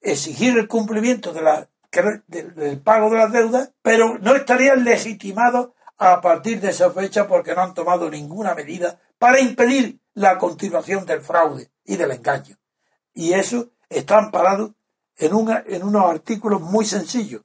exigir 0.00 0.58
el 0.58 0.68
cumplimiento 0.68 1.32
del 1.32 2.80
pago 2.80 3.10
de 3.10 3.16
las 3.16 3.32
deudas, 3.32 3.72
pero 3.80 4.18
no 4.18 4.34
estarían 4.34 4.84
legitimados 4.84 5.70
a 5.96 6.20
partir 6.20 6.60
de 6.60 6.70
esa 6.70 6.90
fecha 6.90 7.28
porque 7.28 7.54
no 7.54 7.62
han 7.62 7.74
tomado 7.74 8.10
ninguna 8.10 8.54
medida 8.54 9.00
para 9.18 9.40
impedir 9.40 10.00
la 10.14 10.38
continuación 10.38 11.06
del 11.06 11.20
fraude 11.20 11.70
y 11.84 11.96
del 11.96 12.10
engaño. 12.10 12.56
Y 13.12 13.32
eso 13.32 13.70
está 13.88 14.18
amparado 14.18 14.74
en, 15.16 15.34
una, 15.34 15.62
en 15.66 15.84
unos 15.84 16.10
artículos 16.10 16.60
muy 16.60 16.84
sencillos. 16.84 17.42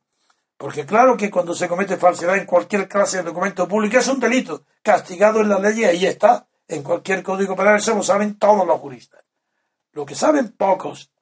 Porque 0.60 0.86
claro 0.86 1.16
que 1.16 1.32
cuando 1.32 1.56
se 1.56 1.70
comete 1.70 1.96
falsedad 1.96 2.36
en 2.36 2.46
cualquier 2.46 2.90
clase 2.90 3.16
de 3.16 3.24
documento 3.24 3.66
público 3.66 3.98
es 3.98 4.10
un 4.10 4.20
delito 4.20 4.66
castigado 4.84 5.40
en 5.40 5.48
la 5.48 5.58
ley 5.58 5.80
y 5.80 5.86
ahí 5.86 6.06
está. 6.06 6.50
En 6.68 6.84
cualquier 6.84 7.24
código 7.24 7.56
penal 7.56 7.78
eso 7.78 7.96
lo 7.96 8.04
saben 8.04 8.38
todos 8.38 8.68
los 8.68 8.78
juristas. 8.78 9.24
Lo 9.94 10.06
que 10.06 10.16
saben 10.16 10.50
pocos, 10.50 11.14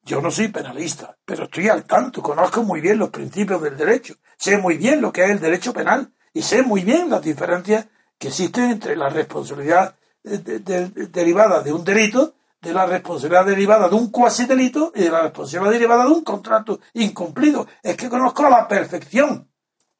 yo 0.00 0.22
no 0.22 0.30
soy 0.30 0.48
penalista, 0.48 1.18
pero 1.22 1.44
estoy 1.44 1.68
al 1.68 1.84
tanto, 1.84 2.22
conozco 2.22 2.62
muy 2.62 2.80
bien 2.80 2.98
los 2.98 3.10
principios 3.10 3.60
del 3.60 3.76
derecho, 3.76 4.14
sé 4.38 4.56
muy 4.56 4.78
bien 4.78 5.02
lo 5.02 5.12
que 5.12 5.22
es 5.24 5.30
el 5.30 5.38
derecho 5.40 5.74
penal 5.74 6.10
y 6.32 6.40
sé 6.40 6.62
muy 6.62 6.82
bien 6.82 7.10
las 7.10 7.20
diferencias 7.20 7.88
que 8.16 8.28
existen 8.28 8.70
entre 8.70 8.96
la 8.96 9.10
responsabilidad 9.10 9.96
derivada 10.22 11.62
de 11.62 11.74
un 11.74 11.84
delito, 11.84 12.36
de 12.62 12.72
la 12.72 12.86
responsabilidad 12.86 13.44
derivada 13.44 13.88
de 13.88 13.96
un 13.96 14.10
cuasi 14.10 14.46
delito 14.46 14.92
y 14.94 15.02
de 15.02 15.10
la 15.10 15.22
responsabilidad 15.22 15.72
derivada 15.72 16.04
de 16.04 16.12
un 16.12 16.22
contrato 16.22 16.78
incumplido. 16.94 17.66
Es 17.82 17.96
que 17.96 18.08
conozco 18.08 18.46
a 18.46 18.50
la 18.50 18.68
perfección 18.68 19.50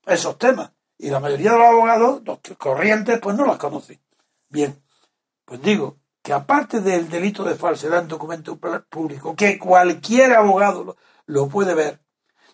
esos 0.07 0.39
temas. 0.39 0.71
Y 0.97 1.11
la 1.11 1.19
mayoría 1.19 1.53
de 1.53 1.59
los 1.59 1.67
abogados, 1.67 2.23
los 2.25 2.39
corrientes, 2.57 3.19
pues 3.21 3.37
no 3.37 3.45
las 3.45 3.59
conocen. 3.59 4.01
Bien, 4.49 4.81
pues 5.45 5.61
digo 5.61 5.99
que 6.23 6.33
aparte 6.33 6.81
del 6.81 7.09
delito 7.11 7.43
de 7.43 7.57
falsedad 7.57 8.03
en 8.03 8.09
documento 8.09 8.57
público, 8.89 9.35
que 9.35 9.59
cualquier 9.59 10.33
abogado 10.35 10.97
lo 11.27 11.49
puede 11.49 11.75
ver, 11.75 12.01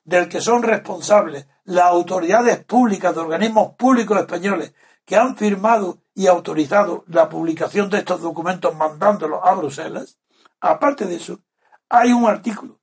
del 0.04 0.26
que 0.30 0.40
son 0.40 0.62
responsables 0.62 1.46
las 1.64 1.84
autoridades 1.84 2.64
públicas 2.64 3.14
de 3.14 3.20
organismos 3.20 3.74
públicos 3.74 4.18
españoles 4.18 4.72
que 5.04 5.16
han 5.16 5.36
firmado 5.36 5.98
y 6.18 6.26
autorizado 6.26 7.04
la 7.06 7.28
publicación 7.28 7.88
de 7.88 7.98
estos 7.98 8.20
documentos 8.20 8.74
mandándolos 8.74 9.38
a 9.40 9.54
Bruselas, 9.54 10.18
aparte 10.60 11.04
de 11.04 11.14
eso, 11.14 11.38
hay 11.88 12.10
un 12.10 12.26
artículo 12.26 12.80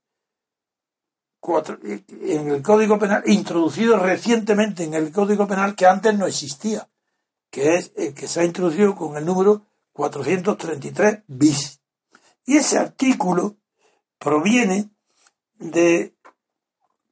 en 1.77 2.49
el 2.49 2.61
Código 2.63 2.97
Penal, 2.97 3.23
introducido 3.25 3.99
recientemente 3.99 4.85
en 4.85 4.93
el 4.93 5.11
Código 5.11 5.45
Penal 5.47 5.75
que 5.75 5.85
antes 5.85 6.17
no 6.17 6.27
existía, 6.27 6.89
que 7.51 7.75
es 7.75 7.91
el 7.97 8.13
que 8.13 8.29
se 8.29 8.39
ha 8.39 8.45
introducido 8.45 8.95
con 8.95 9.17
el 9.17 9.25
número 9.25 9.65
433 9.91 11.23
bis. 11.27 11.81
Y 12.45 12.55
ese 12.55 12.77
artículo 12.77 13.57
proviene 14.17 14.91
de 15.55 16.15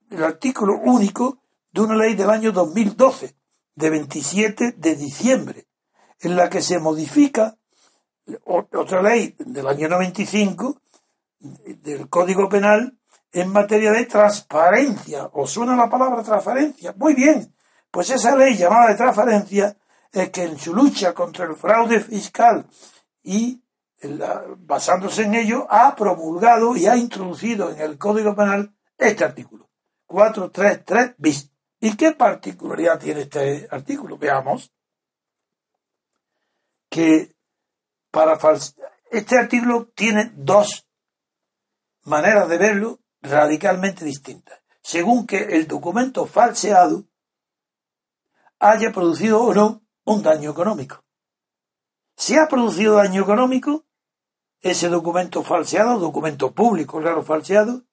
el 0.09 0.23
artículo 0.23 0.79
único 0.85 1.39
de 1.73 1.81
una 1.81 1.97
ley 1.97 2.15
del 2.15 2.29
año 2.29 2.53
2012, 2.53 3.35
de 3.75 3.89
27 3.89 4.71
de 4.77 4.95
diciembre, 4.95 5.67
en 6.23 6.35
la 6.35 6.49
que 6.49 6.61
se 6.61 6.79
modifica 6.79 7.55
otra 8.45 9.01
ley 9.01 9.35
del 9.37 9.67
año 9.67 9.89
95 9.89 10.81
del 11.39 12.09
Código 12.09 12.47
Penal 12.47 12.97
en 13.31 13.49
materia 13.49 13.91
de 13.91 14.05
transparencia. 14.05 15.29
¿Os 15.33 15.51
suena 15.51 15.75
la 15.75 15.89
palabra 15.89 16.23
transparencia? 16.23 16.93
Muy 16.97 17.13
bien. 17.13 17.53
Pues 17.91 18.09
esa 18.09 18.35
ley 18.35 18.55
llamada 18.55 18.87
de 18.89 18.95
transparencia 18.95 19.77
es 20.11 20.29
que 20.29 20.43
en 20.43 20.57
su 20.57 20.73
lucha 20.73 21.13
contra 21.13 21.45
el 21.45 21.55
fraude 21.55 21.99
fiscal 21.99 22.65
y 23.21 23.61
basándose 24.57 25.23
en 25.23 25.35
ello, 25.35 25.67
ha 25.69 25.95
promulgado 25.95 26.75
y 26.75 26.87
ha 26.87 26.95
introducido 26.95 27.71
en 27.71 27.79
el 27.79 27.97
Código 27.97 28.35
Penal 28.35 28.73
este 28.97 29.23
artículo. 29.23 29.69
433 30.07 31.15
bis. 31.17 31.49
¿Y 31.79 31.95
qué 31.95 32.11
particularidad 32.11 32.99
tiene 32.99 33.21
este 33.21 33.67
artículo? 33.69 34.17
Veamos 34.17 34.71
que 36.93 37.35
para 38.11 38.37
este 39.09 39.39
artículo 39.39 39.87
tiene 39.95 40.31
dos 40.35 40.87
maneras 42.03 42.47
de 42.47 42.59
verlo 42.59 42.99
radicalmente 43.19 44.05
distintas, 44.05 44.61
según 44.83 45.25
que 45.25 45.39
el 45.55 45.67
documento 45.67 46.27
falseado 46.27 47.05
haya 48.59 48.91
producido 48.91 49.41
o 49.41 49.55
no 49.55 49.81
un 50.03 50.21
daño 50.21 50.51
económico. 50.51 51.03
Si 52.15 52.37
ha 52.37 52.47
producido 52.47 52.97
daño 52.97 53.23
económico, 53.23 53.85
ese 54.61 54.87
documento 54.87 55.41
falseado, 55.41 55.97
documento 55.97 56.53
público, 56.53 56.99
claro, 57.01 57.23
falseado, 57.23 57.85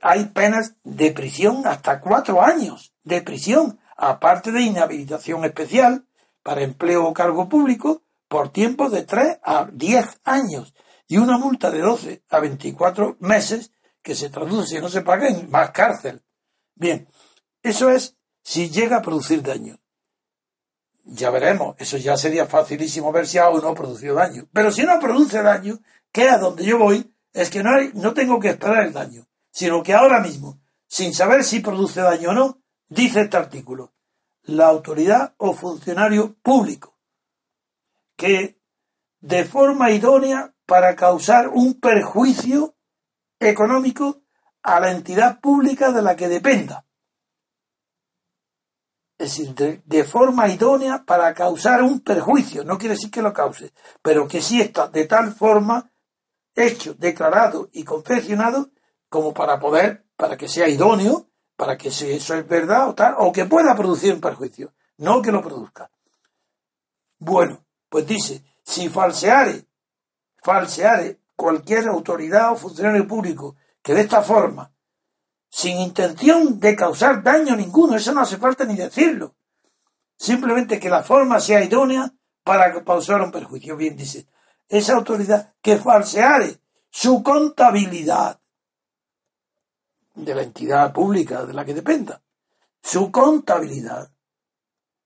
hay 0.00 0.24
penas 0.24 0.74
de 0.82 1.12
prisión 1.12 1.64
hasta 1.64 2.00
cuatro 2.00 2.42
años 2.42 2.92
de 3.04 3.22
prisión, 3.22 3.78
aparte 3.96 4.50
de 4.50 4.62
inhabilitación 4.62 5.44
especial 5.44 6.08
para 6.46 6.62
empleo 6.62 7.02
o 7.06 7.12
cargo 7.12 7.48
público 7.48 8.02
por 8.28 8.50
tiempo 8.50 8.88
de 8.88 9.02
tres 9.02 9.38
a 9.42 9.66
diez 9.72 10.06
años 10.22 10.74
y 11.08 11.16
una 11.16 11.38
multa 11.38 11.72
de 11.72 11.80
doce 11.80 12.22
a 12.30 12.38
veinticuatro 12.38 13.16
meses 13.18 13.72
que 14.00 14.14
se 14.14 14.30
traduce, 14.30 14.76
si 14.76 14.80
no 14.80 14.88
se 14.88 15.02
paga, 15.02 15.26
en 15.28 15.50
más 15.50 15.72
cárcel. 15.72 16.22
Bien, 16.76 17.08
eso 17.62 17.90
es 17.90 18.14
si 18.44 18.70
llega 18.70 18.98
a 18.98 19.02
producir 19.02 19.42
daño. 19.42 19.80
Ya 21.02 21.30
veremos, 21.30 21.74
eso 21.78 21.96
ya 21.96 22.16
sería 22.16 22.46
facilísimo 22.46 23.10
ver 23.10 23.26
si 23.26 23.38
ha 23.38 23.48
o 23.48 23.60
no 23.60 23.74
producido 23.74 24.14
daño. 24.14 24.48
Pero 24.52 24.70
si 24.70 24.84
no 24.84 25.00
produce 25.00 25.42
daño, 25.42 25.80
que 26.12 26.28
a 26.28 26.38
donde 26.38 26.64
yo 26.64 26.78
voy 26.78 27.12
es 27.32 27.50
que 27.50 27.64
no, 27.64 27.74
hay, 27.74 27.90
no 27.94 28.14
tengo 28.14 28.38
que 28.38 28.50
esperar 28.50 28.86
el 28.86 28.92
daño 28.92 29.26
sino 29.56 29.82
que 29.82 29.94
ahora 29.94 30.20
mismo, 30.20 30.60
sin 30.86 31.14
saber 31.14 31.42
si 31.42 31.60
produce 31.60 32.02
daño 32.02 32.28
o 32.28 32.34
no, 32.34 32.60
dice 32.90 33.22
este 33.22 33.38
artículo, 33.38 33.94
la 34.46 34.66
autoridad 34.66 35.34
o 35.38 35.52
funcionario 35.52 36.36
público 36.42 36.96
que 38.16 38.60
de 39.20 39.44
forma 39.44 39.90
idónea 39.90 40.54
para 40.64 40.96
causar 40.96 41.48
un 41.48 41.78
perjuicio 41.78 42.74
económico 43.38 44.22
a 44.62 44.80
la 44.80 44.90
entidad 44.90 45.40
pública 45.40 45.92
de 45.92 46.02
la 46.02 46.16
que 46.16 46.28
dependa. 46.28 46.86
Es 49.18 49.38
decir, 49.38 49.54
de, 49.54 50.04
forma 50.04 50.48
idónea 50.48 51.04
para 51.06 51.32
causar 51.32 51.82
un 51.82 52.00
perjuicio. 52.00 52.64
No 52.64 52.76
quiere 52.76 52.94
decir 52.94 53.10
que 53.10 53.22
lo 53.22 53.32
cause, 53.32 53.72
pero 54.02 54.28
que 54.28 54.42
sí 54.42 54.60
está 54.60 54.88
de 54.88 55.06
tal 55.06 55.32
forma 55.32 55.90
hecho, 56.54 56.94
declarado 56.94 57.68
y 57.72 57.84
confeccionado 57.84 58.70
como 59.08 59.32
para 59.32 59.58
poder, 59.58 60.04
para 60.16 60.36
que 60.36 60.48
sea 60.48 60.68
idóneo, 60.68 61.30
para 61.56 61.76
que 61.76 61.90
si 61.90 62.10
eso 62.10 62.34
es 62.34 62.46
verdad 62.46 62.88
o 62.88 62.94
tal, 62.94 63.14
o 63.18 63.32
que 63.32 63.46
pueda 63.46 63.74
producir 63.74 64.12
un 64.12 64.20
perjuicio, 64.20 64.74
no 64.98 65.22
que 65.22 65.32
lo 65.32 65.42
produzca. 65.42 65.90
Bueno, 67.18 67.64
pues 67.88 68.06
dice, 68.06 68.44
si 68.62 68.88
falseare, 68.88 69.66
falseare 70.42 71.20
cualquier 71.34 71.88
autoridad 71.88 72.52
o 72.52 72.56
funcionario 72.56 73.06
público 73.06 73.56
que 73.82 73.94
de 73.94 74.02
esta 74.02 74.22
forma, 74.22 74.72
sin 75.48 75.78
intención 75.78 76.60
de 76.60 76.76
causar 76.76 77.22
daño 77.22 77.56
ninguno, 77.56 77.96
eso 77.96 78.12
no 78.12 78.20
hace 78.20 78.36
falta 78.36 78.64
ni 78.64 78.76
decirlo, 78.76 79.34
simplemente 80.16 80.78
que 80.78 80.90
la 80.90 81.02
forma 81.02 81.40
sea 81.40 81.64
idónea 81.64 82.12
para 82.42 82.84
causar 82.84 83.22
un 83.22 83.30
perjuicio. 83.30 83.76
Bien, 83.76 83.96
dice, 83.96 84.26
esa 84.68 84.94
autoridad 84.94 85.54
que 85.62 85.78
falseare 85.78 86.60
su 86.90 87.22
contabilidad, 87.22 88.40
de 90.16 90.34
la 90.34 90.42
entidad 90.42 90.92
pública 90.92 91.44
de 91.44 91.52
la 91.52 91.64
que 91.64 91.74
dependa. 91.74 92.22
Su 92.82 93.12
contabilidad. 93.12 94.10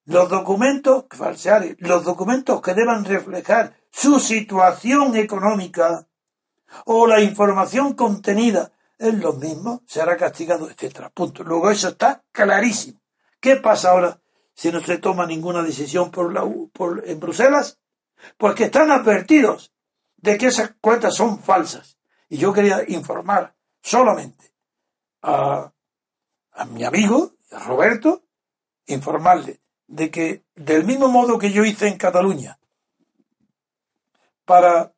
Los 0.06 0.28
documentos, 0.28 1.04
los 1.78 2.04
documentos 2.04 2.62
que 2.62 2.74
deban 2.74 3.04
reflejar 3.04 3.76
su 3.90 4.18
situación 4.18 5.16
económica 5.16 6.06
o 6.86 7.06
la 7.06 7.20
información 7.20 7.94
contenida 7.94 8.72
en 8.98 9.20
los 9.20 9.36
mismos 9.38 9.80
será 9.86 10.16
castigado, 10.16 10.70
etcétera. 10.70 11.10
Punto. 11.10 11.42
Luego 11.42 11.70
eso 11.70 11.88
está 11.88 12.22
clarísimo. 12.32 13.00
¿Qué 13.40 13.56
pasa 13.56 13.90
ahora 13.90 14.20
si 14.54 14.70
no 14.70 14.80
se 14.80 14.98
toma 14.98 15.26
ninguna 15.26 15.62
decisión 15.62 16.10
por 16.10 16.32
la, 16.32 16.48
por, 16.72 17.02
en 17.06 17.18
Bruselas? 17.18 17.78
Pues 18.36 18.54
que 18.54 18.64
están 18.64 18.90
advertidos 18.90 19.72
de 20.16 20.36
que 20.36 20.46
esas 20.46 20.74
cuentas 20.80 21.14
son 21.14 21.40
falsas. 21.42 21.98
Y 22.28 22.36
yo 22.36 22.52
quería 22.52 22.84
informar 22.88 23.54
solamente 23.80 24.49
a, 25.22 25.72
mi 26.68 26.84
amigo, 26.84 27.32
Roberto, 27.50 28.24
informarle 28.86 29.60
de 29.86 30.10
que 30.10 30.44
del 30.54 30.84
mismo 30.84 31.08
modo 31.08 31.38
que 31.38 31.52
yo 31.52 31.64
hice 31.64 31.88
en 31.88 31.96
Cataluña, 31.96 32.58
para 34.44 34.92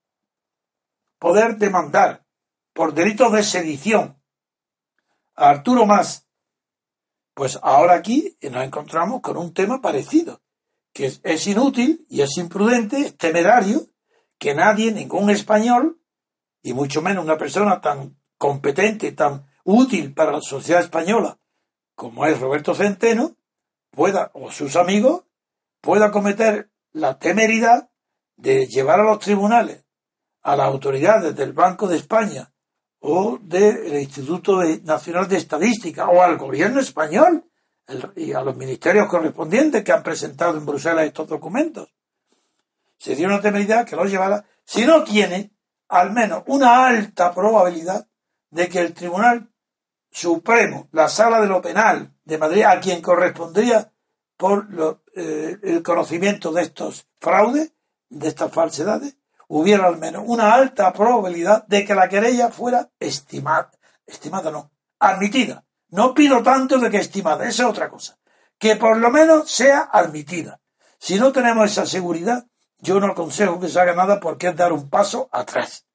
poder 1.19 1.57
demandar 1.57 2.25
por 2.73 2.95
delitos 2.95 3.33
de 3.33 3.43
sedición 3.43 4.21
a 5.35 5.51
Arturo 5.51 5.87
Más, 5.87 6.27
pues 7.35 7.59
ahora 7.63 7.95
aquí 7.95 8.37
nos 8.43 8.65
encontramos 8.65 9.21
con 9.21 9.37
un 9.37 9.55
tema 9.55 9.81
parecido, 9.81 10.43
que 10.93 11.07
es, 11.07 11.21
es 11.23 11.47
inútil 11.47 12.07
y 12.09 12.23
es 12.23 12.37
imprudente, 12.37 12.99
es 13.01 13.17
temerario, 13.17 13.87
que 14.39 14.55
nadie, 14.55 14.93
ningún 14.93 15.31
español, 15.31 16.01
y 16.63 16.73
mucho 16.73 17.03
menos 17.03 17.25
una 17.25 17.39
persona 17.39 17.81
tan 17.81 18.17
competente, 18.37 19.13
tan 19.13 19.47
útil 19.65 20.15
para 20.15 20.33
la 20.33 20.41
sociedad 20.41 20.81
española, 20.81 21.39
como 21.95 22.27
es 22.27 22.41
Roberto 22.41 22.75
Centeno, 22.75 23.37
pueda, 23.91 24.31
o 24.35 24.51
sus 24.51 24.77
amigos, 24.77 25.25
pueda 25.81 26.11
cometer 26.11 26.71
la 26.93 27.19
temeridad 27.19 27.91
de 28.37 28.67
llevar 28.67 29.01
a 29.01 29.05
los 29.05 29.19
tribunales 29.19 29.85
a 30.43 30.57
las 30.57 30.67
autoridades 30.67 31.35
del 31.37 31.53
Banco 31.53 31.87
de 31.87 31.97
España 31.97 32.53
o 33.01 33.39
del 33.41 34.01
Instituto 34.01 34.63
Nacional 34.83 35.29
de 35.29 35.37
Estadística 35.37 36.09
o 36.09 36.23
al 36.23 36.37
gobierno 36.37 36.81
español 36.81 37.45
y 38.17 38.33
a 38.33 38.43
los 38.43 38.57
ministerios 38.57 39.09
correspondientes 39.09 39.83
que 39.83 39.93
han 39.93 40.03
presentado 40.03 40.59
en 40.59 40.67
Bruselas 40.67 41.07
estos 41.07 41.29
documentos. 41.29 41.89
Sería 42.97 43.27
una 43.27 43.41
temeridad 43.41 43.87
que 43.87 43.97
los 43.97 44.11
llevara, 44.11 44.45
si 44.65 44.87
no 44.87 45.03
tiene 45.03 45.53
al 45.89 46.13
menos 46.13 46.45
una 46.47 46.87
alta 46.87 47.35
probabilidad 47.35 48.07
de 48.51 48.69
que 48.69 48.79
el 48.79 48.95
Tribunal 48.95 49.52
Supremo, 50.13 50.89
la 50.93 51.09
Sala 51.09 51.41
de 51.41 51.49
lo 51.49 51.63
Penal 51.63 52.13
de 52.25 52.39
Madrid, 52.39 52.65
a 52.65 52.79
quien 52.79 53.01
correspondría 53.01 53.91
por 54.37 54.69
eh, 55.17 55.57
el 55.63 55.83
conocimiento 55.83 56.53
de 56.53 56.63
estos 56.63 57.07
fraudes, 57.19 57.73
de 58.11 58.29
estas 58.29 58.53
falsedades, 58.53 59.17
hubiera 59.49 59.87
al 59.87 59.99
menos 59.99 60.25
una 60.27 60.53
alta 60.53 60.93
probabilidad 60.93 61.67
de 61.67 61.85
que 61.85 61.95
la 61.95 62.09
querella 62.09 62.51
fuera 62.51 62.91
estimada, 63.01 63.71
estimada 64.07 64.51
no, 64.51 64.71
admitida. 64.99 65.65
No 65.89 66.13
pido 66.13 66.43
tanto 66.43 66.79
de 66.79 66.91
que 66.91 66.99
estimada, 66.99 67.49
esa 67.49 67.63
es 67.65 67.69
otra 67.69 67.89
cosa. 67.89 68.19
Que 68.59 68.77
por 68.77 68.99
lo 68.99 69.11
menos 69.11 69.51
sea 69.51 69.89
admitida. 69.93 70.61
Si 70.99 71.19
no 71.19 71.33
tenemos 71.33 71.71
esa 71.71 71.87
seguridad, 71.87 72.47
yo 72.79 73.01
no 73.01 73.07
aconsejo 73.07 73.59
que 73.59 73.69
se 73.69 73.81
haga 73.81 73.95
nada 73.95 74.21
porque 74.21 74.49
es 74.49 74.57
dar 74.57 74.73
un 74.73 74.91
paso 74.91 75.29
atrás. 75.33 75.87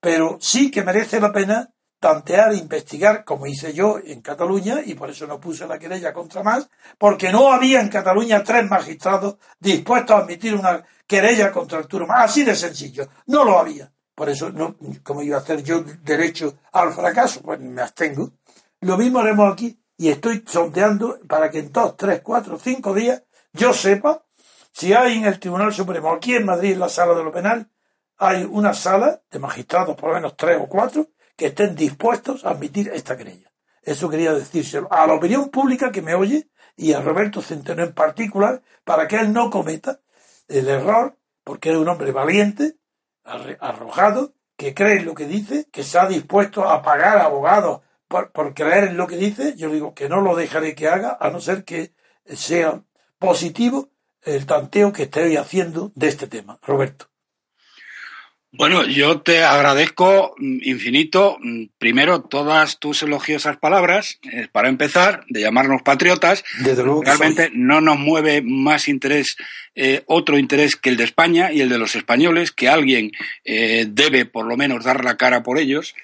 Pero 0.00 0.38
sí 0.40 0.70
que 0.70 0.82
merece 0.82 1.20
la 1.20 1.32
pena 1.32 1.70
tantear 2.00 2.52
e 2.52 2.56
investigar, 2.56 3.24
como 3.24 3.46
hice 3.46 3.72
yo 3.72 3.98
en 4.02 4.22
Cataluña, 4.22 4.80
y 4.84 4.94
por 4.94 5.10
eso 5.10 5.26
no 5.26 5.38
puse 5.38 5.66
la 5.66 5.78
querella 5.78 6.12
contra 6.12 6.42
más, 6.42 6.68
porque 6.98 7.30
no 7.30 7.52
había 7.52 7.80
en 7.80 7.88
Cataluña 7.88 8.42
tres 8.42 8.68
magistrados 8.68 9.36
dispuestos 9.60 10.16
a 10.16 10.20
admitir 10.20 10.54
una 10.54 10.82
querella 11.06 11.52
contra 11.52 11.78
Arturo 11.78 12.06
Más. 12.06 12.24
Así 12.24 12.42
de 12.42 12.56
sencillo. 12.56 13.08
No 13.26 13.44
lo 13.44 13.58
había. 13.58 13.92
Por 14.14 14.28
eso, 14.28 14.50
no, 14.50 14.76
como 15.02 15.22
iba 15.22 15.36
a 15.36 15.40
hacer 15.40 15.62
yo 15.62 15.82
derecho 15.82 16.58
al 16.72 16.92
fracaso, 16.92 17.42
pues 17.42 17.60
me 17.60 17.82
abstengo. 17.82 18.32
Lo 18.80 18.96
mismo 18.96 19.18
haremos 19.20 19.52
aquí, 19.52 19.78
y 19.96 20.08
estoy 20.08 20.42
sondeando 20.46 21.18
para 21.28 21.50
que 21.50 21.58
en 21.58 21.70
dos, 21.70 21.96
tres, 21.96 22.22
cuatro, 22.22 22.58
cinco 22.58 22.94
días 22.94 23.22
yo 23.52 23.74
sepa 23.74 24.24
si 24.72 24.94
hay 24.94 25.18
en 25.18 25.24
el 25.24 25.38
Tribunal 25.38 25.74
Supremo, 25.74 26.12
aquí 26.12 26.34
en 26.34 26.46
Madrid, 26.46 26.72
en 26.72 26.80
la 26.80 26.88
sala 26.88 27.14
de 27.14 27.24
lo 27.24 27.32
penal, 27.32 27.68
hay 28.16 28.44
una 28.44 28.72
sala 28.72 29.20
de 29.30 29.38
magistrados, 29.38 29.96
por 29.96 30.10
lo 30.10 30.14
menos 30.14 30.36
tres 30.36 30.58
o 30.60 30.66
cuatro, 30.66 31.08
que 31.40 31.46
estén 31.46 31.74
dispuestos 31.74 32.44
a 32.44 32.50
admitir 32.50 32.90
esta 32.92 33.16
querella. 33.16 33.50
Eso 33.80 34.10
quería 34.10 34.34
decírselo 34.34 34.88
a 34.92 35.06
la 35.06 35.14
opinión 35.14 35.48
pública 35.48 35.90
que 35.90 36.02
me 36.02 36.14
oye 36.14 36.50
y 36.76 36.92
a 36.92 37.00
Roberto 37.00 37.40
Centeno 37.40 37.82
en 37.82 37.94
particular, 37.94 38.60
para 38.84 39.08
que 39.08 39.16
él 39.16 39.32
no 39.32 39.48
cometa 39.48 40.00
el 40.48 40.68
error, 40.68 41.16
porque 41.42 41.70
es 41.70 41.78
un 41.78 41.88
hombre 41.88 42.12
valiente, 42.12 42.76
arrojado, 43.24 44.34
que 44.54 44.74
cree 44.74 44.98
en 44.98 45.06
lo 45.06 45.14
que 45.14 45.24
dice, 45.24 45.66
que 45.72 45.82
se 45.82 45.98
ha 45.98 46.06
dispuesto 46.06 46.68
a 46.68 46.82
pagar 46.82 47.16
abogados 47.16 47.80
por, 48.06 48.32
por 48.32 48.52
creer 48.52 48.88
en 48.88 48.98
lo 48.98 49.06
que 49.06 49.16
dice. 49.16 49.56
Yo 49.56 49.70
digo 49.70 49.94
que 49.94 50.10
no 50.10 50.20
lo 50.20 50.36
dejaré 50.36 50.74
que 50.74 50.88
haga, 50.88 51.16
a 51.18 51.30
no 51.30 51.40
ser 51.40 51.64
que 51.64 51.94
sea 52.26 52.82
positivo 53.18 53.88
el 54.20 54.44
tanteo 54.44 54.92
que 54.92 55.04
estoy 55.04 55.38
haciendo 55.38 55.90
de 55.94 56.08
este 56.08 56.26
tema. 56.26 56.58
Roberto. 56.60 57.09
Bueno, 58.52 58.84
yo 58.84 59.20
te 59.20 59.44
agradezco 59.44 60.34
mm, 60.36 60.58
infinito, 60.62 61.38
mm, 61.40 61.66
primero, 61.78 62.22
todas 62.22 62.80
tus 62.80 63.00
elogiosas 63.04 63.56
palabras, 63.58 64.18
eh, 64.32 64.48
para 64.50 64.68
empezar, 64.68 65.24
de 65.28 65.42
llamarnos 65.42 65.82
patriotas. 65.82 66.42
Desde 66.58 66.82
luego 66.82 67.02
Realmente 67.04 67.50
no 67.52 67.80
nos 67.80 67.98
mueve 67.98 68.42
más 68.42 68.88
interés, 68.88 69.36
eh, 69.76 70.02
otro 70.06 70.36
interés 70.36 70.74
que 70.74 70.90
el 70.90 70.96
de 70.96 71.04
España 71.04 71.52
y 71.52 71.60
el 71.60 71.68
de 71.68 71.78
los 71.78 71.94
españoles, 71.94 72.50
que 72.50 72.68
alguien 72.68 73.12
eh, 73.44 73.86
debe 73.88 74.26
por 74.26 74.46
lo 74.46 74.56
menos 74.56 74.84
dar 74.84 75.04
la 75.04 75.16
cara 75.16 75.42
por 75.42 75.58
ellos. 75.58 75.94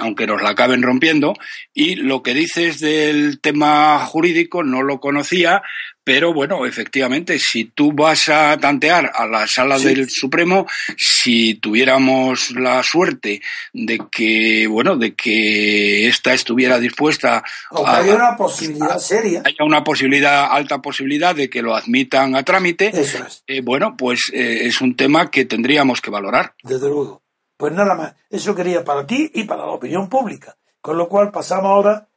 aunque 0.00 0.26
nos 0.26 0.42
la 0.42 0.50
acaben 0.50 0.82
rompiendo. 0.82 1.34
Y 1.72 1.94
lo 1.94 2.24
que 2.24 2.34
dices 2.34 2.80
del 2.80 3.38
tema 3.38 4.00
jurídico 4.00 4.64
no 4.64 4.82
lo 4.82 4.98
conocía, 4.98 5.62
pero 6.08 6.32
bueno, 6.32 6.64
efectivamente, 6.64 7.38
si 7.38 7.66
tú 7.66 7.92
vas 7.92 8.30
a 8.30 8.56
tantear 8.56 9.12
a 9.14 9.26
la 9.26 9.46
sala 9.46 9.78
del 9.78 10.08
Supremo, 10.08 10.66
si 10.96 11.56
tuviéramos 11.56 12.52
la 12.52 12.82
suerte 12.82 13.42
de 13.74 14.00
que, 14.10 14.66
bueno, 14.68 14.96
de 14.96 15.14
que 15.14 16.08
esta 16.08 16.32
estuviera 16.32 16.78
dispuesta 16.78 17.44
o 17.72 17.84
que 17.84 17.90
haya 17.90 18.14
una 18.14 18.36
posibilidad 18.38 18.96
seria. 18.96 19.42
Haya 19.44 19.66
una 19.66 19.84
posibilidad, 19.84 20.50
alta 20.50 20.80
posibilidad 20.80 21.36
de 21.36 21.50
que 21.50 21.60
lo 21.60 21.76
admitan 21.76 22.34
a 22.36 22.42
trámite. 22.42 22.88
Eso 22.88 23.22
es. 23.26 23.44
Eh, 23.46 23.60
bueno, 23.60 23.94
pues 23.94 24.30
eh, 24.32 24.60
es 24.62 24.80
un 24.80 24.96
tema 24.96 25.30
que 25.30 25.44
tendríamos 25.44 26.00
que 26.00 26.10
valorar. 26.10 26.54
Desde 26.62 26.88
luego. 26.88 27.20
Pues 27.58 27.74
nada 27.74 27.94
más. 27.94 28.14
Eso 28.30 28.54
quería 28.54 28.82
para 28.82 29.06
ti 29.06 29.30
y 29.34 29.44
para 29.44 29.66
la 29.66 29.72
opinión 29.72 30.08
pública. 30.08 30.56
Con 30.80 30.96
lo 30.96 31.06
cual 31.06 31.30
pasamos 31.30 31.66
ahora, 31.66 32.08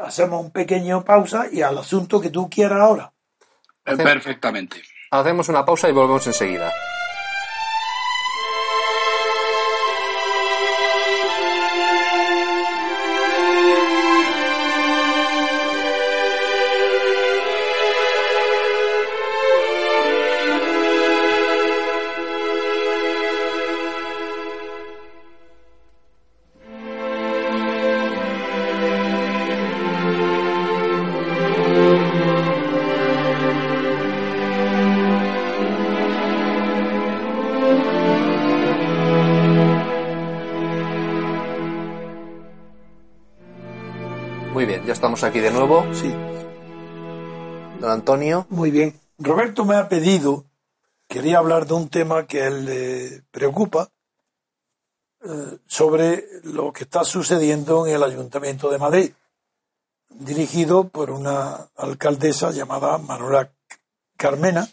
hacemos 0.00 0.44
un 0.44 0.50
pequeño 0.50 1.04
pausa 1.04 1.46
y 1.52 1.62
al 1.62 1.78
asunto 1.78 2.20
que 2.20 2.30
tú 2.30 2.50
quieras 2.50 2.80
ahora. 2.80 3.12
Perfectamente. 3.86 4.82
Hacemos 5.10 5.48
una 5.48 5.64
pausa 5.64 5.88
y 5.88 5.92
volvemos 5.92 6.26
enseguida. 6.26 6.72
Aquí 45.36 45.42
de 45.42 45.50
nuevo. 45.50 45.84
Sí. 45.92 46.08
Don 47.80 47.90
Antonio. 47.90 48.46
Muy 48.48 48.70
bien. 48.70 48.98
Roberto 49.18 49.64
me 49.66 49.76
ha 49.76 49.88
pedido, 49.88 50.46
quería 51.08 51.38
hablar 51.38 51.66
de 51.66 51.74
un 51.74 51.88
tema 51.88 52.26
que 52.26 52.46
él 52.46 52.64
le 52.64 53.22
preocupa, 53.30 53.90
eh, 55.24 55.58
sobre 55.66 56.24
lo 56.44 56.72
que 56.72 56.84
está 56.84 57.04
sucediendo 57.04 57.86
en 57.86 57.96
el 57.96 58.02
Ayuntamiento 58.02 58.70
de 58.70 58.78
Madrid, 58.78 59.12
dirigido 60.08 60.88
por 60.88 61.10
una 61.10 61.68
alcaldesa 61.76 62.50
llamada 62.50 62.96
Manuela 62.96 63.52
Carmena, 64.16 64.66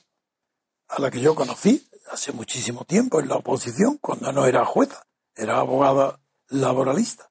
a 0.87 1.01
la 1.01 1.11
que 1.11 1.19
yo 1.19 1.35
conocí 1.35 1.85
hace 2.11 2.31
muchísimo 2.31 2.85
tiempo 2.85 3.19
en 3.19 3.27
la 3.27 3.35
oposición, 3.35 3.97
cuando 3.97 4.31
no 4.31 4.45
era 4.45 4.63
jueza, 4.65 5.05
era 5.35 5.59
abogada 5.59 6.19
laboralista. 6.47 7.29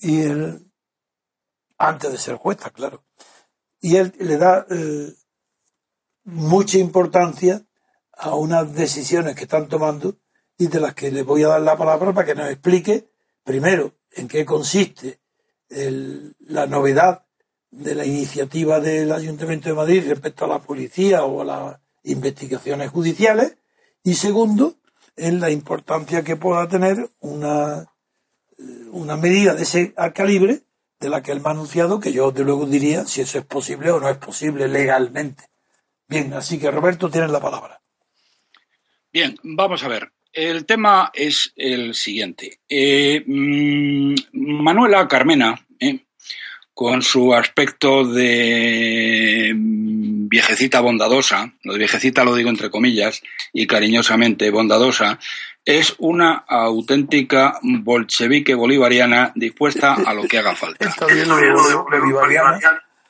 Y 0.00 0.22
el, 0.22 0.67
antes 1.78 2.12
de 2.12 2.18
ser 2.18 2.36
jueza, 2.36 2.70
claro. 2.70 3.04
Y 3.80 3.96
él 3.96 4.12
le 4.18 4.36
da 4.36 4.66
eh, 4.68 5.14
mucha 6.24 6.78
importancia 6.78 7.64
a 8.12 8.34
unas 8.34 8.74
decisiones 8.74 9.36
que 9.36 9.44
están 9.44 9.68
tomando 9.68 10.18
y 10.58 10.66
de 10.66 10.80
las 10.80 10.94
que 10.94 11.10
le 11.10 11.22
voy 11.22 11.44
a 11.44 11.48
dar 11.48 11.60
la 11.60 11.76
palabra 11.76 12.12
para 12.12 12.26
que 12.26 12.34
nos 12.34 12.50
explique, 12.50 13.08
primero, 13.44 13.94
en 14.10 14.26
qué 14.26 14.44
consiste 14.44 15.20
la 15.70 16.66
novedad 16.66 17.26
de 17.70 17.94
la 17.94 18.04
iniciativa 18.04 18.80
del 18.80 19.12
Ayuntamiento 19.12 19.68
de 19.68 19.74
Madrid 19.74 20.04
respecto 20.08 20.44
a 20.44 20.48
la 20.48 20.58
policía 20.60 21.24
o 21.24 21.42
a 21.42 21.44
las 21.44 21.80
investigaciones 22.04 22.90
judiciales 22.90 23.56
y 24.02 24.14
segundo, 24.14 24.76
en 25.16 25.40
la 25.40 25.50
importancia 25.50 26.22
que 26.22 26.36
pueda 26.36 26.68
tener 26.68 27.10
una, 27.20 27.92
una 28.92 29.16
medida 29.16 29.54
de 29.54 29.62
ese 29.64 29.92
calibre 30.14 30.62
de 31.00 31.08
la 31.08 31.22
que 31.22 31.32
él 31.32 31.40
me 31.40 31.48
ha 31.48 31.52
anunciado, 31.52 32.00
que 32.00 32.12
yo 32.12 32.30
de 32.30 32.44
luego 32.44 32.66
diría 32.66 33.04
si 33.04 33.20
eso 33.20 33.38
es 33.38 33.44
posible 33.44 33.90
o 33.90 34.00
no 34.00 34.08
es 34.08 34.18
posible 34.18 34.68
legalmente. 34.68 35.44
Bien, 36.08 36.32
así 36.32 36.58
que 36.58 36.70
Roberto, 36.70 37.10
tienes 37.10 37.30
la 37.30 37.40
palabra. 37.40 37.80
Bien, 39.12 39.36
vamos 39.42 39.82
a 39.84 39.88
ver. 39.88 40.10
El 40.32 40.66
tema 40.66 41.10
es 41.14 41.52
el 41.56 41.94
siguiente. 41.94 42.60
Eh, 42.68 43.22
mm, 43.26 44.14
Manuela 44.32 45.08
Carmena, 45.08 45.66
eh, 45.80 46.00
con 46.74 47.02
su 47.02 47.34
aspecto 47.34 48.04
de 48.04 49.52
mm, 49.54 50.28
viejecita 50.28 50.80
bondadosa, 50.80 51.54
lo 51.62 51.72
de 51.72 51.78
viejecita 51.78 52.24
lo 52.24 52.34
digo 52.34 52.50
entre 52.50 52.70
comillas 52.70 53.22
y 53.52 53.66
cariñosamente 53.66 54.50
bondadosa, 54.50 55.18
es 55.68 55.94
una 55.98 56.46
auténtica 56.48 57.58
bolchevique 57.62 58.54
bolivariana 58.54 59.32
dispuesta 59.34 59.96
a 60.02 60.14
lo 60.14 60.22
que 60.22 60.38
haga 60.38 60.56
falta. 60.56 60.86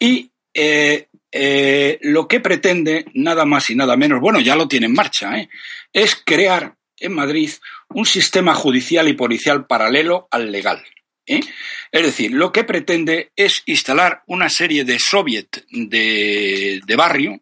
Y 0.01 0.29
eh, 0.53 1.07
eh, 1.31 1.99
lo 2.03 2.27
que 2.27 2.41
pretende, 2.41 3.05
nada 3.15 3.45
más 3.45 3.71
y 3.71 3.77
nada 3.77 3.97
menos, 3.97 4.21
bueno, 4.21 4.41
ya 4.41 4.57
lo 4.57 4.67
tiene 4.67 4.87
en 4.87 4.95
marcha, 4.95 5.39
¿eh? 5.39 5.49
es 5.93 6.21
crear 6.27 6.75
en 6.99 7.15
Madrid 7.15 7.49
un 7.91 8.05
sistema 8.05 8.57
judicial 8.57 9.07
y 9.07 9.13
policial 9.13 9.69
paralelo 9.69 10.27
al 10.33 10.51
legal. 10.51 10.83
Es 11.25 12.03
decir, 12.03 12.33
lo 12.33 12.51
que 12.51 12.65
pretende 12.65 13.31
es 13.37 13.63
instalar 13.67 14.25
una 14.27 14.49
serie 14.49 14.85
de 14.85 14.99
soviet 14.99 15.65
de, 15.71 16.83
barrio 16.97 17.41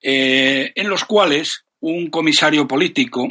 en 0.00 0.88
los 0.88 1.04
cuales 1.04 1.64
un 1.80 2.10
comisario 2.10 2.66
político 2.66 3.28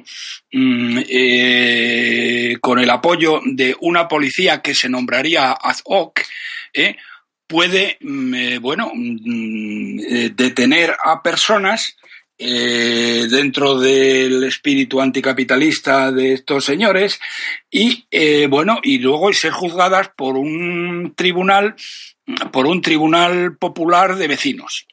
mm, 0.52 1.00
eh, 1.10 2.58
con 2.62 2.80
el 2.80 2.90
apoyo 2.90 3.42
de 3.46 3.76
una 3.82 4.08
policía 4.08 4.62
que 4.62 4.74
se 4.74 4.90
nombraría 4.90 5.52
ad 5.52 5.78
hoc, 5.86 6.22
eh, 6.74 6.96
puede, 7.46 7.98
mm, 8.02 8.34
eh, 8.34 8.58
bueno, 8.60 8.92
mm, 8.94 10.36
detener 10.36 10.96
a 11.04 11.22
personas 11.22 11.96
dentro 12.40 13.80
del 13.80 14.44
espíritu 14.44 15.02
anticapitalista 15.02 16.12
de 16.12 16.34
estos 16.34 16.66
señores 16.66 17.20
y, 17.72 18.06
bueno, 18.46 18.80
y 18.84 19.00
luego 19.00 19.34
ser 19.34 19.52
juzgadas 19.54 20.12
por 20.16 20.38
un 20.38 21.16
tribunal, 21.16 21.74
por 22.52 22.68
un 22.68 22.80
tribunal 22.80 23.58
popular 23.58 24.18
de 24.18 24.28
vecinos. 24.28 24.86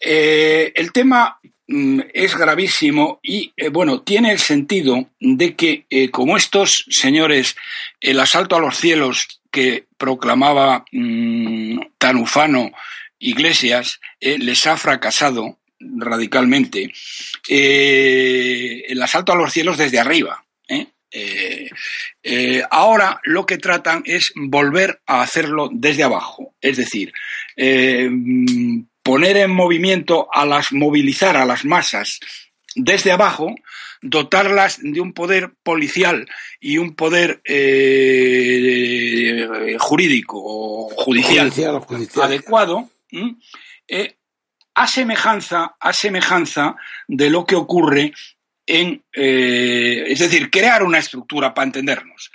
el 0.00 0.92
tema 0.92 1.40
es 1.66 2.36
gravísimo 2.36 3.20
y, 3.22 3.52
eh, 3.56 3.68
bueno, 3.68 4.02
tiene 4.02 4.32
el 4.32 4.38
sentido 4.38 5.08
de 5.18 5.54
que, 5.54 5.86
eh, 5.88 6.10
como 6.10 6.36
estos 6.36 6.84
señores, 6.90 7.56
el 8.00 8.20
asalto 8.20 8.56
a 8.56 8.60
los 8.60 8.76
cielos 8.76 9.40
que 9.50 9.86
proclamaba 9.96 10.84
mm, 10.92 11.80
tan 11.98 12.16
ufano 12.16 12.70
Iglesias 13.18 14.00
eh, 14.20 14.38
les 14.38 14.66
ha 14.66 14.76
fracasado 14.76 15.58
radicalmente, 15.80 16.92
el 17.48 19.02
asalto 19.02 19.32
a 19.32 19.36
los 19.36 19.52
cielos 19.52 19.76
desde 19.76 19.98
arriba. 19.98 20.44
ahora 22.70 23.20
lo 23.24 23.44
que 23.44 23.58
tratan 23.58 24.02
es 24.06 24.32
volver 24.34 25.00
a 25.06 25.20
hacerlo 25.22 25.68
desde 25.72 26.04
abajo, 26.04 26.54
es 26.60 26.78
decir, 26.78 27.12
poner 29.04 29.36
en 29.36 29.52
movimiento 29.52 30.28
a 30.32 30.44
las, 30.44 30.72
movilizar 30.72 31.36
a 31.36 31.44
las 31.44 31.64
masas 31.64 32.18
desde 32.74 33.12
abajo, 33.12 33.54
dotarlas 34.02 34.80
de 34.82 35.00
un 35.00 35.12
poder 35.12 35.52
policial 35.62 36.26
y 36.58 36.78
un 36.78 36.96
poder 36.96 37.40
eh, 37.44 38.66
jurídico 39.78 40.42
o 40.42 40.88
judicial, 40.96 41.52
adecuado, 42.20 42.88
eh, 43.86 44.16
a 44.74 44.88
semejanza, 44.88 45.76
a 45.78 45.92
semejanza 45.92 46.74
de 47.06 47.30
lo 47.30 47.44
que 47.44 47.54
ocurre 47.54 48.12
en, 48.66 49.02
eh, 49.12 50.04
es 50.08 50.18
decir, 50.18 50.50
crear 50.50 50.82
una 50.82 50.98
estructura 50.98 51.52
para 51.54 51.66
entendernos. 51.66 52.30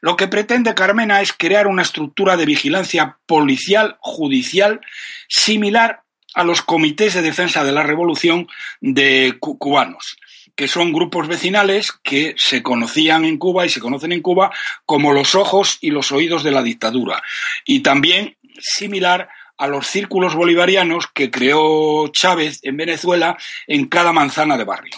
Lo 0.00 0.16
que 0.16 0.28
pretende 0.28 0.74
Carmena 0.74 1.20
es 1.20 1.32
crear 1.32 1.66
una 1.66 1.82
estructura 1.82 2.36
de 2.36 2.46
vigilancia 2.46 3.18
policial, 3.26 3.96
judicial, 4.00 4.80
similar 5.28 6.02
a 6.34 6.44
los 6.44 6.62
comités 6.62 7.14
de 7.14 7.22
defensa 7.22 7.64
de 7.64 7.72
la 7.72 7.82
revolución 7.82 8.48
de 8.80 9.36
cubanos 9.40 10.16
que 10.60 10.68
son 10.68 10.92
grupos 10.92 11.26
vecinales 11.26 11.90
que 12.02 12.34
se 12.36 12.62
conocían 12.62 13.24
en 13.24 13.38
Cuba 13.38 13.64
y 13.64 13.70
se 13.70 13.80
conocen 13.80 14.12
en 14.12 14.20
Cuba 14.20 14.50
como 14.84 15.14
los 15.14 15.34
ojos 15.34 15.78
y 15.80 15.90
los 15.90 16.12
oídos 16.12 16.44
de 16.44 16.50
la 16.50 16.62
dictadura. 16.62 17.22
Y 17.64 17.80
también 17.80 18.36
similar 18.58 19.30
a 19.60 19.66
los 19.66 19.86
círculos 19.86 20.34
bolivarianos 20.34 21.06
que 21.12 21.30
creó 21.30 22.08
Chávez 22.08 22.60
en 22.62 22.78
Venezuela 22.78 23.36
en 23.66 23.88
cada 23.88 24.10
manzana 24.10 24.56
de 24.56 24.64
barrio. 24.64 24.94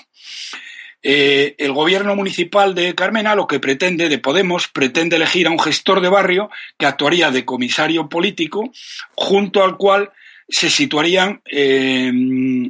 Eh, 1.03 1.57
el 1.59 1.73
gobierno 1.73 2.15
municipal 2.15 2.73
de 2.73 2.95
Carmena 2.95 3.35
lo 3.35 3.49
que 3.49 3.59
pretende, 3.59 4.09
de 4.09 4.19
Podemos, 4.19 4.69
pretende 4.69 5.17
elegir 5.17 5.49
a 5.49 5.51
un 5.51 5.59
gestor 5.59 6.01
de 6.01 6.09
barrio 6.09 6.49
que 6.79 6.87
actuaría 6.87 7.33
de 7.33 7.45
comisario 7.45 8.09
político, 8.09 8.71
junto 9.17 9.65
al 9.65 9.77
cual 9.77 10.13
se 10.49 10.71
situarían 10.71 11.43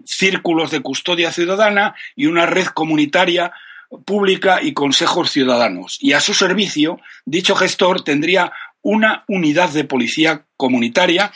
círculos 0.06 0.70
de 0.70 0.80
custodia 0.80 1.30
ciudadana 1.30 1.94
y 2.16 2.24
una 2.24 2.46
red 2.46 2.68
comunitaria 2.68 3.52
pública 4.06 4.62
y 4.62 4.72
consejos 4.72 5.30
ciudadanos. 5.30 5.98
Y 6.00 6.12
a 6.12 6.20
su 6.20 6.32
servicio, 6.32 7.00
dicho 7.26 7.54
gestor 7.54 8.02
tendría 8.02 8.50
una 8.82 9.24
unidad 9.28 9.70
de 9.70 9.84
policía 9.84 10.46
comunitaria 10.56 11.32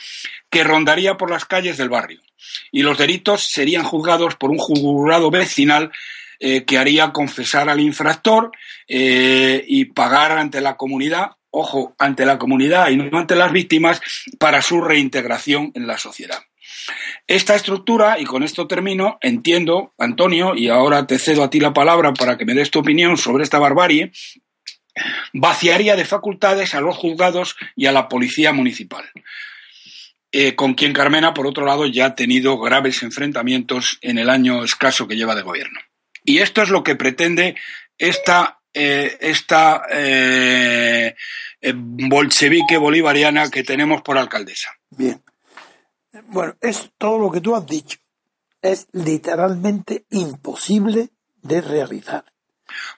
que 0.49 0.63
rondaría 0.63 1.17
por 1.17 1.31
las 1.31 1.45
calles 1.45 1.77
del 1.77 1.89
barrio. 1.89 2.21
Y 2.71 2.83
los 2.83 2.97
delitos 2.97 3.47
serían 3.49 3.83
juzgados 3.83 4.35
por 4.35 4.51
un 4.51 4.57
jurado 4.57 5.31
vecinal 5.31 5.91
eh, 6.39 6.65
que 6.65 6.77
haría 6.77 7.11
confesar 7.11 7.67
al 7.67 7.79
infractor 7.79 8.51
eh, 8.87 9.63
y 9.67 9.85
pagar 9.85 10.33
ante 10.33 10.61
la 10.61 10.77
comunidad, 10.77 11.31
ojo, 11.49 11.95
ante 11.97 12.25
la 12.25 12.37
comunidad 12.37 12.89
y 12.89 12.97
no 12.97 13.17
ante 13.17 13.35
las 13.35 13.51
víctimas, 13.51 14.01
para 14.37 14.61
su 14.61 14.81
reintegración 14.81 15.71
en 15.73 15.87
la 15.87 15.97
sociedad. 15.97 16.39
Esta 17.25 17.55
estructura, 17.55 18.19
y 18.19 18.25
con 18.25 18.43
esto 18.43 18.67
termino, 18.67 19.17
entiendo, 19.21 19.93
Antonio, 19.97 20.55
y 20.55 20.69
ahora 20.69 21.07
te 21.07 21.19
cedo 21.19 21.43
a 21.43 21.49
ti 21.49 21.59
la 21.59 21.73
palabra 21.73 22.13
para 22.13 22.37
que 22.37 22.45
me 22.45 22.53
des 22.53 22.71
tu 22.71 22.79
opinión 22.79 23.17
sobre 23.17 23.43
esta 23.43 23.59
barbarie, 23.59 24.11
vaciaría 25.33 25.95
de 25.95 26.05
facultades 26.05 26.75
a 26.75 26.81
los 26.81 26.97
juzgados 26.97 27.55
y 27.75 27.85
a 27.85 27.91
la 27.91 28.07
policía 28.07 28.53
municipal. 28.53 29.05
Eh, 30.31 30.55
con 30.55 30.73
quien 30.73 30.93
Carmena, 30.93 31.33
por 31.33 31.47
otro 31.47 31.65
lado, 31.65 31.85
ya 31.85 32.07
ha 32.07 32.15
tenido 32.15 32.59
graves 32.59 33.01
enfrentamientos 33.03 33.97
en 34.01 34.17
el 34.17 34.29
año 34.29 34.63
escaso 34.63 35.07
que 35.07 35.15
lleva 35.15 35.35
de 35.35 35.41
gobierno. 35.41 35.79
Y 36.23 36.39
esto 36.39 36.61
es 36.61 36.69
lo 36.69 36.83
que 36.83 36.95
pretende 36.95 37.55
esta, 37.97 38.59
eh, 38.73 39.17
esta 39.21 39.83
eh, 39.89 41.15
bolchevique 41.73 42.77
bolivariana 42.77 43.49
que 43.49 43.63
tenemos 43.63 44.01
por 44.01 44.17
alcaldesa. 44.17 44.69
Bien. 44.89 45.23
Bueno, 46.27 46.55
es 46.61 46.91
todo 46.97 47.19
lo 47.19 47.31
que 47.31 47.41
tú 47.41 47.55
has 47.55 47.65
dicho. 47.65 47.97
Es 48.61 48.87
literalmente 48.91 50.05
imposible 50.09 51.09
de 51.41 51.61
realizar. 51.61 52.25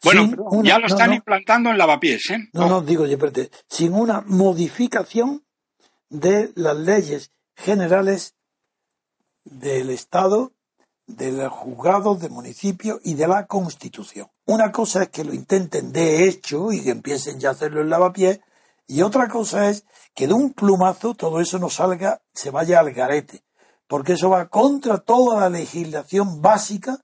Bueno, 0.03 0.63
ya 0.63 0.79
lo 0.79 0.87
están 0.87 1.13
implantando 1.13 1.69
en 1.69 1.77
lavapiés, 1.77 2.29
¿eh? 2.29 2.49
No, 2.53 2.69
no, 2.69 2.81
digo, 2.81 3.05
espérate, 3.05 3.51
sin 3.67 3.93
una 3.93 4.21
modificación 4.25 5.43
de 6.09 6.51
las 6.55 6.75
leyes 6.77 7.31
generales 7.55 8.35
del 9.43 9.89
Estado, 9.89 10.53
de 11.07 11.31
los 11.31 11.51
juzgados, 11.51 12.19
de 12.19 12.29
municipio 12.29 12.99
y 13.03 13.15
de 13.15 13.27
la 13.27 13.47
Constitución. 13.47 14.27
Una 14.45 14.71
cosa 14.71 15.03
es 15.03 15.09
que 15.09 15.23
lo 15.23 15.33
intenten 15.33 15.91
de 15.91 16.27
hecho 16.27 16.71
y 16.71 16.81
que 16.81 16.91
empiecen 16.91 17.39
ya 17.39 17.49
a 17.49 17.51
hacerlo 17.53 17.81
en 17.81 17.89
lavapiés, 17.89 18.39
y 18.87 19.01
otra 19.01 19.27
cosa 19.27 19.69
es 19.69 19.85
que 20.15 20.27
de 20.27 20.33
un 20.33 20.53
plumazo 20.53 21.13
todo 21.13 21.41
eso 21.41 21.59
no 21.59 21.69
salga, 21.69 22.21
se 22.33 22.49
vaya 22.49 22.79
al 22.79 22.91
garete, 22.91 23.43
porque 23.87 24.13
eso 24.13 24.29
va 24.29 24.49
contra 24.49 24.97
toda 24.97 25.41
la 25.41 25.49
legislación 25.49 26.41
básica 26.41 26.99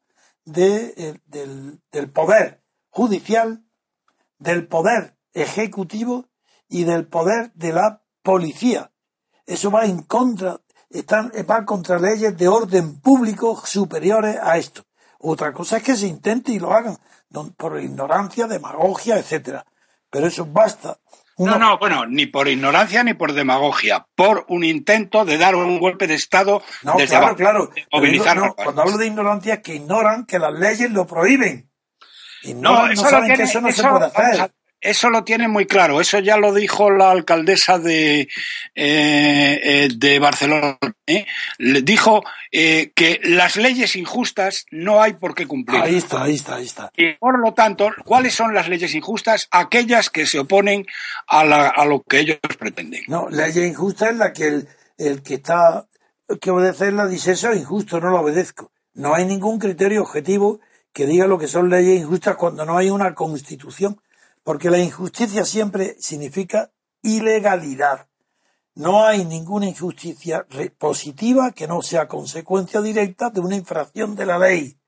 de, 0.46 1.20
del, 1.26 1.80
del 1.92 2.10
poder 2.10 2.65
judicial, 2.96 3.62
del 4.40 4.68
poder 4.68 5.18
ejecutivo 5.34 6.30
y 6.70 6.86
del 6.86 7.06
poder 7.06 7.52
de 7.54 7.74
la 7.74 8.02
policía. 8.24 8.90
Eso 9.46 9.70
va 9.70 9.84
en 9.84 10.04
contra, 10.04 10.62
están, 10.90 11.30
va 11.50 11.66
contra 11.66 12.00
leyes 12.00 12.38
de 12.38 12.48
orden 12.48 13.02
público 13.02 13.62
superiores 13.66 14.38
a 14.42 14.58
esto. 14.58 14.84
Otra 15.20 15.52
cosa 15.52 15.78
es 15.78 15.84
que 15.84 15.98
se 15.98 16.08
intente 16.08 16.54
y 16.54 16.60
lo 16.60 16.72
hagan 16.72 16.98
por 17.58 17.82
ignorancia, 17.82 18.48
demagogia, 18.48 19.18
etcétera. 19.18 19.66
Pero 20.10 20.28
eso 20.28 20.46
basta 20.46 20.98
no, 21.38 21.60
no, 21.60 21.78
bueno, 21.78 22.06
ni 22.06 22.28
por 22.28 22.48
ignorancia 22.48 23.04
ni 23.04 23.14
por 23.14 23.34
demagogia, 23.34 24.08
por 24.16 24.46
un 24.48 24.64
intento 24.64 25.26
de 25.26 25.38
dar 25.38 25.56
un 25.56 25.80
golpe 25.80 26.08
de 26.08 26.14
Estado 26.14 26.62
no, 26.82 26.96
claro, 26.96 27.36
claro. 27.36 28.56
cuando 28.56 28.82
hablo 28.82 28.98
de 28.98 29.08
ignorancia 29.08 29.56
es 29.56 29.60
que 29.60 29.76
ignoran 29.76 30.26
que 30.26 30.40
las 30.40 30.54
leyes 30.54 30.92
lo 30.92 31.06
prohíben. 31.06 31.70
No, 32.54 32.90
eso 32.90 33.10
saben 33.10 33.36
que 33.36 33.44
eso 33.44 33.62
no 33.62 33.72
se 33.72 33.84
puede 33.84 34.06
hacer 34.06 34.52
eso 34.86 35.10
lo 35.10 35.24
tiene 35.24 35.48
muy 35.48 35.66
claro. 35.66 36.00
Eso 36.00 36.20
ya 36.20 36.38
lo 36.38 36.54
dijo 36.54 36.92
la 36.92 37.12
alcaldesa 37.12 37.80
de, 37.80 38.22
eh, 38.22 38.28
eh, 38.76 39.90
de 39.96 40.20
Barcelona. 40.20 40.78
¿eh? 41.08 41.26
Le 41.58 41.82
dijo 41.82 42.24
que 42.52 43.20
las 43.24 43.58
leyes 43.58 43.96
injustas 43.96 44.66
no 44.72 45.02
hay 45.02 45.14
por 45.14 45.36
qué 45.36 45.46
cumplir. 45.46 45.82
Ahí 45.82 45.98
está, 45.98 46.24
ahí 46.24 46.36
está, 46.36 46.56
ahí 46.56 46.66
está. 46.66 46.92
Y 46.96 47.14
por 47.14 47.40
lo 47.40 47.54
tanto, 47.54 47.90
¿cuáles 48.06 48.34
son 48.34 48.54
las 48.54 48.70
leyes 48.70 48.96
injustas? 48.96 49.48
Aquellas 49.52 50.10
que 50.10 50.26
se 50.26 50.40
oponen 50.40 50.86
a, 51.28 51.44
la, 51.44 51.68
a 51.68 51.86
lo 51.86 52.02
que 52.04 52.20
ellos 52.20 52.38
pretenden. 52.58 53.04
No, 53.08 53.28
la 53.30 53.48
ley 53.48 53.66
injusta 53.66 54.10
es 54.10 54.16
la 54.16 54.32
que 54.32 54.48
el, 54.48 54.68
el 54.98 55.22
que 55.22 55.36
está 55.36 55.88
que 56.42 56.50
obedecerla 56.50 57.06
dice 57.06 57.34
eso 57.34 57.52
es 57.52 57.60
injusto, 57.60 58.00
no 58.00 58.10
lo 58.10 58.22
obedezco. 58.22 58.72
No 58.94 59.14
hay 59.14 59.26
ningún 59.26 59.60
criterio 59.60 60.02
objetivo 60.02 60.60
que 60.96 61.06
diga 61.06 61.28
lo 61.28 61.38
que 61.38 61.50
son 61.50 61.70
leyes 61.70 62.00
injustas 62.00 62.38
cuando 62.38 62.64
no 62.66 62.78
hay 62.78 62.90
una 62.90 63.14
constitución 63.14 64.02
porque 64.46 64.70
la 64.70 64.80
injusticia 64.80 65.44
siempre 65.44 65.98
significa 66.00 66.72
ilegalidad. 67.02 68.08
No 68.76 69.06
hay 69.06 69.26
ninguna 69.26 69.68
injusticia 69.68 70.48
positiva 70.78 71.52
que 71.52 71.68
no 71.68 71.82
sea 71.82 72.08
consecuencia 72.08 72.80
directa 72.80 73.30
de 73.30 73.42
una 73.42 73.58
infracción 73.58 74.16
de 74.16 74.26
la 74.26 74.40
ley. 74.40 74.80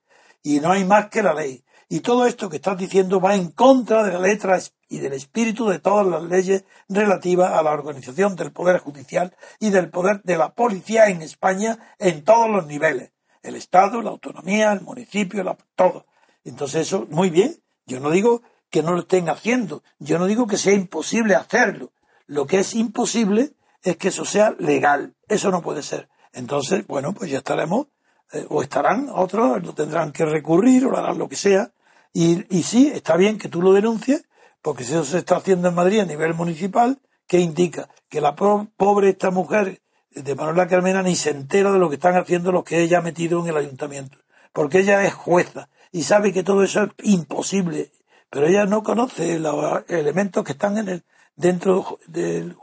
Y 0.41 0.61
no 0.61 0.71
hay 0.71 0.85
más 0.85 1.09
que 1.09 1.21
la 1.21 1.33
ley. 1.33 1.65
Y 1.89 1.99
todo 1.99 2.25
esto 2.25 2.49
que 2.49 2.55
estás 2.55 2.77
diciendo 2.77 3.19
va 3.19 3.35
en 3.35 3.51
contra 3.51 4.03
de 4.03 4.13
la 4.13 4.19
letra 4.19 4.61
y 4.87 4.99
del 4.99 5.11
espíritu 5.11 5.67
de 5.67 5.79
todas 5.79 6.07
las 6.07 6.23
leyes 6.23 6.63
relativas 6.87 7.51
a 7.51 7.61
la 7.63 7.71
organización 7.71 8.37
del 8.37 8.53
Poder 8.53 8.77
Judicial 8.79 9.35
y 9.59 9.71
del 9.71 9.89
poder 9.89 10.21
de 10.23 10.37
la 10.37 10.53
policía 10.53 11.09
en 11.09 11.21
España 11.21 11.77
en 11.99 12.23
todos 12.23 12.49
los 12.49 12.65
niveles. 12.65 13.11
El 13.47 13.55
Estado, 13.55 14.01
la 14.01 14.09
autonomía, 14.09 14.73
el 14.73 14.81
municipio, 14.81 15.57
todo. 15.75 16.05
Entonces 16.43 16.87
eso, 16.87 17.07
muy 17.09 17.29
bien. 17.29 17.55
Yo 17.85 17.99
no 18.01 18.09
digo 18.09 18.41
que 18.69 18.83
no 18.83 18.91
lo 18.91 18.99
estén 18.99 19.29
haciendo. 19.29 19.83
Yo 19.99 20.19
no 20.19 20.25
digo 20.25 20.47
que 20.47 20.57
sea 20.57 20.73
imposible 20.73 21.35
hacerlo. 21.35 21.91
Lo 22.25 22.45
que 22.45 22.59
es 22.59 22.75
imposible 22.75 23.53
es 23.83 23.95
que 23.95 24.09
eso 24.09 24.25
sea 24.25 24.53
legal. 24.59 25.15
Eso 25.29 25.49
no 25.49 25.61
puede 25.61 25.81
ser. 25.81 26.09
Entonces, 26.33 26.85
bueno, 26.87 27.13
pues 27.13 27.31
ya 27.31 27.37
estaremos, 27.37 27.87
eh, 28.33 28.45
o 28.49 28.61
estarán 28.61 29.09
otros, 29.13 29.63
lo 29.63 29.73
tendrán 29.73 30.11
que 30.11 30.25
recurrir, 30.25 30.85
o 30.85 30.97
harán 30.97 31.17
lo 31.17 31.29
que 31.29 31.37
sea. 31.37 31.71
Y, 32.11 32.45
y 32.55 32.63
sí, 32.63 32.91
está 32.93 33.15
bien 33.15 33.37
que 33.37 33.47
tú 33.47 33.61
lo 33.61 33.71
denuncies, 33.71 34.25
porque 34.61 34.83
si 34.83 34.91
eso 34.91 35.05
se 35.05 35.19
está 35.19 35.37
haciendo 35.37 35.69
en 35.69 35.75
Madrid 35.75 36.01
a 36.01 36.05
nivel 36.05 36.33
municipal, 36.33 36.99
¿qué 37.27 37.39
indica? 37.39 37.87
Que 38.09 38.19
la 38.19 38.35
pobre 38.35 39.09
esta 39.09 39.31
mujer 39.31 39.81
de 40.23 40.35
Manuela 40.35 40.67
Carmena 40.67 41.03
ni 41.03 41.15
se 41.15 41.31
entera 41.31 41.71
de 41.71 41.79
lo 41.79 41.89
que 41.89 41.95
están 41.95 42.15
haciendo 42.15 42.51
los 42.51 42.63
que 42.63 42.81
ella 42.81 42.99
ha 42.99 43.01
metido 43.01 43.39
en 43.39 43.47
el 43.47 43.57
ayuntamiento. 43.57 44.17
Porque 44.53 44.79
ella 44.79 45.03
es 45.03 45.13
jueza 45.13 45.69
y 45.91 46.03
sabe 46.03 46.33
que 46.33 46.43
todo 46.43 46.63
eso 46.63 46.83
es 46.83 46.91
imposible 47.03 47.91
pero 48.29 48.47
ella 48.47 48.65
no 48.65 48.83
conoce 48.83 49.39
los 49.39 49.83
elementos 49.89 50.43
que 50.43 50.51
están 50.53 50.77
en 50.77 50.89
el, 50.89 51.03
dentro 51.35 51.99
del, 52.07 52.55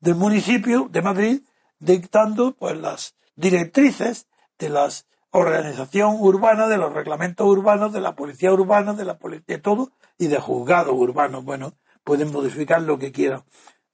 del 0.00 0.14
municipio 0.14 0.88
de 0.90 1.02
Madrid 1.02 1.40
dictando 1.78 2.52
pues 2.52 2.76
las 2.76 3.14
directrices 3.36 4.26
de 4.58 4.68
la 4.68 4.88
organización 5.30 6.16
urbana, 6.20 6.68
de 6.68 6.76
los 6.76 6.92
reglamentos 6.92 7.46
urbanos, 7.46 7.92
de 7.92 8.00
la 8.00 8.14
policía 8.14 8.52
urbana, 8.52 8.92
de 8.92 9.04
la 9.04 9.18
de 9.46 9.58
todo 9.58 9.90
y 10.18 10.28
de 10.28 10.38
juzgados 10.38 10.94
urbanos. 10.94 11.44
Bueno, 11.44 11.72
pueden 12.04 12.30
modificar 12.30 12.82
lo 12.82 12.98
que 12.98 13.10
quieran. 13.10 13.42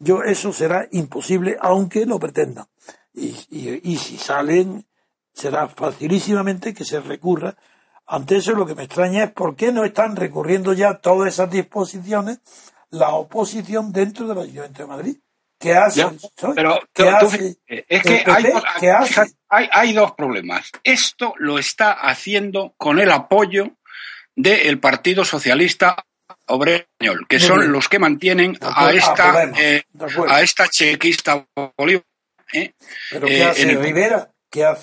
Yo 0.01 0.22
eso 0.22 0.53
será 0.53 0.88
imposible 0.90 1.57
aunque 1.61 2.05
lo 2.05 2.18
pretendan. 2.18 2.66
Y, 3.14 3.36
y, 3.51 3.92
y 3.92 3.96
si 3.96 4.18
salen, 4.18 4.84
será 5.32 5.68
facilísimamente 5.68 6.74
que 6.74 6.84
se 6.84 7.01
recurra 7.01 7.57
ante 8.11 8.38
eso 8.38 8.53
lo 8.53 8.66
que 8.66 8.74
me 8.74 8.82
extraña 8.82 9.22
es 9.22 9.30
por 9.30 9.55
qué 9.55 9.70
no 9.70 9.84
están 9.84 10.16
recurriendo 10.16 10.72
ya 10.72 10.94
todas 10.94 11.32
esas 11.32 11.48
disposiciones 11.48 12.40
la 12.90 13.11
oposición 13.11 13.92
dentro 13.92 14.26
del 14.26 14.38
Ayuntamiento 14.38 14.82
de 14.82 14.88
Madrid. 14.88 15.16
¿Qué 15.61 15.74
hace? 15.76 16.05
pero 16.57 16.80
es 16.92 18.03
que 18.03 18.24
hay, 19.48 19.92
dos 19.92 20.12
problemas. 20.12 20.72
Esto 20.82 21.34
lo 21.38 21.61
está 21.61 21.92
haciendo 21.92 22.74
con 22.76 22.98
el 22.98 23.12
apoyo 23.12 23.76
del 24.34 24.80
Partido 24.80 25.24
Socialista 25.24 26.05
Obrero 26.51 26.84
Español, 26.98 27.26
que 27.28 27.38
son 27.38 27.72
los 27.72 27.88
que 27.88 27.98
mantienen 27.98 28.59
a 28.61 28.92
esta, 28.92 29.44
eh, 29.59 29.82
a 30.28 30.42
esta 30.42 30.68
chequista 30.68 31.46
Bolívar. 31.76 32.05
¿eh? 32.53 32.72
¿Pero 33.11 33.26
qué 33.26 33.38
eh, 33.38 33.44
hace 33.44 33.74
Rivera? 33.76 34.30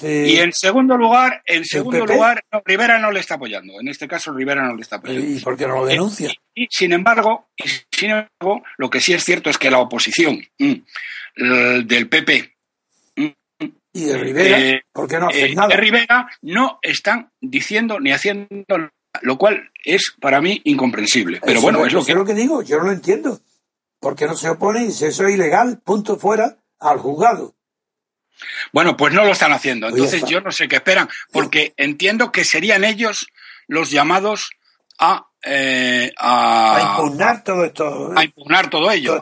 Y 0.02 0.38
en 0.38 0.54
segundo 0.54 0.96
lugar, 0.96 1.42
en 1.46 1.66
segundo 1.66 2.06
lugar, 2.06 2.42
Rivera 2.64 3.00
no 3.00 3.12
le 3.12 3.20
está 3.20 3.36
apoyando. 3.36 3.82
En 3.82 3.90
este 3.90 4.08
caso, 4.08 4.32
Rivera 4.32 4.64
no 4.64 4.74
le 4.74 4.82
está 4.82 4.96
apoyando. 4.96 5.28
¿Y 5.28 5.40
por 5.42 5.58
qué 5.58 5.68
no 5.68 5.76
lo 5.76 5.86
denuncia? 5.86 6.32
Y, 6.56 6.68
sin 6.72 6.94
embargo, 6.94 7.50
sin 7.92 8.12
embargo, 8.12 8.64
lo 8.78 8.90
que 8.90 9.02
sí 9.02 9.14
es 9.14 9.26
cierto 9.26 9.50
es 9.50 9.58
que 9.58 9.70
la 9.70 9.80
oposición 9.80 10.42
mm, 10.58 11.84
del 11.86 12.08
PP 12.08 12.56
mm, 13.18 13.26
y 13.98 14.06
de 14.06 14.18
Rivera, 14.18 14.60
eh, 14.60 14.84
¿por 14.94 15.08
qué 15.08 15.20
no 15.20 15.28
hacen 15.28 15.52
eh, 15.52 15.56
nada? 15.56 15.68
De 15.70 15.78
Rivera 15.78 16.30
no 16.44 16.80
están 16.82 17.32
diciendo 17.42 18.00
ni 18.00 18.12
haciendo 18.12 18.90
lo 19.22 19.38
cual 19.38 19.72
es 19.84 20.14
para 20.20 20.42
mí 20.42 20.62
incomprensible. 20.66 21.42
Pero 21.44 21.62
bueno, 21.62 21.86
es 21.86 21.94
lo 21.94 22.04
que... 22.04 22.14
lo 22.14 22.26
que 22.26 22.34
digo, 22.34 22.62
yo 22.62 22.78
no 22.78 22.86
lo 22.86 22.92
entiendo. 22.92 23.40
¿Por 24.00 24.16
qué 24.16 24.26
no 24.26 24.36
se 24.36 24.50
opone 24.50 24.84
y 24.84 24.88
dice 24.88 25.08
eso 25.08 25.26
es 25.26 25.34
ilegal, 25.34 25.80
punto 25.84 26.18
fuera, 26.18 26.58
al 26.80 27.00
juzgado? 27.00 27.56
Bueno, 28.72 28.96
pues 28.96 29.14
no 29.14 29.26
lo 29.26 29.32
están 29.32 29.52
haciendo. 29.52 29.88
Entonces 29.88 30.24
yo 30.26 30.42
no 30.42 30.52
sé 30.52 30.68
qué 30.68 30.76
esperan, 30.76 31.10
porque 31.32 31.74
entiendo 31.78 32.32
que 32.32 32.44
serían 32.44 32.84
ellos 32.84 33.28
los 33.68 33.90
llamados 33.90 34.52
a, 35.00 35.28
eh, 35.44 36.14
a, 36.18 36.96
impugnar 36.98 37.44
todo 37.44 37.66
esto. 37.66 38.14
A 38.16 38.24
impugnar 38.24 38.70
todo 38.70 38.92
ello. 38.92 39.22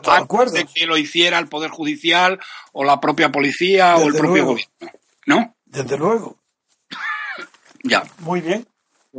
de 0.52 0.66
que 0.66 0.86
lo 0.86 0.96
hiciera 0.96 1.38
el 1.38 1.48
Poder 1.48 1.70
Judicial 1.70 2.38
o 2.72 2.84
la 2.84 3.00
propia 3.00 3.30
policía 3.30 3.96
o 3.96 4.08
el 4.08 4.14
propio 4.14 4.44
gobierno. 4.44 4.92
¿No? 5.26 5.56
Desde 5.64 5.96
luego. 5.96 6.38
ya. 7.82 8.02
Muy 8.20 8.40
bien. 8.40 8.66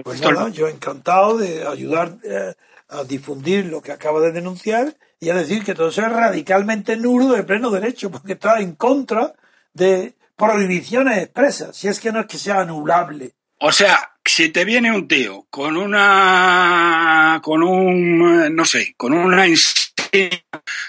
Pues 0.04 0.22
nada, 0.22 0.50
yo 0.50 0.68
encantado 0.68 1.38
de 1.38 1.66
ayudar 1.66 2.18
eh, 2.24 2.54
a 2.90 3.04
difundir 3.04 3.66
lo 3.66 3.82
que 3.82 3.92
acaba 3.92 4.20
de 4.22 4.32
denunciar 4.32 4.96
y 5.20 5.30
a 5.30 5.36
decir 5.36 5.64
que 5.64 5.74
todo 5.74 5.90
eso 5.90 6.02
es 6.02 6.12
radicalmente 6.12 6.96
nulo 6.98 7.34
de 7.34 7.44
pleno 7.44 7.72
derecho, 7.72 8.12
porque 8.12 8.34
está 8.34 8.60
en 8.60 8.76
contra 8.76 9.34
de 9.74 10.16
prohibiciones 10.36 11.18
expresas, 11.18 11.76
si 11.76 11.88
es 11.88 12.00
que 12.00 12.12
no 12.12 12.22
es 12.22 12.28
que 12.28 12.38
sea 12.38 12.62
anulable. 12.62 13.34
O 13.60 13.72
sea, 13.72 14.12
si 14.24 14.50
te 14.50 14.66
viene 14.66 14.92
un 14.92 15.08
tío 15.08 15.48
con 15.50 15.78
una, 15.78 17.42
con 17.44 17.64
un, 17.64 18.56
no 18.56 18.66
sé, 18.66 18.94
con 18.96 19.14
una 19.14 19.48
insignia 19.48 20.44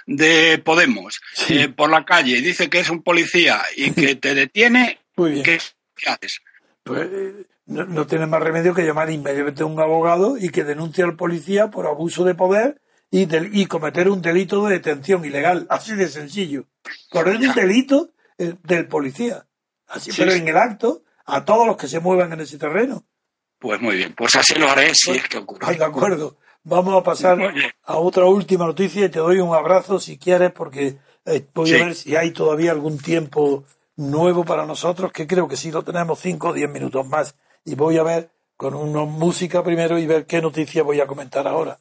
de 0.07 0.59
Podemos 0.59 1.21
eh, 1.49 1.69
por 1.69 1.91
la 1.91 2.05
calle 2.05 2.37
y 2.37 2.43
dice 2.43 2.69
que 2.69 2.81
es 2.81 2.91
un 2.91 3.03
policía 3.03 3.63
y 3.75 3.93
que 3.93 4.15
te 4.17 4.35
detiene, 4.35 5.01
¿qué, 5.17 5.59
haces? 6.07 6.43
Pues 6.83 7.09
no, 7.69 7.85
no, 7.85 8.07
tiene 8.07 8.27
más 8.27 8.43
remedio 8.43 8.75
que 8.75 8.85
llamar 8.85 9.11
inmediatamente 9.11 9.63
a 9.63 9.67
un 9.67 9.79
abogado 9.79 10.39
y 10.39 10.49
que 10.49 10.65
denuncie 10.65 11.05
al 11.05 11.17
policía 11.17 11.71
por 11.71 11.87
abuso 11.87 12.25
de 12.25 12.35
poder 12.35 12.81
y, 13.11 13.29
y 13.61 13.67
cometer 13.67 14.09
un 14.09 14.23
delito 14.23 14.67
de 14.67 14.75
detención 14.75 15.25
ilegal. 15.25 15.67
Así 15.69 15.95
de 15.95 16.09
sencillo. 16.09 16.65
Por 17.11 17.29
el 17.29 17.53
delito 17.55 18.11
eh, 18.39 18.55
del 18.63 18.89
policía. 18.89 19.47
Así, 19.87 20.11
pero 20.17 20.33
en 20.33 20.49
el 20.49 20.57
acto, 20.57 21.03
a 21.27 21.45
todos 21.45 21.67
los 21.67 21.77
que 21.77 21.89
se 21.89 22.01
muevan 22.01 22.33
en 22.33 22.41
ese 22.41 22.59
terreno. 22.59 23.05
Pues 23.59 23.81
muy 23.81 23.97
bien, 23.97 24.15
pues 24.17 24.35
así 24.35 24.55
lo 24.55 24.71
haré 24.71 24.95
si 24.95 25.11
pues, 25.11 25.23
es 25.23 25.29
que 25.29 25.39
ocurre. 25.39 25.77
de 25.77 25.85
acuerdo. 25.85 26.37
Vamos 26.65 26.95
a 26.95 27.03
pasar 27.03 27.39
a 27.85 27.97
otra 27.97 28.25
última 28.25 28.67
noticia 28.67 29.07
y 29.07 29.09
te 29.09 29.19
doy 29.19 29.39
un 29.39 29.55
abrazo 29.55 29.99
si 29.99 30.19
quieres, 30.19 30.53
porque 30.53 30.99
eh, 31.25 31.47
voy 31.55 31.75
a 31.75 31.85
ver 31.85 31.95
si 31.95 32.17
hay 32.17 32.31
todavía 32.31 32.73
algún 32.73 32.99
tiempo 32.99 33.65
nuevo 33.97 34.45
para 34.45 34.67
nosotros, 34.67 35.13
que 35.13 35.27
creo 35.27 35.49
que 35.49 35.57
sí 35.57 35.71
lo 35.71 35.83
tenemos 35.83 36.19
cinco 36.21 36.49
o 36.49 36.53
diez 36.53 36.71
minutos 36.71 37.07
más. 37.07 37.35
Y 37.69 37.75
voy 37.75 37.99
a 37.99 38.03
ver 38.03 38.31
con 38.57 38.75
una 38.75 39.05
música 39.05 39.63
primero 39.63 39.99
y 39.99 40.07
ver 40.07 40.25
qué 40.25 40.41
noticia 40.41 40.83
voy 40.83 41.01
a 41.03 41.07
comentar 41.07 41.47
ahora. 41.47 41.79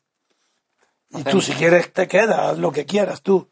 Y 1.12 1.24
tú, 1.24 1.40
si 1.40 1.54
quieres, 1.54 1.94
te 1.94 2.10
quedas, 2.10 2.40
haz 2.40 2.58
lo 2.58 2.74
que 2.74 2.86
quieras 2.86 3.22
tú. 3.22 3.50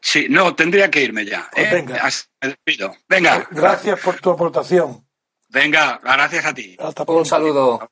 Sí, 0.00 0.26
no, 0.28 0.56
tendría 0.56 0.90
que 0.90 1.02
irme 1.02 1.24
ya. 1.24 1.48
Pues 1.52 1.66
¿eh? 1.66 1.74
venga. 1.74 2.10
Me 2.42 2.48
despido. 2.48 2.92
Venga. 3.08 3.46
Gracias 3.52 4.00
por 4.00 4.20
tu 4.20 4.30
aportación. 4.30 5.06
Venga, 5.48 6.00
gracias 6.02 6.44
a 6.44 6.52
ti. 6.52 6.76
Hasta 6.76 7.04
pronto. 7.04 7.20
Un 7.20 7.26
saludo. 7.26 7.90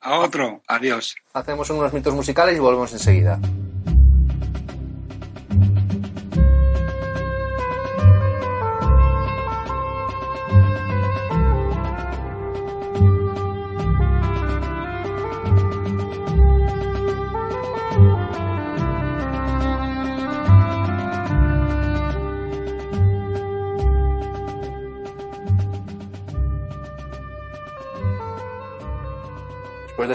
A 0.00 0.18
otro. 0.18 0.62
Adiós. 0.66 1.14
Hacemos 1.34 1.68
unos 1.68 1.92
minutos 1.92 2.14
musicales 2.14 2.56
y 2.56 2.60
volvemos 2.60 2.90
enseguida. 2.94 3.38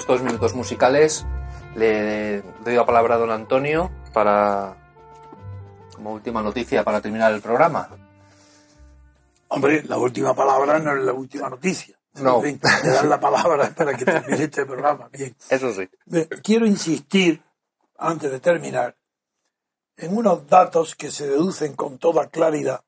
Estos 0.02 0.24
minutos 0.24 0.56
musicales, 0.56 1.28
le 1.76 2.42
doy 2.66 2.76
la 2.76 2.86
palabra 2.86 3.16
a 3.16 3.18
don 3.20 3.30
Antonio 3.30 3.92
para, 4.14 4.76
como 5.96 6.14
última 6.14 6.42
noticia 6.42 6.84
para 6.84 7.02
terminar 7.02 7.32
el 7.32 7.42
programa. 7.42 7.88
Hombre, 9.50 9.84
la 9.84 9.98
última 9.98 10.34
palabra 10.34 10.80
no 10.80 10.96
es 10.96 11.04
la 11.04 11.14
última 11.14 11.50
noticia. 11.50 11.96
No. 12.16 12.42
te 12.42 12.90
dan 12.90 13.10
la 13.10 13.20
palabra 13.20 13.72
para 13.76 13.96
que 13.96 14.04
termine 14.04 14.44
este 14.44 14.66
programa. 14.66 15.08
Bien. 15.14 15.36
Eso 15.50 15.72
sí. 15.72 15.88
Quiero 16.42 16.66
insistir, 16.66 17.42
antes 17.98 18.32
de 18.32 18.40
terminar, 18.40 18.98
en 19.98 20.18
unos 20.18 20.48
datos 20.48 20.96
que 20.96 21.12
se 21.12 21.28
deducen 21.28 21.76
con 21.76 22.00
toda 22.00 22.28
claridad 22.30 22.84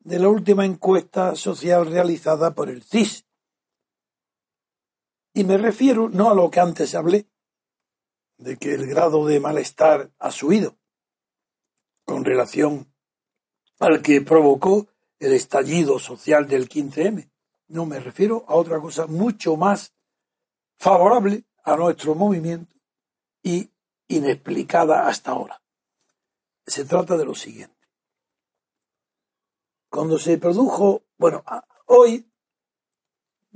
de 0.00 0.18
la 0.18 0.28
última 0.28 0.66
encuesta 0.66 1.34
social 1.34 1.86
realizada 1.86 2.54
por 2.54 2.68
el 2.68 2.82
CIS, 2.82 3.25
y 5.36 5.44
me 5.44 5.58
refiero 5.58 6.08
no 6.08 6.30
a 6.30 6.34
lo 6.34 6.50
que 6.50 6.60
antes 6.60 6.94
hablé, 6.94 7.28
de 8.38 8.56
que 8.56 8.72
el 8.72 8.86
grado 8.86 9.26
de 9.26 9.38
malestar 9.38 10.10
ha 10.18 10.30
subido 10.30 10.78
con 12.06 12.24
relación 12.24 12.90
al 13.78 14.00
que 14.00 14.22
provocó 14.22 14.88
el 15.18 15.34
estallido 15.34 15.98
social 15.98 16.48
del 16.48 16.70
15M. 16.70 17.30
No, 17.68 17.84
me 17.84 18.00
refiero 18.00 18.46
a 18.48 18.54
otra 18.54 18.80
cosa 18.80 19.06
mucho 19.08 19.58
más 19.58 19.92
favorable 20.78 21.44
a 21.64 21.76
nuestro 21.76 22.14
movimiento 22.14 22.74
y 23.42 23.70
inexplicada 24.08 25.06
hasta 25.06 25.32
ahora. 25.32 25.62
Se 26.64 26.86
trata 26.86 27.18
de 27.18 27.26
lo 27.26 27.34
siguiente. 27.34 27.76
Cuando 29.90 30.18
se 30.18 30.38
produjo, 30.38 31.02
bueno, 31.18 31.44
hoy 31.88 32.26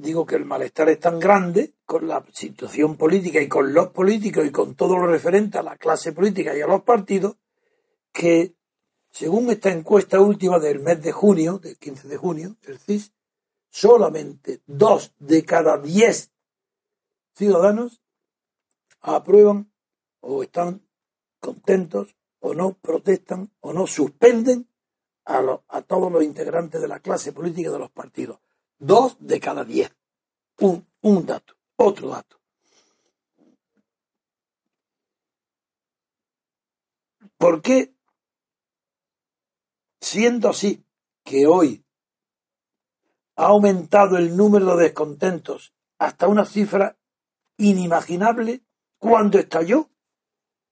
digo 0.01 0.25
que 0.25 0.37
el 0.37 0.45
malestar 0.45 0.89
es 0.89 0.99
tan 0.99 1.21
grande 1.21 1.75
con 1.85 2.09
la 2.09 2.25
situación 2.33 2.97
política 2.97 3.41
y 3.41 3.49
con 3.49 3.73
los 3.75 3.89
políticos 3.89 4.47
y 4.47 4.51
con 4.51 4.75
todo 4.75 4.97
lo 4.97 5.07
referente 5.07 5.59
a 5.59 5.63
la 5.63 5.77
clase 5.77 6.13
política 6.13 6.57
y 6.57 6.61
a 6.61 6.67
los 6.67 6.83
partidos, 6.83 7.37
que 8.13 8.55
según 9.11 9.51
esta 9.51 9.71
encuesta 9.71 10.21
última 10.21 10.59
del 10.59 10.81
mes 10.81 11.03
de 11.03 11.13
junio, 11.13 11.59
del 11.59 11.77
15 11.77 12.09
de 12.09 12.17
junio, 12.17 12.57
el 12.63 12.79
CIS, 12.79 13.13
solamente 13.69 14.63
dos 14.67 15.13
de 15.19 15.45
cada 15.45 15.79
diez 15.79 16.31
ciudadanos 17.35 18.01
aprueban 19.01 19.71
o 20.21 20.43
están 20.43 20.83
contentos 21.41 22.17
o 22.41 22.55
no 22.55 22.75
protestan 22.75 23.51
o 23.61 23.73
no 23.73 23.87
suspenden 23.87 24.69
a, 25.25 25.61
a 25.69 25.83
todos 25.83 26.11
los 26.11 26.23
integrantes 26.23 26.81
de 26.81 26.89
la 26.89 27.01
clase 27.01 27.33
política 27.33 27.71
de 27.71 27.79
los 27.79 27.91
partidos. 27.91 28.41
Dos 28.81 29.19
de 29.21 29.39
cada 29.39 29.63
diez. 29.63 29.95
Un, 30.59 30.87
un 31.03 31.27
dato. 31.27 31.55
Otro 31.77 32.09
dato. 32.09 32.41
¿Por 37.37 37.63
qué, 37.63 37.95
siendo 40.01 40.49
así, 40.49 40.85
que 41.25 41.47
hoy 41.47 41.85
ha 43.37 43.47
aumentado 43.47 44.17
el 44.17 44.37
número 44.37 44.77
de 44.77 44.85
descontentos 44.85 45.73
hasta 45.99 46.29
una 46.29 46.45
cifra 46.45 46.99
inimaginable 47.57 48.63
cuando 48.99 49.39
estalló 49.39 49.91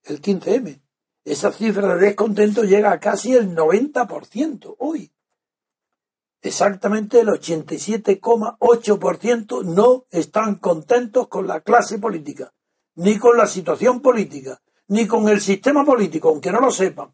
el 0.05 0.21
15M? 0.21 0.83
Esa 1.25 1.53
cifra 1.53 1.95
de 1.95 2.07
descontento 2.07 2.65
llega 2.65 2.91
a 2.91 3.01
casi 3.01 3.35
el 3.35 3.55
90% 3.55 4.77
hoy 4.79 5.13
exactamente 6.41 7.21
el 7.21 7.29
87,8% 7.29 9.65
no 9.65 10.07
están 10.11 10.55
contentos 10.57 11.29
con 11.29 11.47
la 11.47 11.61
clase 11.61 11.99
política, 11.99 12.53
ni 12.97 13.19
con 13.19 13.37
la 13.37 13.47
situación 13.47 14.01
política, 14.01 14.61
ni 14.89 15.07
con 15.07 15.29
el 15.29 15.41
sistema 15.41 15.85
político, 15.85 16.29
aunque 16.29 16.51
no 16.51 16.61
lo 16.61 16.71
sepan. 16.71 17.13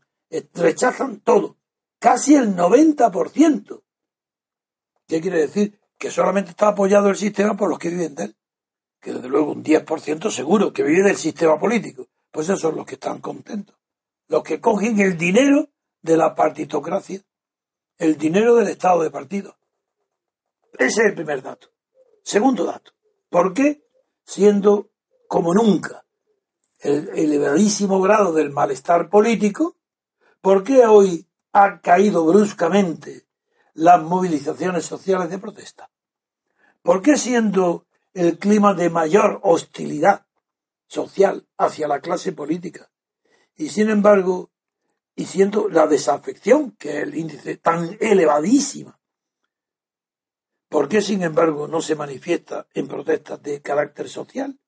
Rechazan 0.54 1.20
todo, 1.20 1.58
casi 1.98 2.34
el 2.34 2.56
90%. 2.56 3.82
¿Qué 5.06 5.20
quiere 5.20 5.40
decir? 5.40 5.78
Que 5.98 6.10
solamente 6.10 6.50
está 6.50 6.68
apoyado 6.68 7.08
el 7.08 7.16
sistema 7.16 7.56
por 7.56 7.68
los 7.68 7.78
que 7.78 7.90
viven 7.90 8.14
de 8.14 8.24
él. 8.24 8.36
Que 9.00 9.12
desde 9.12 9.28
luego 9.28 9.52
un 9.52 9.62
10% 9.62 10.30
seguro 10.30 10.72
que 10.72 10.82
vive 10.82 11.02
del 11.02 11.16
sistema 11.16 11.58
político. 11.58 12.06
Pues 12.30 12.48
esos 12.48 12.60
son 12.60 12.76
los 12.76 12.86
que 12.86 12.94
están 12.94 13.20
contentos. 13.20 13.76
Los 14.28 14.42
que 14.42 14.60
cogen 14.60 14.98
el 14.98 15.18
dinero 15.18 15.68
de 16.02 16.16
la 16.16 16.34
partitocracia 16.34 17.20
el 17.98 18.16
dinero 18.16 18.54
del 18.56 18.68
Estado 18.68 19.02
de 19.02 19.10
partido. 19.10 19.56
Ese 20.72 21.02
es 21.02 21.06
el 21.08 21.14
primer 21.14 21.42
dato. 21.42 21.68
Segundo 22.22 22.64
dato. 22.64 22.92
¿Por 23.28 23.54
qué? 23.54 23.84
Siendo 24.24 24.90
como 25.28 25.54
nunca 25.54 26.04
el 26.80 27.08
elevadísimo 27.14 28.00
grado 28.00 28.32
del 28.32 28.50
malestar 28.50 29.08
político, 29.08 29.76
¿por 30.40 30.62
qué 30.64 30.86
hoy 30.86 31.26
ha 31.52 31.80
caído 31.80 32.26
bruscamente 32.26 33.26
las 33.74 34.02
movilizaciones 34.02 34.84
sociales 34.84 35.30
de 35.30 35.38
protesta? 35.38 35.90
¿Por 36.82 37.00
qué 37.00 37.16
siendo 37.16 37.86
el 38.12 38.38
clima 38.38 38.74
de 38.74 38.90
mayor 38.90 39.40
hostilidad 39.42 40.26
social 40.86 41.46
hacia 41.56 41.88
la 41.88 42.00
clase 42.00 42.32
política 42.32 42.90
y 43.56 43.70
sin 43.70 43.90
embargo 43.90 44.50
y 45.16 45.24
siendo 45.26 45.68
la 45.68 45.86
desafección, 45.86 46.72
que 46.72 46.98
es 46.98 47.02
el 47.04 47.14
índice 47.14 47.56
tan 47.58 47.96
elevadísima 48.00 48.98
¿Por 50.74 50.88
qué, 50.88 51.00
sin 51.00 51.22
embargo, 51.22 51.68
no 51.68 51.80
se 51.80 51.94
manifiesta 51.94 52.66
en 52.74 52.88
protestas 52.88 53.40
de 53.40 53.62
carácter 53.62 54.08
social? 54.08 54.58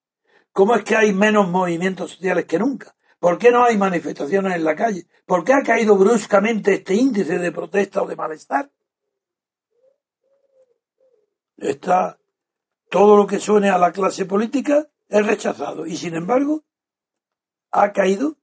¿Cómo 0.52 0.76
es 0.76 0.84
que 0.84 0.94
hay 0.94 1.12
menos 1.12 1.48
movimientos 1.48 2.12
sociales 2.12 2.44
que 2.44 2.60
nunca? 2.60 2.94
¿Por 3.18 3.38
qué 3.38 3.50
no 3.50 3.64
hay 3.64 3.76
manifestaciones 3.76 4.54
en 4.54 4.62
la 4.62 4.76
calle? 4.76 5.08
¿Por 5.24 5.42
qué 5.42 5.52
ha 5.52 5.64
caído 5.64 5.96
bruscamente 5.96 6.74
este 6.74 6.94
índice 6.94 7.40
de 7.40 7.50
protesta 7.50 8.02
o 8.02 8.06
de 8.06 8.14
malestar? 8.14 8.70
Está 11.56 12.20
todo 12.88 13.16
lo 13.16 13.26
que 13.26 13.40
suene 13.40 13.70
a 13.70 13.76
la 13.76 13.90
clase 13.90 14.26
política 14.26 14.86
es 15.08 15.26
rechazado 15.26 15.86
y 15.86 15.96
sin 15.96 16.14
embargo 16.14 16.62
ha 17.72 17.90
caído 17.90 18.36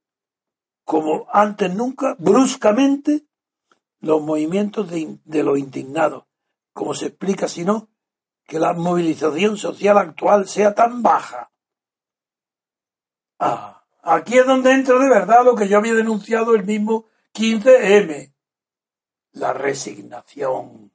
como 0.84 1.28
antes 1.32 1.74
nunca 1.74 2.16
bruscamente 2.20 3.26
los 4.00 4.22
movimientos 4.22 4.90
de, 4.90 5.20
de 5.24 5.44
los 5.44 5.58
indignados. 5.58 6.26
Como 6.74 6.94
se 6.94 7.08
explica 7.08 7.48
si 7.48 7.64
no 7.64 7.90
que 8.46 8.60
la 8.60 8.74
movilización 8.74 9.58
social 9.58 9.98
actual 9.98 10.48
sea 10.48 10.74
tan 10.74 11.02
baja 11.02 11.54
Ah, 13.46 13.84
aquí 14.04 14.38
es 14.38 14.46
donde 14.46 14.72
entra 14.72 14.98
de 14.98 15.10
verdad 15.10 15.44
lo 15.44 15.54
que 15.54 15.68
yo 15.68 15.78
había 15.78 15.94
denunciado 15.94 16.56
el 16.56 16.64
mismo 16.64 17.08
15M. 17.34 18.34
La 19.34 19.52
resignación. 19.52 20.94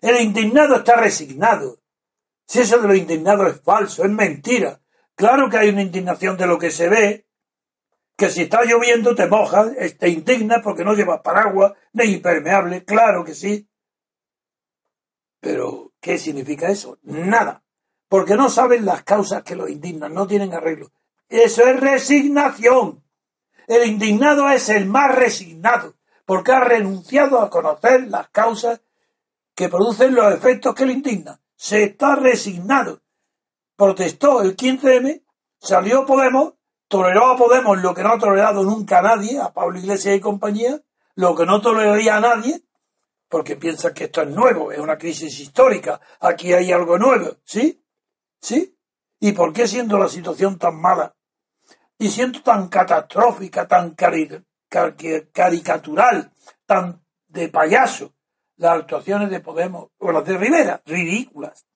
El 0.00 0.22
indignado 0.22 0.76
está 0.76 0.96
resignado. 0.96 1.82
Si 2.46 2.60
eso 2.60 2.78
de 2.78 2.88
lo 2.88 2.94
indignado 2.94 3.46
es 3.46 3.60
falso, 3.60 4.02
es 4.02 4.10
mentira. 4.10 4.80
Claro 5.14 5.50
que 5.50 5.58
hay 5.58 5.68
una 5.68 5.82
indignación 5.82 6.38
de 6.38 6.46
lo 6.46 6.58
que 6.58 6.70
se 6.70 6.88
ve, 6.88 7.23
que 8.16 8.30
si 8.30 8.42
está 8.42 8.64
lloviendo 8.64 9.14
te 9.14 9.26
mojas, 9.26 9.72
te 9.98 10.08
indignas 10.08 10.62
porque 10.62 10.84
no 10.84 10.94
llevas 10.94 11.20
paraguas 11.20 11.72
ni 11.92 12.04
impermeable, 12.04 12.84
claro 12.84 13.24
que 13.24 13.34
sí. 13.34 13.68
Pero, 15.40 15.92
¿qué 16.00 16.18
significa 16.18 16.70
eso? 16.70 16.98
Nada. 17.02 17.62
Porque 18.08 18.36
no 18.36 18.48
saben 18.48 18.84
las 18.84 19.02
causas 19.02 19.42
que 19.42 19.56
lo 19.56 19.68
indignan, 19.68 20.14
no 20.14 20.26
tienen 20.26 20.54
arreglo. 20.54 20.92
Eso 21.28 21.66
es 21.66 21.80
resignación. 21.80 23.02
El 23.66 23.86
indignado 23.86 24.48
es 24.50 24.68
el 24.68 24.86
más 24.86 25.14
resignado, 25.14 25.96
porque 26.24 26.52
ha 26.52 26.60
renunciado 26.60 27.40
a 27.40 27.50
conocer 27.50 28.08
las 28.08 28.28
causas 28.28 28.80
que 29.54 29.68
producen 29.68 30.14
los 30.14 30.32
efectos 30.32 30.74
que 30.74 30.86
le 30.86 30.92
indignan. 30.92 31.40
Se 31.56 31.82
está 31.84 32.16
resignado. 32.16 33.02
Protestó 33.76 34.42
el 34.42 34.56
15M, 34.56 35.24
salió 35.58 36.06
Podemos, 36.06 36.54
toleró 36.88 37.26
a 37.26 37.36
Podemos 37.36 37.80
lo 37.82 37.94
que 37.94 38.02
no 38.02 38.12
ha 38.12 38.18
tolerado 38.18 38.62
nunca 38.62 38.98
a 38.98 39.02
nadie, 39.02 39.40
a 39.40 39.52
Pablo 39.52 39.78
Iglesias 39.78 40.16
y 40.16 40.20
compañía, 40.20 40.80
lo 41.14 41.34
que 41.34 41.46
no 41.46 41.60
toleraría 41.60 42.16
a 42.16 42.20
nadie, 42.20 42.62
porque 43.28 43.56
piensa 43.56 43.92
que 43.92 44.04
esto 44.04 44.22
es 44.22 44.28
nuevo, 44.28 44.72
es 44.72 44.78
una 44.78 44.98
crisis 44.98 45.40
histórica, 45.40 46.00
aquí 46.20 46.52
hay 46.52 46.70
algo 46.72 46.98
nuevo, 46.98 47.36
¿sí? 47.44 47.84
¿Sí? 48.40 48.76
¿Y 49.20 49.32
por 49.32 49.52
qué 49.52 49.66
siendo 49.66 49.98
la 49.98 50.08
situación 50.08 50.58
tan 50.58 50.80
mala 50.80 51.14
y 51.98 52.10
siendo 52.10 52.42
tan 52.42 52.68
catastrófica, 52.68 53.66
tan 53.66 53.94
caricatural, 55.32 56.32
tan 56.66 57.02
de 57.28 57.48
payaso, 57.48 58.12
las 58.56 58.78
actuaciones 58.80 59.30
de 59.30 59.40
Podemos 59.40 59.88
o 59.98 60.12
las 60.12 60.24
de 60.24 60.36
Rivera, 60.36 60.82
ridículas? 60.84 61.66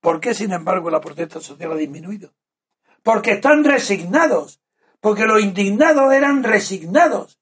¿Por 0.00 0.20
qué, 0.20 0.34
sin 0.34 0.52
embargo, 0.52 0.90
la 0.90 1.00
protesta 1.00 1.40
social 1.40 1.72
ha 1.72 1.76
disminuido? 1.76 2.34
Porque 3.02 3.32
están 3.32 3.64
resignados, 3.64 4.60
porque 5.00 5.26
los 5.26 5.40
indignados 5.42 6.12
eran 6.12 6.42
resignados, 6.42 7.38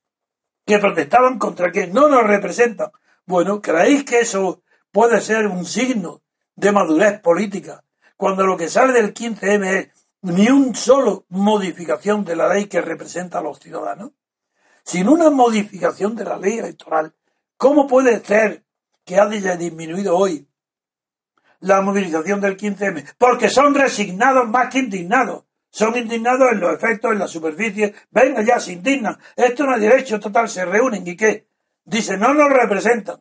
que 0.64 0.78
protestaban 0.78 1.38
contra 1.38 1.72
que 1.72 1.86
no 1.86 2.08
nos 2.08 2.24
representan. 2.24 2.90
Bueno, 3.26 3.60
¿creéis 3.60 4.04
que 4.04 4.20
eso 4.20 4.62
puede 4.92 5.20
ser 5.20 5.46
un 5.46 5.64
signo 5.64 6.22
de 6.56 6.72
madurez 6.72 7.20
política 7.20 7.84
cuando 8.20 8.44
lo 8.46 8.56
que 8.56 8.68
sale 8.68 8.92
del 8.92 9.14
15M 9.14 9.66
es 9.66 9.88
ni 10.22 10.50
un 10.50 10.74
solo 10.74 11.24
modificación 11.30 12.22
de 12.22 12.36
la 12.36 12.52
ley 12.52 12.66
que 12.66 12.82
representa 12.82 13.38
a 13.38 13.42
los 13.42 13.58
ciudadanos, 13.58 14.12
sin 14.84 15.08
una 15.08 15.30
modificación 15.30 16.14
de 16.14 16.24
la 16.24 16.36
ley 16.36 16.58
electoral, 16.58 17.14
¿cómo 17.56 17.86
puede 17.86 18.22
ser 18.22 18.64
que 19.06 19.18
haya 19.18 19.56
disminuido 19.56 20.18
hoy 20.18 20.46
la 21.60 21.80
movilización 21.80 22.42
del 22.42 22.58
15M? 22.58 23.14
Porque 23.16 23.48
son 23.48 23.74
resignados 23.74 24.46
más 24.46 24.70
que 24.70 24.80
indignados. 24.80 25.44
Son 25.70 25.96
indignados 25.96 26.52
en 26.52 26.60
los 26.60 26.74
efectos, 26.74 27.12
en 27.12 27.18
la 27.18 27.28
superficie. 27.28 27.94
Venga, 28.10 28.42
ya 28.42 28.58
se 28.58 28.72
indignan. 28.72 29.18
Esto 29.36 29.64
no 29.64 29.74
es 29.74 29.80
derecho 29.80 30.18
total, 30.18 30.48
se 30.48 30.64
reúnen 30.64 31.06
y 31.06 31.16
qué. 31.16 31.46
Dicen, 31.84 32.20
no 32.20 32.34
nos 32.34 32.50
representan. 32.50 33.20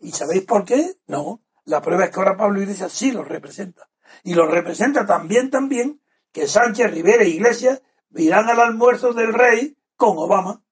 ¿Y 0.00 0.10
sabéis 0.10 0.42
por 0.42 0.64
qué? 0.64 0.96
No, 1.06 1.42
la 1.64 1.80
prueba 1.80 2.04
es 2.04 2.10
que 2.10 2.18
ahora 2.18 2.36
Pablo 2.36 2.60
Iglesias 2.60 2.92
sí 2.92 3.12
los 3.12 3.26
representa. 3.26 3.88
Y 4.24 4.34
los 4.34 4.50
representa 4.50 5.06
también, 5.06 5.50
también, 5.50 6.00
que 6.32 6.48
Sánchez, 6.48 6.90
Rivera 6.90 7.22
e 7.22 7.28
Iglesias 7.28 7.82
irán 8.14 8.48
al 8.50 8.60
almuerzo 8.60 9.12
del 9.12 9.32
rey 9.32 9.76
con 9.96 10.18
Obama. 10.18 10.62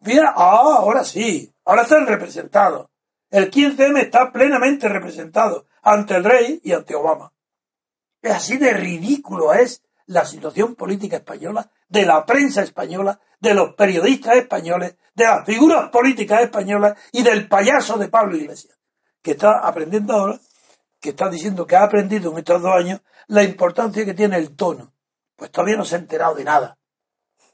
Mira, 0.00 0.32
ah, 0.36 0.76
ahora 0.78 1.04
sí, 1.04 1.52
ahora 1.64 1.82
están 1.82 2.06
representados. 2.06 2.88
El 3.30 3.50
15M 3.50 4.00
está 4.00 4.32
plenamente 4.32 4.88
representado 4.88 5.66
ante 5.82 6.16
el 6.16 6.24
rey 6.24 6.60
y 6.62 6.72
ante 6.72 6.94
Obama. 6.94 7.32
Así 8.30 8.56
de 8.56 8.72
ridículo 8.72 9.52
es 9.52 9.82
la 10.06 10.24
situación 10.24 10.74
política 10.74 11.16
española, 11.16 11.70
de 11.88 12.06
la 12.06 12.24
prensa 12.24 12.62
española, 12.62 13.20
de 13.40 13.54
los 13.54 13.74
periodistas 13.74 14.36
españoles, 14.36 14.96
de 15.14 15.24
las 15.24 15.44
figuras 15.44 15.90
políticas 15.90 16.42
españolas 16.42 16.98
y 17.12 17.22
del 17.22 17.48
payaso 17.48 17.98
de 17.98 18.08
Pablo 18.08 18.36
Iglesias 18.36 18.76
que 19.26 19.32
está 19.32 19.58
aprendiendo 19.58 20.12
ahora, 20.12 20.38
que 21.00 21.08
está 21.08 21.28
diciendo 21.28 21.66
que 21.66 21.74
ha 21.74 21.82
aprendido 21.82 22.30
en 22.30 22.38
estos 22.38 22.62
dos 22.62 22.72
años 22.72 23.00
la 23.26 23.42
importancia 23.42 24.04
que 24.04 24.14
tiene 24.14 24.36
el 24.36 24.54
tono. 24.54 24.92
Pues 25.34 25.50
todavía 25.50 25.76
no 25.76 25.84
se 25.84 25.96
ha 25.96 25.98
enterado 25.98 26.36
de 26.36 26.44
nada. 26.44 26.78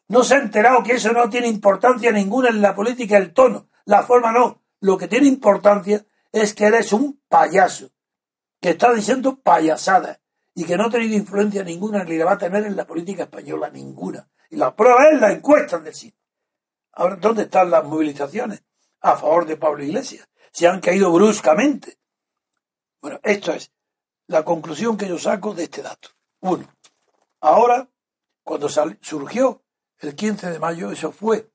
No 0.09 0.23
se 0.23 0.35
ha 0.35 0.39
enterado 0.41 0.83
que 0.83 0.93
eso 0.93 1.13
no 1.13 1.31
tiene 1.31 1.49
importancia 1.49 2.13
ninguna 2.13 2.51
en 2.51 2.61
la 2.61 2.75
política, 2.75 3.17
el 3.17 3.33
tono. 3.33 3.71
La 3.87 4.03
forma 4.03 4.33
no. 4.33 4.63
Lo 4.81 4.99
que 4.99 5.09
tiene 5.09 5.29
importancia 5.29 6.05
es 6.31 6.53
que 6.53 6.67
él 6.67 6.75
es 6.75 6.93
un 6.93 7.23
payaso, 7.27 7.89
que 8.61 8.71
está 8.71 8.93
diciendo 8.93 9.41
payasadas 9.41 10.21
y 10.55 10.65
que 10.65 10.77
no 10.77 10.87
ha 10.87 10.91
tenido 10.91 11.17
influencia 11.17 11.65
ninguna 11.65 12.05
ni 12.05 12.17
la 12.17 12.27
va 12.27 12.33
a 12.33 12.39
tener 12.39 12.65
en 12.67 12.77
la 12.77 12.87
política 12.87 13.25
española, 13.25 13.71
ninguna. 13.71 14.29
Y 14.51 14.57
la 14.57 14.75
prueba 14.75 15.09
es 15.11 15.21
la 15.21 15.33
encuesta 15.33 15.79
del 15.79 15.95
sitio. 15.95 16.21
Ahora, 16.93 17.17
¿dónde 17.17 17.45
están 17.45 17.71
las 17.71 17.85
movilizaciones 17.85 18.63
a 19.01 19.17
favor 19.17 19.47
de 19.47 19.57
Pablo 19.57 19.83
Iglesias? 19.83 20.29
se 20.53 20.69
han 20.69 20.81
caído 20.81 21.11
bruscamente. 21.11 21.99
Bueno, 23.01 23.19
esto 23.23 23.53
es 23.53 23.73
la 24.29 24.45
conclusión 24.45 24.97
que 24.97 25.09
yo 25.09 25.19
saco 25.19 25.55
de 25.55 25.65
este 25.65 25.83
dato. 25.83 26.11
Uno, 26.41 26.69
ahora, 27.41 27.89
cuando 28.45 28.69
surgió 28.69 29.63
el 29.99 30.15
15 30.15 30.51
de 30.51 30.59
mayo, 30.59 30.93
eso 30.93 31.11
fue 31.11 31.51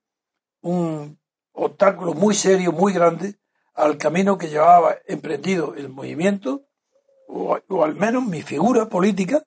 un 0.62 1.20
obstáculo 1.54 2.14
muy 2.14 2.34
serio, 2.34 2.72
muy 2.72 2.94
grande, 2.94 3.40
al 3.74 3.98
camino 3.98 4.38
que 4.38 4.50
llevaba 4.50 4.98
emprendido 5.06 5.76
el 5.76 5.90
movimiento, 5.90 6.66
o, 7.28 7.84
al 7.84 7.96
menos 7.96 8.26
mi 8.26 8.42
figura 8.42 8.88
política, 8.88 9.44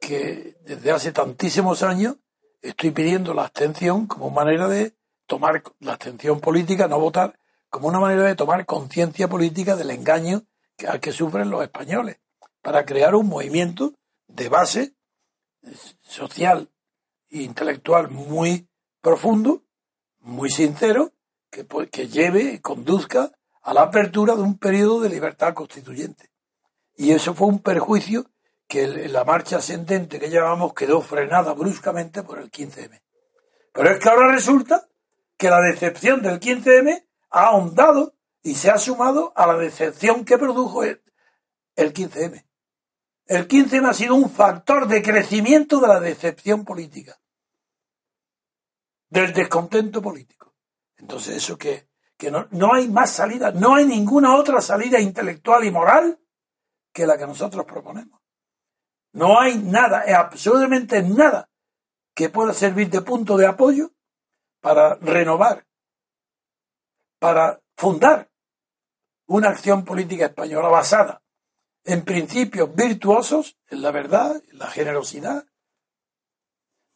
que 0.00 0.56
desde 0.64 0.90
hace 0.90 1.12
tantísimos 1.12 1.82
años 1.82 2.16
estoy 2.62 2.90
pidiendo 2.90 3.34
la 3.34 3.42
abstención 3.42 4.06
como 4.06 4.30
manera 4.30 4.68
de 4.68 4.94
tomar 5.26 5.62
la 5.80 5.92
abstención 5.92 6.40
política, 6.40 6.88
no 6.88 7.00
votar, 7.00 7.38
como 7.68 7.88
una 7.88 8.00
manera 8.00 8.24
de 8.24 8.36
tomar 8.36 8.66
conciencia 8.66 9.28
política 9.28 9.76
del 9.76 9.90
engaño 9.90 10.42
que, 10.76 10.86
al 10.86 11.00
que 11.00 11.12
sufren 11.12 11.50
los 11.50 11.62
españoles, 11.62 12.20
para 12.62 12.84
crear 12.84 13.14
un 13.14 13.28
movimiento 13.28 13.94
de 14.28 14.48
base 14.48 14.94
social 16.00 16.70
e 17.30 17.42
intelectual 17.42 18.10
muy 18.10 18.68
profundo, 19.00 19.62
muy 20.20 20.50
sincero, 20.50 21.12
que, 21.50 21.66
que 21.90 22.08
lleve 22.08 22.54
y 22.54 22.58
conduzca 22.60 23.32
a 23.62 23.74
la 23.74 23.82
apertura 23.82 24.34
de 24.34 24.42
un 24.42 24.58
periodo 24.58 25.00
de 25.00 25.08
libertad 25.08 25.54
constituyente. 25.54 26.33
Y 26.96 27.12
eso 27.12 27.34
fue 27.34 27.48
un 27.48 27.60
perjuicio 27.60 28.26
que 28.66 28.86
la 29.08 29.24
marcha 29.24 29.58
ascendente 29.58 30.18
que 30.18 30.30
llevábamos 30.30 30.74
quedó 30.74 31.00
frenada 31.00 31.52
bruscamente 31.52 32.22
por 32.22 32.38
el 32.38 32.50
15M. 32.50 33.02
Pero 33.72 33.90
es 33.90 33.98
que 33.98 34.08
ahora 34.08 34.32
resulta 34.32 34.88
que 35.36 35.50
la 35.50 35.60
decepción 35.60 36.22
del 36.22 36.40
15M 36.40 37.04
ha 37.30 37.46
ahondado 37.46 38.14
y 38.42 38.54
se 38.54 38.70
ha 38.70 38.78
sumado 38.78 39.32
a 39.34 39.46
la 39.46 39.56
decepción 39.56 40.24
que 40.24 40.38
produjo 40.38 40.84
el, 40.84 41.00
15M. 41.76 42.44
El 43.26 43.48
15M 43.48 43.88
ha 43.88 43.94
sido 43.94 44.14
un 44.14 44.30
factor 44.30 44.86
de 44.86 45.02
crecimiento 45.02 45.80
de 45.80 45.88
la 45.88 45.98
decepción 45.98 46.64
política, 46.64 47.18
del 49.08 49.32
descontento 49.32 50.00
político. 50.00 50.54
Entonces, 50.96 51.36
eso 51.36 51.58
que, 51.58 51.88
que 52.16 52.30
no, 52.30 52.46
no 52.50 52.74
hay 52.74 52.88
más 52.88 53.10
salida, 53.10 53.50
no 53.50 53.74
hay 53.74 53.86
ninguna 53.86 54.36
otra 54.36 54.60
salida 54.60 55.00
intelectual 55.00 55.64
y 55.64 55.70
moral 55.70 56.20
que 56.94 57.06
la 57.06 57.18
que 57.18 57.26
nosotros 57.26 57.66
proponemos. 57.66 58.18
No 59.12 59.38
hay 59.38 59.58
nada, 59.58 60.04
absolutamente 60.16 61.02
nada 61.02 61.50
que 62.14 62.30
pueda 62.30 62.54
servir 62.54 62.88
de 62.88 63.02
punto 63.02 63.36
de 63.36 63.46
apoyo 63.46 63.92
para 64.60 64.94
renovar 64.94 65.66
para 67.18 67.58
fundar 67.76 68.30
una 69.26 69.48
acción 69.48 69.84
política 69.84 70.26
española 70.26 70.68
basada 70.68 71.22
en 71.84 72.04
principios 72.04 72.74
virtuosos, 72.74 73.58
en 73.68 73.82
la 73.82 73.90
verdad, 73.90 74.42
en 74.50 74.58
la 74.58 74.66
generosidad, 74.66 75.46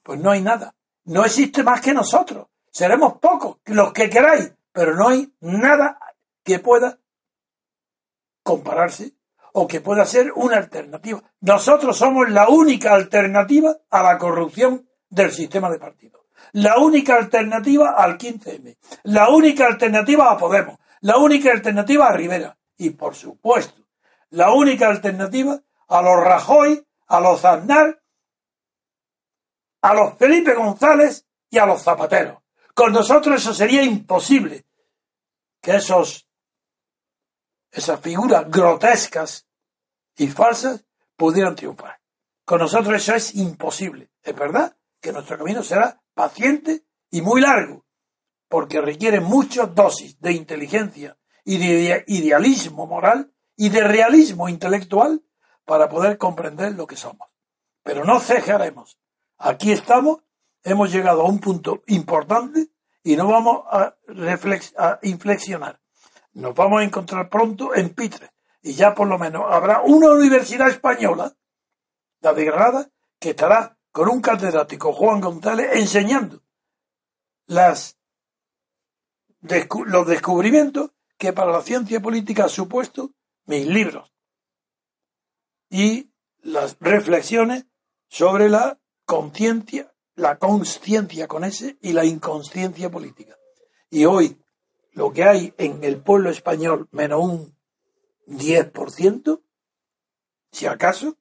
pues 0.02 0.20
no 0.20 0.30
hay 0.30 0.42
nada. 0.42 0.74
No 1.04 1.24
existe 1.24 1.62
más 1.62 1.80
que 1.80 1.94
nosotros. 1.94 2.48
Seremos 2.70 3.18
pocos, 3.18 3.58
los 3.64 3.92
que 3.94 4.10
queráis, 4.10 4.52
pero 4.72 4.94
no 4.94 5.08
hay 5.08 5.32
nada 5.40 5.98
que 6.44 6.58
pueda 6.58 6.98
compararse 8.42 9.14
o 9.60 9.66
que 9.66 9.80
pueda 9.80 10.06
ser 10.06 10.30
una 10.36 10.56
alternativa. 10.56 11.20
Nosotros 11.40 11.96
somos 11.96 12.30
la 12.30 12.48
única 12.48 12.94
alternativa 12.94 13.76
a 13.90 14.02
la 14.04 14.16
corrupción 14.16 14.88
del 15.10 15.32
sistema 15.32 15.68
de 15.68 15.80
partidos. 15.80 16.22
La 16.52 16.78
única 16.78 17.16
alternativa 17.16 17.90
al 17.90 18.16
15M. 18.18 18.76
La 19.02 19.30
única 19.30 19.66
alternativa 19.66 20.30
a 20.30 20.38
Podemos. 20.38 20.78
La 21.00 21.16
única 21.16 21.50
alternativa 21.50 22.06
a 22.06 22.12
Rivera. 22.12 22.56
Y 22.76 22.90
por 22.90 23.16
supuesto, 23.16 23.82
la 24.30 24.52
única 24.52 24.88
alternativa 24.88 25.60
a 25.88 26.02
los 26.02 26.22
Rajoy, 26.22 26.86
a 27.08 27.20
los 27.20 27.44
Aznar, 27.44 28.00
a 29.82 29.94
los 29.94 30.16
Felipe 30.18 30.54
González 30.54 31.26
y 31.50 31.58
a 31.58 31.66
los 31.66 31.82
Zapateros. 31.82 32.38
Con 32.74 32.92
nosotros 32.92 33.40
eso 33.40 33.52
sería 33.52 33.82
imposible. 33.82 34.66
Que 35.60 35.74
esos, 35.76 36.28
esas 37.72 37.98
figuras 38.00 38.48
grotescas 38.48 39.47
y 40.18 40.26
falsas 40.26 40.84
pudieran 41.16 41.56
triunfar. 41.56 42.00
Con 42.44 42.60
nosotros 42.60 42.94
eso 42.96 43.14
es 43.14 43.34
imposible. 43.34 44.10
Es 44.22 44.34
verdad 44.34 44.76
que 45.00 45.12
nuestro 45.12 45.38
camino 45.38 45.62
será 45.62 46.02
paciente 46.14 46.84
y 47.10 47.22
muy 47.22 47.40
largo, 47.40 47.86
porque 48.48 48.80
requiere 48.80 49.20
muchas 49.20 49.74
dosis 49.74 50.20
de 50.20 50.32
inteligencia 50.32 51.16
y 51.44 51.58
de 51.58 52.04
idealismo 52.08 52.86
moral 52.86 53.32
y 53.56 53.70
de 53.70 53.82
realismo 53.82 54.48
intelectual 54.48 55.22
para 55.64 55.88
poder 55.88 56.18
comprender 56.18 56.74
lo 56.74 56.86
que 56.86 56.96
somos. 56.96 57.28
Pero 57.82 58.04
no 58.04 58.20
cejaremos. 58.20 58.98
Aquí 59.38 59.70
estamos, 59.72 60.18
hemos 60.64 60.92
llegado 60.92 61.22
a 61.22 61.28
un 61.28 61.38
punto 61.38 61.82
importante 61.86 62.68
y 63.02 63.16
no 63.16 63.28
vamos 63.28 63.64
a, 63.70 63.94
inflexionar. 65.02 65.80
Nos 66.32 66.54
vamos 66.54 66.80
a 66.80 66.84
encontrar 66.84 67.28
pronto 67.28 67.74
en 67.74 67.90
Pitre 67.90 68.30
y 68.62 68.74
ya 68.74 68.94
por 68.94 69.08
lo 69.08 69.18
menos 69.18 69.44
habrá 69.48 69.82
una 69.82 70.10
universidad 70.10 70.68
española, 70.68 71.36
la 72.20 72.34
de 72.34 72.44
Granada, 72.44 72.90
que 73.18 73.30
estará 73.30 73.78
con 73.92 74.08
un 74.08 74.20
catedrático, 74.20 74.92
Juan 74.92 75.20
González, 75.20 75.70
enseñando 75.74 76.42
los 77.46 77.96
descubrimientos 80.06 80.90
que 81.16 81.32
para 81.32 81.52
la 81.52 81.62
ciencia 81.62 82.00
política 82.00 82.44
ha 82.44 82.48
supuesto 82.48 83.12
mis 83.46 83.66
libros 83.66 84.12
y 85.70 86.12
las 86.42 86.76
reflexiones 86.80 87.66
sobre 88.08 88.48
la 88.48 88.78
conciencia, 89.04 89.92
la 90.14 90.38
consciencia 90.38 91.26
con 91.26 91.44
ese 91.44 91.78
y 91.80 91.92
la 91.92 92.04
inconsciencia 92.04 92.90
política. 92.90 93.36
Y 93.90 94.04
hoy 94.04 94.40
lo 94.92 95.12
que 95.12 95.24
hay 95.24 95.54
en 95.58 95.82
el 95.84 96.00
pueblo 96.00 96.30
español, 96.30 96.88
menos 96.90 97.24
un 97.24 97.57
10%, 98.28 99.42
si 100.52 100.66
acaso, 100.66 101.16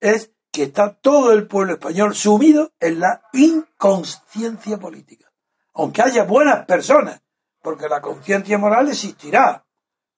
es 0.00 0.32
que 0.52 0.64
está 0.64 0.94
todo 0.94 1.32
el 1.32 1.46
pueblo 1.46 1.74
español 1.74 2.14
sumido 2.14 2.72
en 2.80 3.00
la 3.00 3.22
inconsciencia 3.32 4.78
política. 4.78 5.32
Aunque 5.74 6.02
haya 6.02 6.24
buenas 6.24 6.64
personas, 6.66 7.20
porque 7.60 7.88
la 7.88 8.00
conciencia 8.00 8.58
moral 8.58 8.88
existirá. 8.88 9.66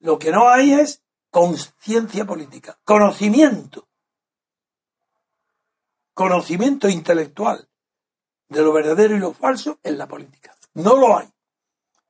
Lo 0.00 0.18
que 0.18 0.30
no 0.30 0.48
hay 0.48 0.72
es 0.74 1.02
conciencia 1.30 2.24
política, 2.24 2.78
conocimiento, 2.84 3.88
conocimiento 6.14 6.88
intelectual 6.88 7.68
de 8.48 8.62
lo 8.62 8.72
verdadero 8.72 9.16
y 9.16 9.18
lo 9.18 9.32
falso 9.32 9.78
en 9.82 9.98
la 9.98 10.06
política. 10.06 10.56
No 10.74 10.96
lo 10.96 11.16
hay, 11.16 11.28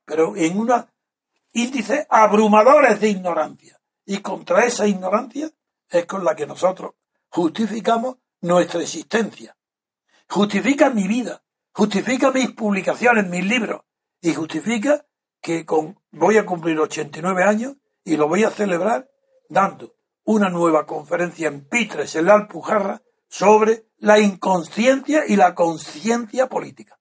pero 0.05 0.36
en 0.36 0.59
unos 0.59 0.85
índices 1.52 2.06
abrumadores 2.10 3.01
de 3.01 3.09
ignorancia. 3.09 3.78
Y 4.10 4.22
contra 4.22 4.64
esa 4.64 4.86
ignorancia 4.86 5.51
es 5.90 6.06
con 6.06 6.24
la 6.24 6.35
que 6.35 6.47
nosotros 6.47 6.94
justificamos 7.28 8.16
nuestra 8.40 8.80
existencia. 8.80 9.55
Justifica 10.26 10.89
mi 10.89 11.06
vida, 11.06 11.43
justifica 11.72 12.30
mis 12.30 12.52
publicaciones, 12.52 13.28
mis 13.28 13.44
libros, 13.44 13.82
y 14.22 14.32
justifica 14.32 15.05
que 15.43 15.66
con, 15.66 16.01
voy 16.10 16.39
a 16.39 16.47
cumplir 16.47 16.80
89 16.80 17.44
años 17.44 17.76
y 18.02 18.16
lo 18.16 18.28
voy 18.28 18.44
a 18.44 18.51
celebrar 18.51 19.10
dando 19.51 19.94
una 20.24 20.48
nueva 20.48 20.86
conferencia 20.86 21.48
en 21.48 21.68
Pitres, 21.68 22.16
en 22.16 22.24
la 22.24 22.35
Alpujarra, 22.35 23.02
sobre 23.28 23.89
la 23.98 24.18
inconsciencia 24.18 25.24
y 25.28 25.36
la 25.36 25.55
conciencia 25.55 26.48
política. 26.48 26.98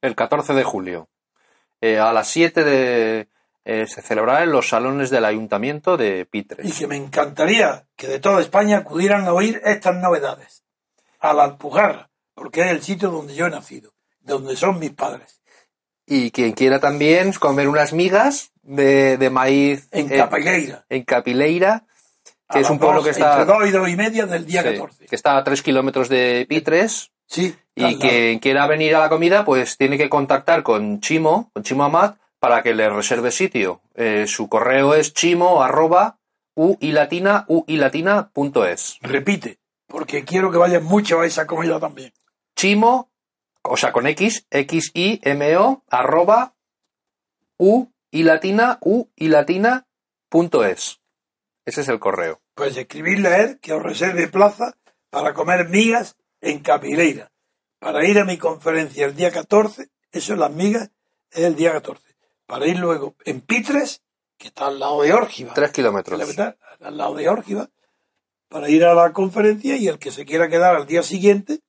El 0.00 0.16
14 0.16 0.54
de 0.54 0.64
julio, 0.64 1.10
eh, 1.82 1.98
a 1.98 2.14
las 2.14 2.28
7 2.28 2.64
de, 2.64 3.28
eh, 3.64 3.86
se 3.86 4.02
celebrará 4.02 4.42
en 4.42 4.52
los 4.52 4.68
salones 4.68 5.08
del 5.10 5.24
Ayuntamiento 5.24 5.96
de 5.96 6.26
Pitres. 6.26 6.66
Y 6.66 6.72
que 6.72 6.86
me 6.86 6.96
encantaría 6.96 7.86
que 7.96 8.06
de 8.06 8.18
toda 8.18 8.40
España 8.40 8.78
acudieran 8.78 9.26
a 9.26 9.32
oír 9.32 9.60
estas 9.64 9.96
novedades. 9.96 10.64
A 11.18 11.32
la 11.32 11.44
Alpujarra, 11.44 12.10
porque 12.34 12.60
es 12.60 12.70
el 12.70 12.82
sitio 12.82 13.10
donde 13.10 13.34
yo 13.34 13.46
he 13.46 13.50
nacido, 13.50 13.94
donde 14.20 14.56
son 14.56 14.78
mis 14.78 14.90
padres. 14.90 15.40
Y 16.06 16.30
quien 16.30 16.52
quiera 16.52 16.78
también 16.80 17.32
comer 17.32 17.68
unas 17.68 17.94
migas 17.94 18.52
de, 18.62 19.30
maíz. 19.30 19.88
En 19.90 20.08
Capileira. 20.08 20.84
En 20.90 21.04
Capileira, 21.04 21.84
que 22.50 22.60
es 22.60 22.68
un 22.68 22.78
pueblo 22.78 23.02
que 23.02 23.10
está. 23.10 23.40
Entre 23.40 23.54
dos 23.54 23.66
y 23.66 23.70
dos 23.70 23.88
y 23.88 23.96
media 23.96 24.26
del 24.26 24.44
día 24.44 24.62
14. 24.62 25.06
Que 25.06 25.16
está 25.16 25.38
a 25.38 25.44
tres 25.44 25.62
kilómetros 25.62 26.10
de 26.10 26.44
Pitres. 26.46 27.10
Sí. 27.26 27.54
Y 27.74 27.96
quien 27.96 28.38
quiera 28.38 28.66
venir 28.66 28.94
a 28.94 29.00
la 29.00 29.08
comida, 29.08 29.46
pues 29.46 29.78
tiene 29.78 29.96
que 29.96 30.10
contactar 30.10 30.62
con 30.62 31.00
Chimo, 31.00 31.50
con 31.54 31.62
Chimo 31.62 31.84
Amat, 31.84 32.18
para 32.44 32.62
que 32.62 32.74
le 32.74 32.90
reserve 32.90 33.30
sitio. 33.30 33.80
Eh, 33.94 34.26
su 34.26 34.50
correo 34.50 34.94
es 34.94 35.14
chimo 35.14 35.62
arroba 35.62 36.18
uilatina 36.54 37.46
es. 38.68 38.98
Repite, 39.00 39.60
porque 39.86 40.26
quiero 40.26 40.50
que 40.50 40.58
vayan 40.58 40.84
mucho 40.84 41.20
a 41.20 41.26
esa 41.26 41.46
comida 41.46 41.80
también. 41.80 42.12
Chimo, 42.54 43.10
o 43.62 43.78
sea, 43.78 43.92
con 43.92 44.06
X, 44.06 44.46
X 44.50 44.90
I 44.92 45.20
M 45.22 45.56
O 45.56 45.84
arroba 45.88 46.54
u 47.56 47.86
y 48.10 48.24
latina 48.24 48.76
u 48.82 49.06
y 49.16 49.28
latina 49.28 49.86
punto 50.28 50.66
es. 50.66 51.00
Ese 51.64 51.80
es 51.80 51.88
el 51.88 51.98
correo. 51.98 52.42
Pues 52.54 52.76
escribirle 52.76 53.28
a 53.28 53.38
él 53.38 53.58
que 53.58 53.72
os 53.72 53.82
reserve 53.82 54.28
plaza 54.28 54.74
para 55.08 55.32
comer 55.32 55.70
migas 55.70 56.18
en 56.42 56.58
Capileira. 56.58 57.32
Para 57.78 58.06
ir 58.06 58.18
a 58.18 58.26
mi 58.26 58.36
conferencia 58.36 59.06
el 59.06 59.16
día 59.16 59.32
14, 59.32 59.88
eso 60.12 60.32
es 60.34 60.38
las 60.38 60.50
migas, 60.50 60.90
es 61.30 61.44
el 61.44 61.56
día 61.56 61.72
14 61.72 62.13
para 62.46 62.66
ir 62.66 62.78
luego 62.78 63.14
en 63.24 63.40
Pitres, 63.40 64.02
que 64.36 64.48
está 64.48 64.66
al 64.66 64.78
lado 64.78 65.02
de 65.02 65.12
Órgiva. 65.12 65.54
Tres 65.54 65.72
kilómetros. 65.72 66.20
al 66.80 66.96
lado 66.96 67.14
de 67.14 67.28
Órgiva, 67.28 67.70
para 68.48 68.68
ir 68.68 68.84
a 68.84 68.94
la 68.94 69.12
conferencia 69.12 69.76
y 69.76 69.88
el 69.88 69.98
que 69.98 70.12
se 70.12 70.24
quiera 70.24 70.48
quedar 70.48 70.76
al 70.76 70.86
día 70.86 71.02
siguiente, 71.02 71.60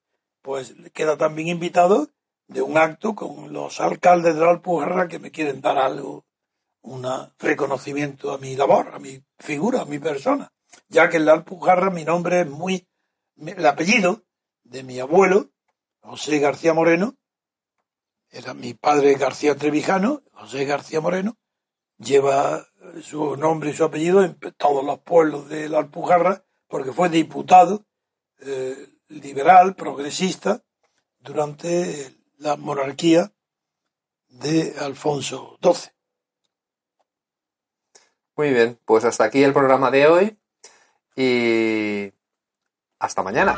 pues 0.42 0.76
queda 0.94 1.18
también 1.18 1.48
invitado 1.48 2.10
de 2.48 2.62
un 2.62 2.78
acto 2.78 3.16
con 3.16 3.52
los 3.52 3.82
alcaldes 3.82 4.36
de 4.36 4.42
la 4.42 4.52
Alpujarra 4.52 5.08
que 5.08 5.20
me 5.20 5.32
quieren 5.32 5.62
dar 5.62 5.78
algo, 5.78 6.26
un 6.82 7.08
reconocimiento 7.40 8.32
a 8.32 8.38
mi 8.38 8.56
labor, 8.56 8.92
a 8.94 9.00
mi 9.00 9.24
figura, 9.40 9.82
a 9.82 9.86
mi 9.86 9.98
persona. 10.00 10.52
Ya 10.88 11.10
que 11.10 11.18
en 11.18 11.26
la 11.26 11.34
Alpujarra 11.34 11.90
mi 11.90 12.06
nombre 12.06 12.42
es 12.42 12.48
muy, 12.48 12.88
el 13.38 13.66
apellido 13.66 14.24
de 14.64 14.84
mi 14.84 15.00
abuelo, 15.00 15.50
José 16.02 16.38
García 16.38 16.74
Moreno, 16.74 17.16
era 18.36 18.53
mi 18.53 18.74
padre 18.74 19.16
García 19.16 19.56
Trevijano, 19.56 20.22
José 20.34 20.66
García 20.66 20.99
Moreno, 20.99 21.38
lleva 21.98 22.68
su 23.02 23.38
nombre 23.38 23.70
y 23.70 23.74
su 23.74 23.86
apellido 23.86 24.24
en 24.24 24.38
todos 24.57 24.84
los 24.84 24.99
pueblos 24.99 25.48
de 25.48 25.70
la 25.70 25.80
Alpujarra, 25.80 26.44
porque 26.68 26.91
fue 26.91 27.07
diputado 27.07 27.86
eh, 28.41 28.90
liberal, 29.07 29.76
progresista, 29.76 30.62
durante 31.20 32.14
la 32.38 32.57
monarquía 32.57 33.32
de 34.28 34.76
Alfonso 34.80 35.57
XII. 35.64 35.91
Muy 38.36 38.49
bien, 38.52 38.78
pues 38.84 39.06
hasta 39.06 39.24
aquí 39.24 39.44
el 39.44 39.53
programa 39.53 39.90
de 39.91 40.07
hoy 40.07 40.38
y 41.16 42.12
hasta 42.99 43.24
mañana. 43.24 43.57